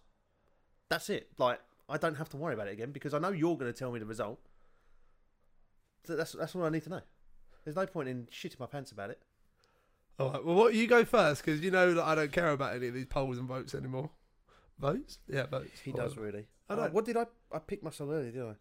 that's 0.88 1.08
it. 1.08 1.30
Like 1.38 1.60
I 1.88 1.96
don't 1.96 2.16
have 2.16 2.28
to 2.30 2.36
worry 2.36 2.54
about 2.54 2.68
it 2.68 2.72
again 2.72 2.90
because 2.90 3.14
I 3.14 3.18
know 3.18 3.30
you're 3.30 3.56
going 3.56 3.72
to 3.72 3.78
tell 3.78 3.92
me 3.92 3.98
the 3.98 4.06
result. 4.06 4.40
So 6.04 6.16
that's 6.16 6.32
that's 6.32 6.54
all 6.54 6.64
I 6.64 6.70
need 6.70 6.82
to 6.84 6.90
know. 6.90 7.00
There's 7.64 7.76
no 7.76 7.86
point 7.86 8.08
in 8.08 8.26
shitting 8.26 8.58
my 8.58 8.66
pants 8.66 8.92
about 8.92 9.10
it. 9.10 9.20
All 10.22 10.32
right. 10.32 10.44
Well, 10.44 10.54
what 10.56 10.74
you 10.74 10.86
go 10.86 11.04
first 11.04 11.44
because 11.44 11.60
you 11.60 11.70
know 11.70 11.94
that 11.94 12.04
I 12.04 12.14
don't 12.14 12.32
care 12.32 12.50
about 12.50 12.74
any 12.76 12.88
of 12.88 12.94
these 12.94 13.06
polls 13.06 13.38
and 13.38 13.46
votes 13.48 13.74
anymore. 13.74 14.10
Votes? 14.78 15.18
Yeah, 15.28 15.46
votes. 15.46 15.80
He 15.84 15.92
does 15.92 16.16
really. 16.16 16.46
I 16.68 16.74
don't- 16.76 16.92
what 16.92 17.04
did 17.04 17.16
I? 17.16 17.26
I 17.52 17.58
picked 17.58 17.82
myself 17.82 18.10
earlier, 18.10 18.30
did 18.30 18.42
I? 18.42 18.54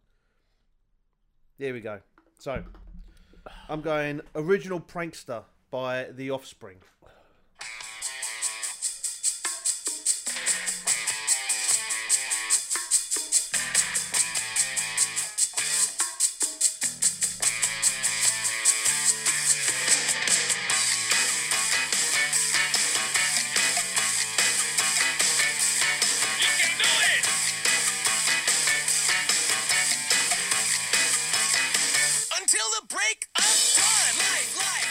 Here 1.57 1.73
we 1.73 1.79
go. 1.79 1.99
So, 2.39 2.63
I'm 3.69 3.81
going 3.81 4.21
original 4.35 4.79
prankster 4.79 5.43
by 5.69 6.05
The 6.11 6.31
Offspring. 6.31 6.77
Break 33.01 33.25
of 33.39 33.43
time. 33.75 34.15
Life, 34.17 34.57
life 34.57 34.90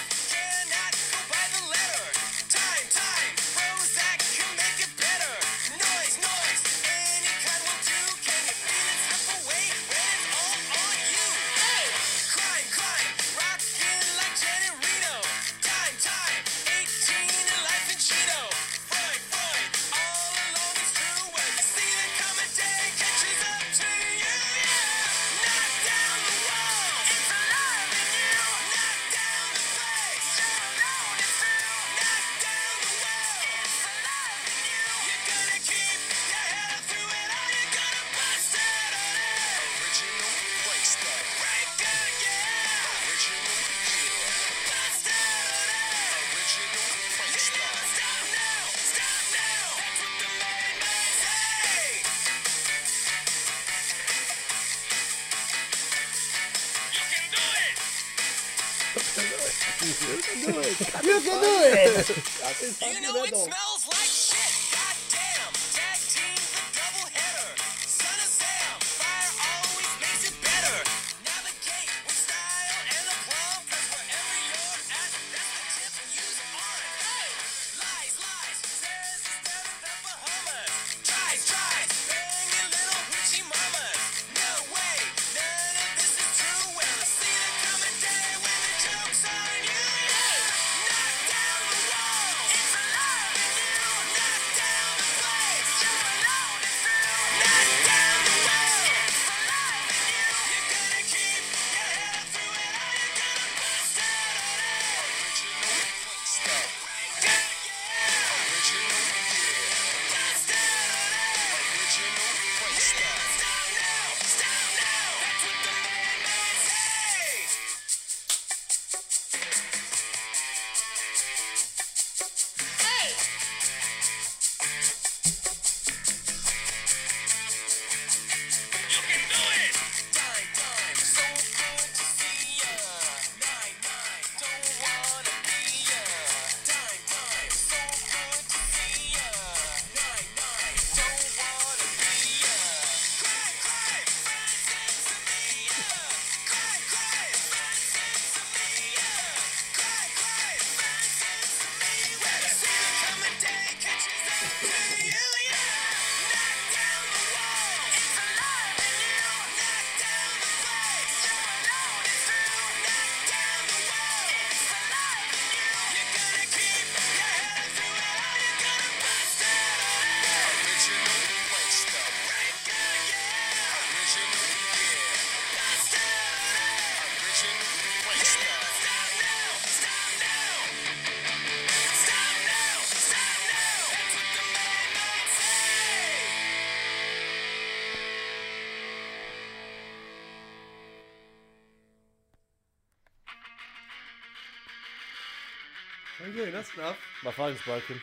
That's 196.60 196.76
enough. 196.76 196.98
My 197.24 197.30
phone's 197.30 197.62
broken. 197.62 197.98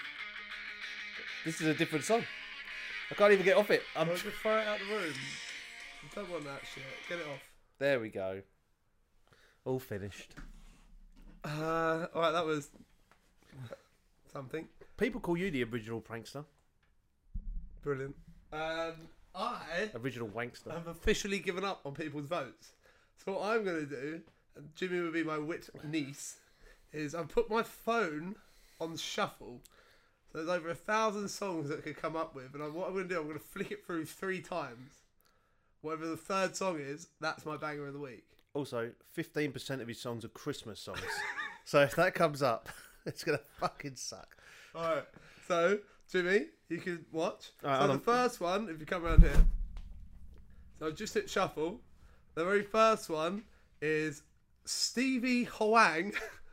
This 1.46 1.62
is 1.62 1.68
a 1.68 1.76
different 1.76 2.04
song. 2.04 2.24
I 3.12 3.14
can't 3.14 3.32
even 3.32 3.46
get 3.46 3.56
off 3.56 3.70
it. 3.70 3.84
I'm 3.96 4.08
Well, 4.08 4.18
just 4.18 4.36
throw 4.38 4.58
it 4.58 4.66
out 4.66 4.80
the 4.80 4.96
room. 4.96 5.14
You 6.02 6.10
don't 6.16 6.32
want 6.32 6.44
that 6.46 6.62
shit. 6.74 6.84
Get 7.08 7.20
it 7.20 7.28
off. 7.28 7.40
there. 7.78 8.00
We 8.00 8.10
go. 8.10 8.42
All 9.64 9.78
finished. 9.78 10.34
Uh, 11.46 12.08
all 12.16 12.22
right, 12.22 12.32
that 12.32 12.48
was 12.48 12.70
something 14.34 14.68
People 14.98 15.22
call 15.22 15.38
you 15.38 15.52
the 15.52 15.64
original 15.64 16.02
prankster, 16.02 16.44
brilliant. 17.84 18.16
Um, 18.52 18.94
I 19.36 19.92
original 20.02 20.30
wankster. 20.30 20.76
I've 20.76 20.88
officially 20.88 21.38
given 21.38 21.64
up 21.64 21.82
on 21.86 21.94
people's 21.94 22.26
votes. 22.26 22.72
So 23.24 23.34
what 23.34 23.52
I'm 23.52 23.64
going 23.64 23.88
to 23.88 23.96
do, 23.96 24.22
and 24.56 24.70
Jimmy 24.76 25.00
will 25.00 25.12
be 25.12 25.24
my 25.24 25.38
wit 25.38 25.70
niece, 25.84 26.38
is 26.92 27.14
I've 27.14 27.30
put 27.30 27.50
my 27.50 27.62
phone 27.64 28.36
on 28.80 28.98
shuffle. 28.98 29.62
So 30.32 30.40
there's 30.40 30.50
over 30.50 30.70
a 30.70 30.76
thousand 30.76 31.30
songs 31.30 31.70
that 31.70 31.84
could 31.84 31.98
come 31.98 32.16
up 32.16 32.36
with, 32.36 32.54
and 32.54 32.64
I, 32.64 32.68
what 32.68 32.88
I'm 32.88 32.94
going 32.94 33.08
to 33.08 33.14
do, 33.14 33.20
I'm 33.20 33.28
going 33.28 33.40
to 33.40 33.44
flick 33.44 33.72
it 33.72 33.86
through 33.86 34.06
three 34.06 34.42
times. 34.42 34.92
Whatever 35.82 36.08
the 36.08 36.18
third 36.18 36.56
song 36.56 36.80
is, 36.80 37.08
that's 37.22 37.46
my 37.46 37.56
banger 37.56 37.88
of 37.88 37.94
the 37.94 38.00
week. 38.00 38.26
Also, 38.54 38.92
15% 39.16 39.82
of 39.82 39.88
his 39.88 40.02
songs 40.02 40.26
are 40.26 40.30
Christmas 40.30 40.80
songs. 40.80 41.00
so 41.66 41.82
if 41.82 41.96
that 41.96 42.14
comes 42.14 42.42
up, 42.42 42.70
it's 43.06 43.24
going 43.24 43.38
to 43.38 43.44
fucking 43.60 43.96
suck. 43.96 44.36
All 44.76 44.96
right. 44.96 45.06
So 45.48 45.80
Jimmy, 46.12 46.46
you 46.70 46.78
can 46.78 47.06
watch. 47.12 47.52
Right, 47.62 47.82
so 47.82 47.88
the 47.88 47.94
on. 47.94 48.00
first 48.00 48.40
one, 48.40 48.70
if 48.70 48.80
you 48.80 48.86
come 48.86 49.06
around 49.06 49.22
here, 49.22 49.46
so 50.80 50.88
I 50.88 50.92
just 50.92 51.14
hit 51.14 51.30
shuffle. 51.30 51.82
The 52.36 52.46
very 52.46 52.64
first 52.64 53.10
one 53.10 53.44
is 53.82 54.22
Stevie 54.66 55.44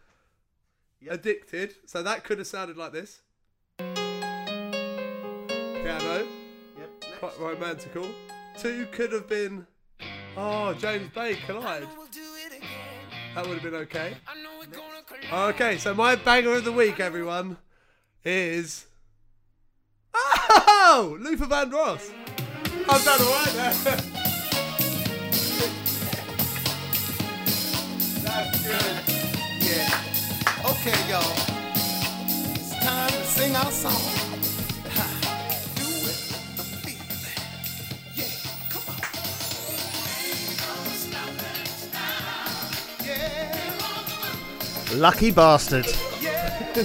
Hoang, 1.04 1.14
Addicted. 1.14 1.74
So 1.86 2.02
that 2.02 2.24
could 2.24 2.38
have 2.38 2.46
sounded 2.46 2.76
like 2.76 2.92
this. 2.92 3.20
Piano, 5.82 6.26
Yep. 6.78 7.04
quite 7.18 7.38
romantical. 7.38 8.08
Two 8.58 8.86
could 8.92 9.12
have 9.12 9.28
been, 9.28 9.66
oh, 10.36 10.74
James 10.74 11.10
Bay, 11.14 11.36
Collide. 11.46 11.86
That 13.34 13.46
would 13.46 13.58
have 13.58 13.62
been 13.62 13.74
okay. 13.82 14.16
Okay, 15.32 15.78
so 15.78 15.92
my 15.94 16.14
banger 16.16 16.54
of 16.54 16.64
the 16.64 16.72
week, 16.72 17.00
everyone, 17.00 17.56
is 18.24 18.86
oh 20.14 21.16
Luther 21.20 21.46
Vandross. 21.46 22.10
I've 22.88 23.04
done 23.04 23.20
all 23.20 23.32
right 23.32 23.52
there. 23.52 23.74
That's 28.22 28.62
good. 28.66 29.03
Y'all. 30.84 31.22
It's 32.54 32.70
time 32.84 33.08
to 33.08 33.24
sing 33.24 33.56
our 33.56 33.70
song. 33.70 33.92
Ha. 34.96 35.06
Do 35.76 35.82
it 35.82 35.96
with 36.04 36.56
the 36.58 36.64
feeling. 36.84 37.40
Yeah. 38.14 38.28
Yeah, 43.06 44.96
Lucky 44.96 45.30
bastard. 45.30 45.86
yeah, 46.20 46.74
yeah, 46.76 46.84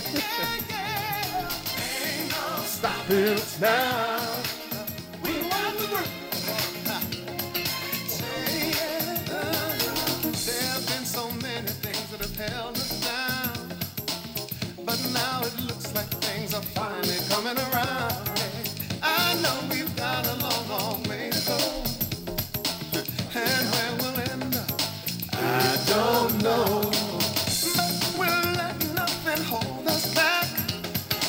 yeah. 3.59 4.18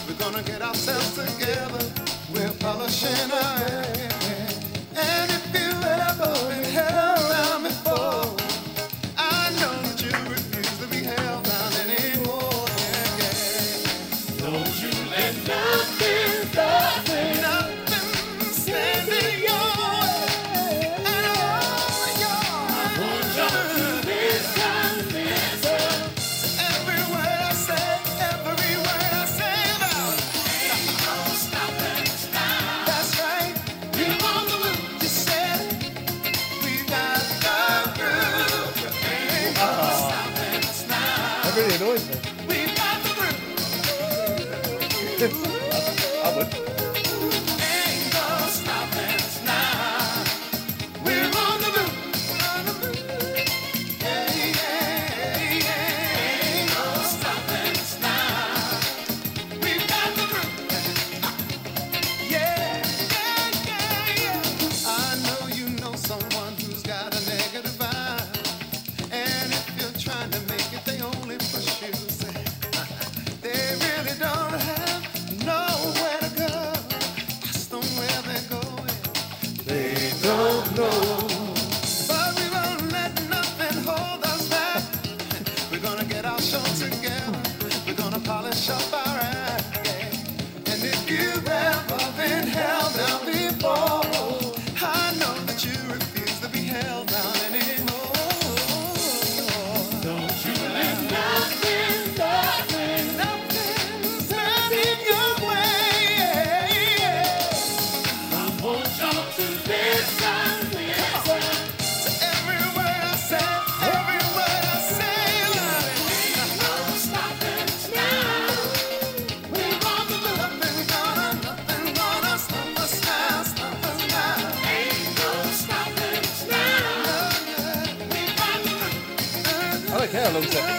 We're 0.06 0.18
gonna 0.18 0.42
get 0.42 0.62
ourselves 0.62 1.14
together. 1.14 1.84
We're 2.32 2.52
polishing 2.58 3.30
our 3.32 3.89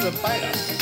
is 0.03 0.07
a 0.07 0.80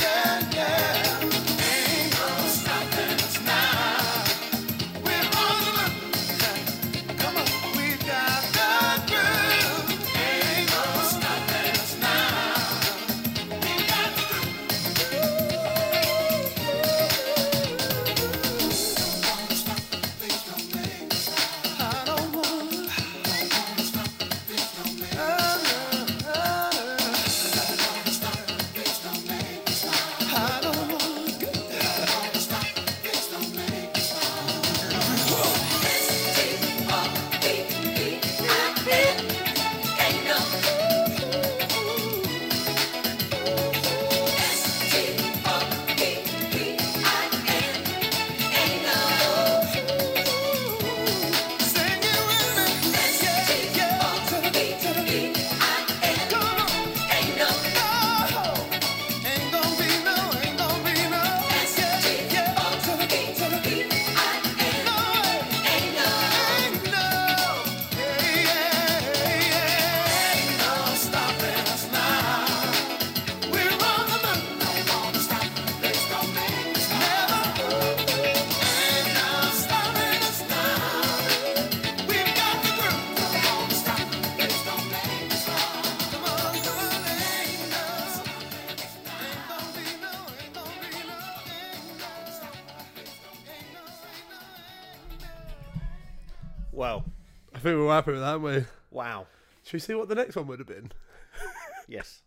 Think 97.69 97.81
we're 97.81 97.93
happy 97.93 98.13
with 98.13 98.21
that, 98.21 98.29
aren't 98.29 98.41
we? 98.41 98.65
wow. 98.89 99.27
Should 99.63 99.73
we 99.73 99.79
see 99.79 99.93
what 99.93 100.09
the 100.09 100.15
next 100.15 100.35
one 100.35 100.47
would 100.47 100.57
have 100.57 100.67
been? 100.67 100.91
Yes. 101.87 102.21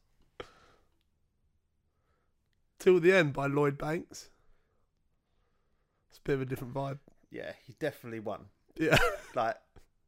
Till 2.79 3.01
the 3.01 3.13
End 3.13 3.33
by 3.33 3.47
Lloyd 3.47 3.77
Banks. 3.77 4.29
It's 6.11 6.19
a 6.19 6.21
bit 6.23 6.35
of 6.35 6.43
a 6.43 6.45
different 6.45 6.75
vibe. 6.75 6.99
Yeah, 7.31 7.53
he 7.65 7.75
definitely 7.81 8.21
won. 8.21 8.47
Yeah. 8.77 8.97
Like, 9.35 9.57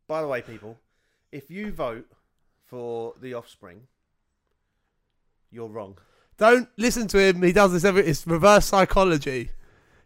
by 0.07 0.22
the 0.22 0.28
way, 0.28 0.41
people, 0.43 0.78
if 1.32 1.51
you 1.51 1.72
vote 1.72 2.07
for 2.64 3.14
the 3.20 3.35
Offspring, 3.35 3.89
you're 5.51 5.68
wrong. 5.68 5.99
Don't 6.37 6.68
listen 6.76 7.09
to 7.09 7.18
him. 7.18 7.43
He 7.43 7.53
does 7.53 7.72
this 7.72 7.85
every. 7.85 8.07
It's 8.07 8.24
reverse 8.24 8.66
psychology. 8.66 9.51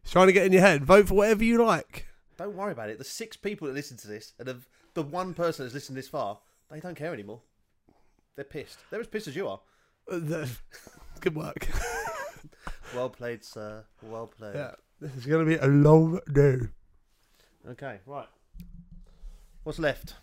He's 0.02 0.12
trying 0.12 0.28
to 0.28 0.32
get 0.32 0.46
in 0.46 0.52
your 0.52 0.62
head. 0.62 0.84
Vote 0.86 1.08
for 1.08 1.14
whatever 1.14 1.44
you 1.44 1.62
like. 1.62 2.06
Don't 2.38 2.56
worry 2.56 2.72
about 2.72 2.88
it. 2.88 2.96
The 2.96 3.04
six 3.04 3.36
people 3.36 3.66
that 3.66 3.74
listen 3.74 3.96
to 3.98 4.08
this, 4.08 4.32
and 4.38 4.48
the, 4.48 4.58
the 4.98 5.02
one 5.04 5.32
person 5.32 5.64
that's 5.64 5.74
listened 5.74 5.96
this 5.96 6.08
far, 6.08 6.38
they 6.70 6.80
don't 6.80 6.96
care 6.96 7.14
anymore. 7.14 7.40
They're 8.34 8.44
pissed. 8.44 8.78
They're 8.90 8.98
as 9.00 9.06
pissed 9.06 9.28
as 9.28 9.36
you 9.36 9.46
are. 9.46 9.60
Uh, 10.10 10.18
the- 10.18 10.50
Good 11.20 11.34
work. 11.36 11.68
Well 12.94 13.10
played, 13.10 13.44
sir. 13.44 13.84
Well 14.02 14.28
played. 14.28 14.54
yeah. 14.54 14.70
This 14.98 15.14
is 15.14 15.26
going 15.26 15.44
to 15.44 15.58
be 15.58 15.62
a 15.62 15.66
long 15.68 16.20
day. 16.32 16.56
Okay, 17.68 17.98
right. 18.06 18.26
What's 19.62 19.78
left? 19.78 20.14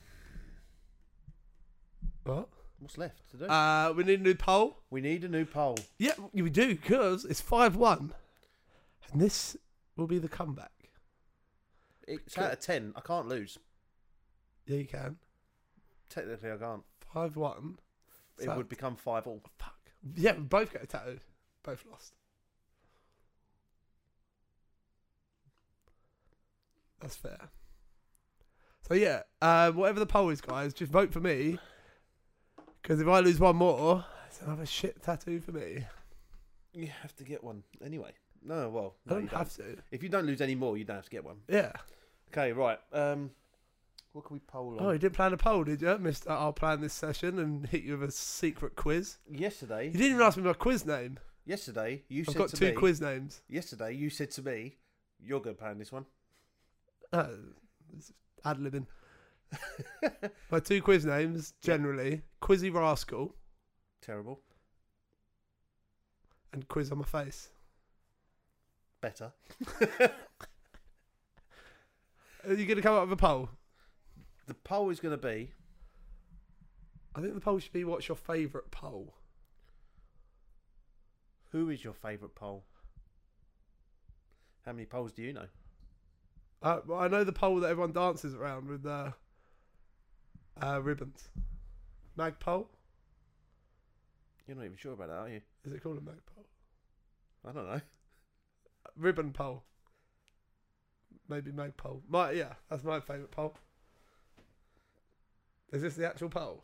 What? 2.24 2.50
What's 2.80 2.98
left 2.98 3.30
to 3.32 3.38
do? 3.38 3.46
Uh, 3.46 3.94
we 3.96 4.04
need 4.04 4.20
a 4.20 4.24
new 4.24 4.34
poll. 4.34 4.78
we 4.90 5.00
need 5.00 5.24
a 5.24 5.28
new 5.30 5.46
poll. 5.46 5.78
Yeah, 6.00 6.14
we 6.34 6.50
do 6.50 6.70
because 6.76 7.24
it's 7.24 7.40
five 7.40 7.76
one, 7.76 8.14
and 9.12 9.22
this 9.22 9.56
will 9.96 10.08
be 10.08 10.18
the 10.18 10.28
comeback. 10.28 10.72
It's 12.08 12.36
out 12.36 12.52
of 12.54 12.60
ten. 12.60 12.94
I 12.96 13.02
can't 13.02 13.28
lose. 13.28 13.60
Yeah, 14.66 14.78
you 14.78 14.86
can. 14.86 15.18
Technically, 16.10 16.52
I 16.52 16.58
can't. 16.58 16.84
Five 17.14 17.36
one. 17.36 17.78
It 18.40 18.50
would 18.56 18.70
become 18.70 18.96
five 18.96 19.28
all. 19.28 19.42
Fuck. 19.58 19.76
Yeah, 20.16 20.34
we 20.34 20.44
both 20.44 20.74
get 20.74 20.84
a 20.84 20.88
tattoo. 20.88 21.20
Both 21.64 21.84
lost. 21.90 22.14
That's 27.00 27.16
fair. 27.16 27.50
So 28.88 28.94
yeah, 28.94 29.24
um, 29.42 29.76
whatever 29.76 30.00
the 30.00 30.06
poll 30.06 30.30
is, 30.30 30.42
guys, 30.42 30.74
just 30.74 30.92
vote 30.92 31.12
for 31.12 31.20
me. 31.20 31.58
Because 32.82 33.02
if 33.02 33.08
I 33.08 33.20
lose 33.20 33.40
one 33.40 33.56
more, 33.56 34.06
it's 34.28 34.42
another 34.42 34.66
shit 34.66 35.02
tattoo 35.02 35.40
for 35.40 35.52
me. 35.52 35.86
You 36.74 36.90
have 37.02 37.16
to 37.16 37.24
get 37.24 37.44
one 37.44 37.64
anyway. 37.84 38.12
No, 38.44 38.70
well, 38.70 38.96
I 39.08 39.14
don't 39.14 39.24
you 39.24 39.30
don't. 39.30 39.40
have 39.40 39.56
to. 39.56 39.78
If 39.92 40.04
you 40.04 40.10
don't 40.10 40.26
lose 40.26 40.42
any 40.42 40.54
more, 40.54 40.78
you 40.78 40.84
don't 40.84 40.98
have 40.98 41.06
to 41.06 41.12
get 41.12 41.24
one. 41.24 41.38
Yeah. 41.48 41.72
Okay, 42.32 42.52
right. 42.52 42.78
Um, 42.94 43.32
what 44.16 44.24
can 44.24 44.36
we 44.36 44.40
poll 44.48 44.78
on? 44.80 44.86
Oh, 44.86 44.92
you 44.92 44.98
didn't 44.98 45.16
plan 45.16 45.34
a 45.34 45.38
poll, 45.38 45.66
did 45.66 45.82
you? 45.82 46.00
I'll 46.30 46.54
plan 46.54 46.80
this 46.80 46.94
session 46.94 47.38
and 47.38 47.68
hit 47.68 47.84
you 47.84 47.98
with 47.98 48.10
a 48.10 48.12
secret 48.14 48.78
quiz. 48.78 49.18
yesterday, 49.30 49.88
You 49.88 49.92
didn't 49.92 50.08
even 50.12 50.22
ask 50.22 50.38
me 50.38 50.44
my 50.44 50.54
quiz 50.54 50.86
name. 50.86 51.20
yesterday 51.46 52.04
you 52.08 52.22
I've 52.22 52.28
said 52.28 52.38
got 52.38 52.50
to 52.50 52.56
two 52.56 52.66
me. 52.68 52.72
quiz 52.72 53.02
names. 53.02 53.42
Yesterday 53.50 53.92
you 53.92 54.10
said 54.10 54.32
to 54.32 54.42
me, 54.42 54.78
"You're 55.20 55.42
going 55.42 55.58
to 55.58 55.62
plan 55.62 55.78
this 55.80 55.92
one." 55.92 56.06
Uh, 57.12 57.28
ad 58.46 58.58
libbing. 58.60 58.86
my 60.50 60.62
two 60.62 60.82
quiz 60.82 61.06
names 61.06 61.54
generally 61.62 62.22
Quizzy 62.42 62.74
Rascal 62.74 63.36
Terrible. 64.02 64.40
and 66.54 66.66
quiz 66.70 66.90
on 66.90 67.00
my 67.00 67.04
face. 67.06 67.50
Better. 69.02 69.34
Are 72.48 72.54
you 72.54 72.66
going 72.66 72.78
to 72.78 72.82
come 72.82 72.96
up 72.96 73.04
with 73.10 73.14
a 73.14 73.22
poll? 73.22 73.50
The 74.48 74.54
poll 74.54 74.90
is 74.90 75.00
going 75.00 75.18
to 75.18 75.22
be 75.22 75.52
I 77.16 77.22
think 77.22 77.34
the 77.34 77.40
poll 77.40 77.60
should 77.60 77.74
be 77.74 77.84
what's 77.84 78.08
your 78.08 78.18
favourite 78.18 78.72
poll? 78.72 79.16
who 81.56 81.70
is 81.70 81.84
your 81.84 81.94
favourite 81.94 82.36
poll? 82.36 82.66
How 84.66 84.74
many 84.74 84.86
polls 84.86 85.14
do 85.14 85.22
you 85.22 85.32
know? 85.32 85.48
Uh, 86.62 86.80
well, 86.86 87.00
I 87.00 87.08
know 87.08 87.24
the 87.24 87.32
pole 87.32 87.62
that 87.62 87.70
everyone 87.70 87.94
dances 87.94 88.36
around 88.36 88.68
with 88.68 88.86
uh, 88.86 89.12
uh, 90.62 90.82
ribbons. 90.82 91.30
Mag 92.18 92.40
pole? 92.40 92.70
You're 94.48 94.58
not 94.58 94.66
even 94.66 94.76
sure 94.76 94.94
about 94.94 95.08
that, 95.08 95.18
are 95.18 95.30
you? 95.30 95.42
Is 95.64 95.72
it 95.72 95.82
called 95.82 95.98
a 95.98 96.02
mag 96.02 96.20
pole? 96.36 96.46
I 97.48 97.54
don't 97.54 97.68
know. 97.68 97.82
Ribbon 98.98 99.32
pole. 99.32 99.64
Maybe 101.30 101.54
mag 101.54 101.78
pole. 101.78 102.04
My 102.10 102.32
yeah, 102.32 102.54
that's 102.70 102.84
my 102.84 103.00
favourite 103.00 103.32
pole. 103.32 103.56
Is 105.76 105.82
this 105.82 105.96
the 105.96 106.08
actual 106.08 106.30
pole? 106.30 106.64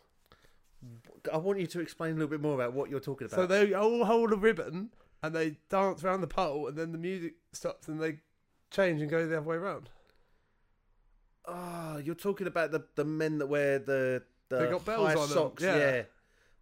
I 1.32 1.38
want 1.38 1.60
you 1.60 1.68
to 1.68 1.80
explain 1.80 2.12
a 2.12 2.14
little 2.16 2.30
bit 2.30 2.42
more 2.42 2.56
about 2.56 2.74
what 2.74 2.90
you're 2.90 3.00
talking 3.00 3.28
about. 3.28 3.36
So 3.36 3.46
they 3.46 3.74
all 3.74 4.06
hold 4.06 4.32
a 4.34 4.36
ribbon 4.36 4.90
and 5.22 5.36
they 5.36 5.58
dance 5.70 6.04
around 6.04 6.22
the 6.22 6.28
pole, 6.28 6.68
and 6.68 6.76
then 6.78 6.92
the 6.92 6.98
music 6.98 7.36
stops 7.52 7.88
and 7.88 8.02
they 8.02 8.20
change 8.72 9.02
and 9.02 9.10
go 9.10 9.28
the 9.28 9.38
other 9.38 9.46
way 9.48 9.58
around. 9.58 9.90
Ah, 11.48 11.98
you're 11.98 12.16
talking 12.16 12.48
about 12.48 12.72
the, 12.72 12.84
the 12.96 13.06
men 13.06 13.38
that 13.40 13.48
wear 13.48 13.80
the 13.80 14.24
the 14.50 14.60
They 14.60 14.70
got 14.72 14.86
bells 14.86 15.08
high 15.08 15.14
on 15.14 15.20
them, 15.30 15.38
socks. 15.38 15.64
yeah. 15.64 15.76
Yeah. 15.78 16.02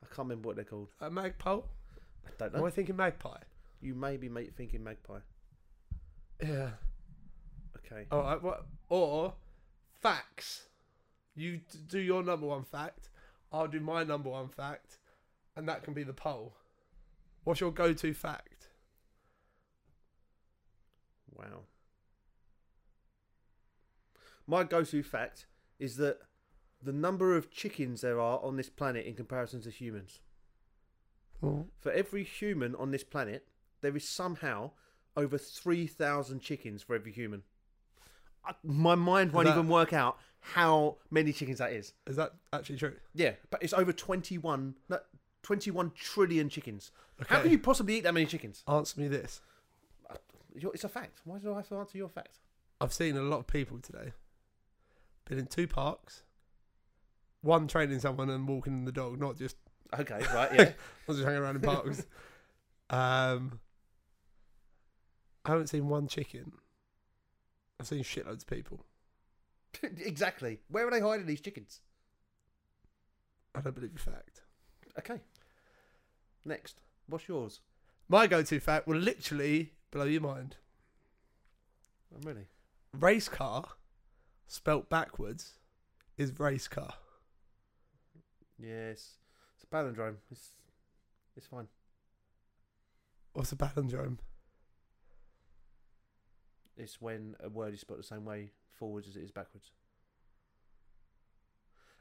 I 0.02 0.06
can't 0.16 0.20
remember 0.30 0.48
what 0.48 0.56
they're 0.56 0.66
called. 0.66 0.90
A 1.02 1.10
mag 1.10 1.38
pole? 1.38 1.66
I 2.26 2.30
don't 2.38 2.54
Am 2.56 2.62
know. 2.62 2.68
I 2.68 2.70
thinking 2.70 2.96
magpie? 2.96 3.40
You 3.82 3.96
may 3.96 4.18
be 4.18 4.30
mate 4.30 4.54
thinking 4.56 4.84
magpie. 4.84 5.20
Yeah. 6.42 6.70
Okay. 7.78 8.06
All 8.12 8.22
right. 8.22 8.42
What? 8.42 8.66
Or 8.90 9.34
facts. 10.02 10.69
You 11.40 11.62
do 11.88 12.00
your 12.00 12.22
number 12.22 12.48
one 12.48 12.66
fact. 12.66 13.10
I'll 13.54 13.70
do 13.70 13.80
my 13.80 14.04
number 14.04 14.30
one 14.30 14.50
fact, 14.50 14.98
and 15.56 15.70
that 15.70 15.84
can 15.84 15.94
be 15.94 16.04
the 16.04 16.12
poll. 16.12 16.54
What's 17.46 17.62
your 17.62 17.72
go-to 17.72 18.14
fact? 18.14 18.68
Wow. 21.34 21.62
My 24.46 24.66
go-to 24.66 25.02
fact 25.02 25.46
is 25.80 25.96
that 25.96 26.20
the 26.84 26.92
number 26.92 27.38
of 27.38 27.50
chickens 27.50 28.02
there 28.02 28.20
are 28.20 28.44
on 28.44 28.58
this 28.58 28.70
planet 28.70 29.06
in 29.06 29.16
comparison 29.16 29.62
to 29.62 29.70
humans. 29.70 30.20
For 31.42 31.92
every 31.94 32.26
human 32.26 32.76
on 32.76 32.92
this 32.92 33.06
planet, 33.06 33.48
there 33.80 33.96
is 33.96 34.08
somehow 34.08 34.72
over 35.16 35.38
3,000 35.38 36.42
chickens 36.42 36.84
for 36.84 36.96
every 36.96 37.14
human. 37.14 37.44
I, 38.46 38.54
my 38.64 38.96
mind 38.96 39.32
won't 39.34 39.48
that- 39.48 39.54
even 39.58 39.68
work 39.68 39.94
out 39.94 40.18
how 40.42 40.98
many 41.12 41.34
chickens 41.34 41.58
that 41.60 41.74
is. 41.74 41.94
Is 42.08 42.16
that 42.16 42.34
actually 42.54 42.78
true? 42.78 42.96
Yeah, 43.14 43.32
but 43.50 43.62
it's 43.62 43.74
over 43.74 43.92
21, 43.92 44.76
no, 44.88 45.00
21 45.44 45.92
trillion 45.96 46.50
chickens. 46.50 46.92
How 47.28 47.42
can 47.42 47.52
you 47.52 47.60
possibly 47.60 47.98
eat 47.98 48.04
that 48.06 48.14
many 48.14 48.26
chickens? 48.26 48.64
Answer 48.68 49.02
me 49.02 49.08
this. 49.10 49.42
It's 50.56 50.84
a 50.84 50.90
fact. 50.90 51.20
Why 51.26 51.38
do 51.38 51.54
I 51.54 51.58
have 51.58 51.68
to 51.70 51.76
answer 51.76 51.98
your 51.98 52.10
fact? 52.10 52.40
I've 52.82 52.94
seen 52.94 53.18
a 53.18 53.22
lot 53.22 53.40
of 53.40 53.48
people 53.48 53.80
today. 53.80 54.14
Been 55.26 55.38
in 55.40 55.48
two 55.48 55.68
parks. 55.68 56.24
One 57.42 57.68
training 57.68 58.00
someone 58.00 58.30
and 58.30 58.48
walking 58.48 58.86
the 58.86 58.92
dog, 58.92 59.20
not 59.20 59.38
just 59.38 59.56
Okay, 59.98 60.20
right, 60.34 60.50
yeah. 60.54 60.72
not 61.08 61.16
just 61.16 61.24
hanging 61.24 61.42
around 61.42 61.56
in 61.58 61.62
parks. 61.62 62.00
um, 62.90 63.60
I 65.46 65.52
haven't 65.52 65.68
seen 65.68 65.88
one 65.88 66.08
chicken. 66.08 66.52
I've 67.80 67.88
seen 67.88 68.04
shitloads 68.04 68.42
of 68.42 68.48
people. 68.48 68.86
exactly. 69.84 70.60
Where 70.70 70.88
are 70.88 70.92
they 70.92 71.00
hiding 71.00 71.26
these 71.26 71.42
chickens? 71.42 71.80
I 73.56 73.62
don't 73.62 73.76
believe 73.76 73.92
your 73.92 74.00
fact. 74.00 74.42
Okay. 74.98 75.22
Next. 76.46 76.82
What's 77.08 77.28
yours? 77.28 77.62
My 78.08 78.28
go-to 78.28 78.60
fact 78.60 78.88
will 78.88 78.98
literally 78.98 79.74
blow 79.92 80.06
your 80.06 80.22
mind. 80.22 80.56
I'm 82.14 82.28
ready. 82.28 82.48
Race 82.94 83.30
car, 83.30 83.66
spelt 84.48 84.90
backwards, 84.90 85.54
is 86.18 86.40
race 86.40 86.68
car. 86.68 86.96
Yes. 88.58 89.14
It's 89.56 89.64
a 89.64 89.68
palindrome. 89.68 90.16
It's 90.32 90.50
it's 91.36 91.48
fine. 91.48 91.68
What's 93.34 93.52
a 93.52 93.56
palindrome? 93.56 94.18
It's 96.80 97.02
when 97.02 97.36
a 97.44 97.50
word 97.50 97.74
is 97.74 97.82
spelled 97.82 98.00
the 98.00 98.04
same 98.04 98.26
way 98.26 98.52
forwards 98.72 99.08
as 99.08 99.16
it 99.16 99.24
is 99.24 99.32
backwards. 99.32 99.72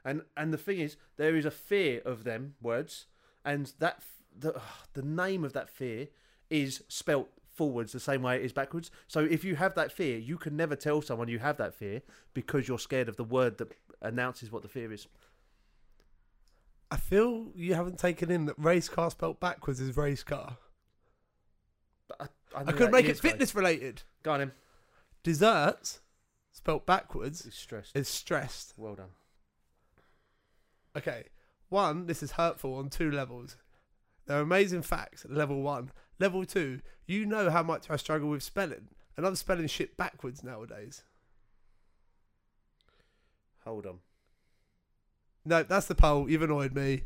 And 0.05 0.21
and 0.37 0.53
the 0.53 0.57
thing 0.57 0.79
is, 0.79 0.95
there 1.17 1.35
is 1.35 1.45
a 1.45 1.51
fear 1.51 2.01
of 2.05 2.23
them 2.23 2.55
words, 2.61 3.07
and 3.43 3.73
that 3.79 4.01
the 4.37 4.61
the 4.93 5.01
name 5.01 5.43
of 5.43 5.53
that 5.53 5.69
fear 5.69 6.07
is 6.49 6.83
spelt 6.87 7.29
forwards 7.53 7.91
the 7.91 7.99
same 7.99 8.21
way 8.21 8.37
it 8.37 8.45
is 8.45 8.53
backwards. 8.53 8.89
So 9.07 9.19
if 9.19 9.43
you 9.43 9.57
have 9.57 9.75
that 9.75 9.91
fear, 9.91 10.17
you 10.17 10.37
can 10.37 10.55
never 10.55 10.77
tell 10.77 11.01
someone 11.01 11.27
you 11.27 11.39
have 11.39 11.57
that 11.57 11.73
fear 11.73 12.01
because 12.33 12.67
you're 12.67 12.79
scared 12.79 13.09
of 13.09 13.17
the 13.17 13.23
word 13.25 13.57
that 13.57 13.73
announces 14.01 14.51
what 14.51 14.61
the 14.61 14.69
fear 14.69 14.93
is. 14.93 15.07
I 16.89 16.95
feel 16.97 17.51
you 17.53 17.75
haven't 17.75 17.99
taken 17.99 18.31
in 18.31 18.45
that 18.45 18.57
race 18.57 18.89
car 18.89 19.11
spelt 19.11 19.39
backwards 19.39 19.79
is 19.79 19.95
race 19.97 20.23
car. 20.23 20.57
But 22.07 22.31
I, 22.55 22.61
I 22.61 22.63
knew 22.63 22.73
could 22.73 22.91
make 22.91 23.05
it 23.07 23.19
fitness 23.19 23.53
related. 23.53 24.03
Go 24.23 24.31
on, 24.31 24.41
him. 24.41 24.51
Desserts, 25.23 25.99
spelt 26.51 26.85
backwards, 26.85 27.45
It's 27.45 27.57
stressed. 27.57 27.95
is 27.95 28.07
stressed. 28.07 28.73
well 28.77 28.95
done. 28.95 29.09
Okay. 30.97 31.25
One, 31.69 32.05
this 32.07 32.23
is 32.23 32.31
hurtful 32.31 32.75
on 32.75 32.89
two 32.89 33.11
levels. 33.11 33.57
They're 34.25 34.41
amazing 34.41 34.81
facts 34.83 35.25
at 35.25 35.31
level 35.31 35.61
one. 35.61 35.91
Level 36.19 36.45
two, 36.45 36.81
you 37.05 37.25
know 37.25 37.49
how 37.49 37.63
much 37.63 37.89
I 37.89 37.95
struggle 37.95 38.29
with 38.29 38.43
spelling. 38.43 38.89
And 39.17 39.25
I'm 39.25 39.35
spelling 39.35 39.67
shit 39.67 39.97
backwards 39.97 40.43
nowadays. 40.43 41.03
Hold 43.65 43.85
on. 43.85 43.99
No, 45.45 45.63
that's 45.63 45.87
the 45.87 45.95
poll. 45.95 46.29
You've 46.29 46.41
annoyed 46.41 46.73
me. 46.73 47.03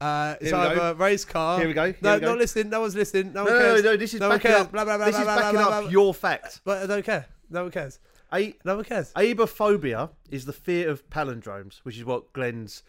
Uh, 0.00 0.36
it's 0.40 0.50
Here 0.50 0.58
we 0.58 0.66
either 0.66 0.94
race 0.94 1.24
car. 1.24 1.58
Here 1.58 1.68
we 1.68 1.74
go. 1.74 1.86
Here 1.86 1.96
no, 2.02 2.14
we 2.14 2.20
go. 2.20 2.26
not 2.28 2.38
listening. 2.38 2.70
No 2.70 2.80
one's 2.82 2.94
listening. 2.94 3.32
No 3.32 3.44
No, 3.44 3.50
one 3.50 3.52
no, 3.54 3.58
cares. 3.66 3.82
no, 3.84 3.90
no, 3.90 3.96
this 3.96 4.14
is 4.14 4.20
No 4.20 4.28
one 4.28 4.38
backing 4.38 4.50
cares. 4.50 4.62
up. 4.62 4.72
Blah, 4.72 4.84
blah, 4.84 4.96
blah, 4.96 5.06
this 5.06 5.14
blah, 5.14 5.20
is 5.20 5.26
blah, 5.26 5.36
backing 5.36 5.58
blah, 5.60 5.68
up 5.68 5.82
blah. 5.82 5.90
your 5.90 6.14
fact. 6.14 6.60
But 6.64 6.82
I 6.82 6.86
don't 6.86 7.04
care. 7.04 7.26
No 7.50 7.62
one 7.62 7.70
cares. 7.72 7.98
A- 8.32 8.56
No 8.64 8.76
one 8.76 8.84
cares. 8.84 9.12
Aibohphobia 9.14 10.10
is 10.30 10.44
the 10.46 10.52
fear 10.52 10.88
of 10.90 11.08
palindromes, 11.10 11.78
which 11.84 11.96
is 11.96 12.04
what 12.04 12.32
Glenn's 12.32 12.82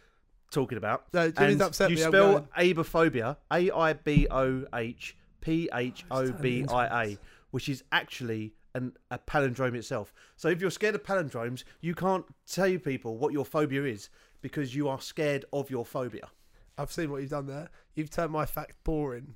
talking 0.51 0.77
about. 0.77 1.05
No, 1.13 1.29
Jimmy's 1.29 1.53
and 1.53 1.61
upset 1.61 1.89
you 1.91 1.97
me, 1.97 2.03
I'm 2.03 2.09
spell 2.11 2.47
aibohphobia, 2.57 3.37
A 3.51 3.71
I 3.71 3.93
B 3.93 4.27
O 4.31 4.65
H 4.73 5.15
P 5.41 5.69
H 5.73 6.05
O 6.11 6.31
B 6.31 6.65
I 6.69 7.03
A, 7.03 7.17
which 7.51 7.69
is 7.69 7.83
actually 7.91 8.53
an, 8.73 8.93
a 9.11 9.19
palindrome 9.19 9.75
itself. 9.75 10.13
So 10.35 10.47
if 10.49 10.61
you're 10.61 10.71
scared 10.71 10.95
of 10.95 11.03
palindromes, 11.03 11.63
you 11.81 11.93
can't 11.95 12.25
tell 12.49 12.77
people 12.79 13.17
what 13.17 13.33
your 13.33 13.45
phobia 13.45 13.83
is 13.85 14.09
because 14.41 14.73
you 14.75 14.87
are 14.87 15.01
scared 15.01 15.45
of 15.53 15.69
your 15.69 15.85
phobia. 15.85 16.29
I've 16.77 16.91
seen 16.91 17.09
what 17.11 17.21
you've 17.21 17.31
done 17.31 17.47
there. 17.47 17.69
You've 17.95 18.11
turned 18.11 18.31
my 18.31 18.45
fact 18.45 18.75
boring. 18.83 19.35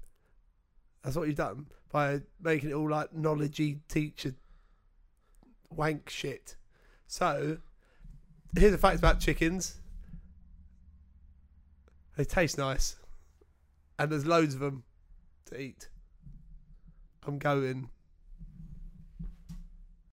That's 1.03 1.15
what 1.15 1.27
you've 1.27 1.37
done 1.37 1.65
by 1.91 2.21
making 2.41 2.69
it 2.69 2.73
all 2.73 2.89
like 2.89 3.11
knowledgey 3.13 3.79
teacher 3.89 4.35
wank 5.71 6.09
shit. 6.09 6.55
So, 7.07 7.57
here's 8.57 8.73
a 8.73 8.77
fact 8.77 8.99
about 8.99 9.19
chickens. 9.19 9.77
They 12.17 12.25
taste 12.25 12.57
nice, 12.57 12.97
and 13.97 14.11
there's 14.11 14.25
loads 14.25 14.53
of 14.53 14.59
them 14.59 14.83
to 15.45 15.59
eat. 15.59 15.89
I'm 17.25 17.37
going 17.37 17.89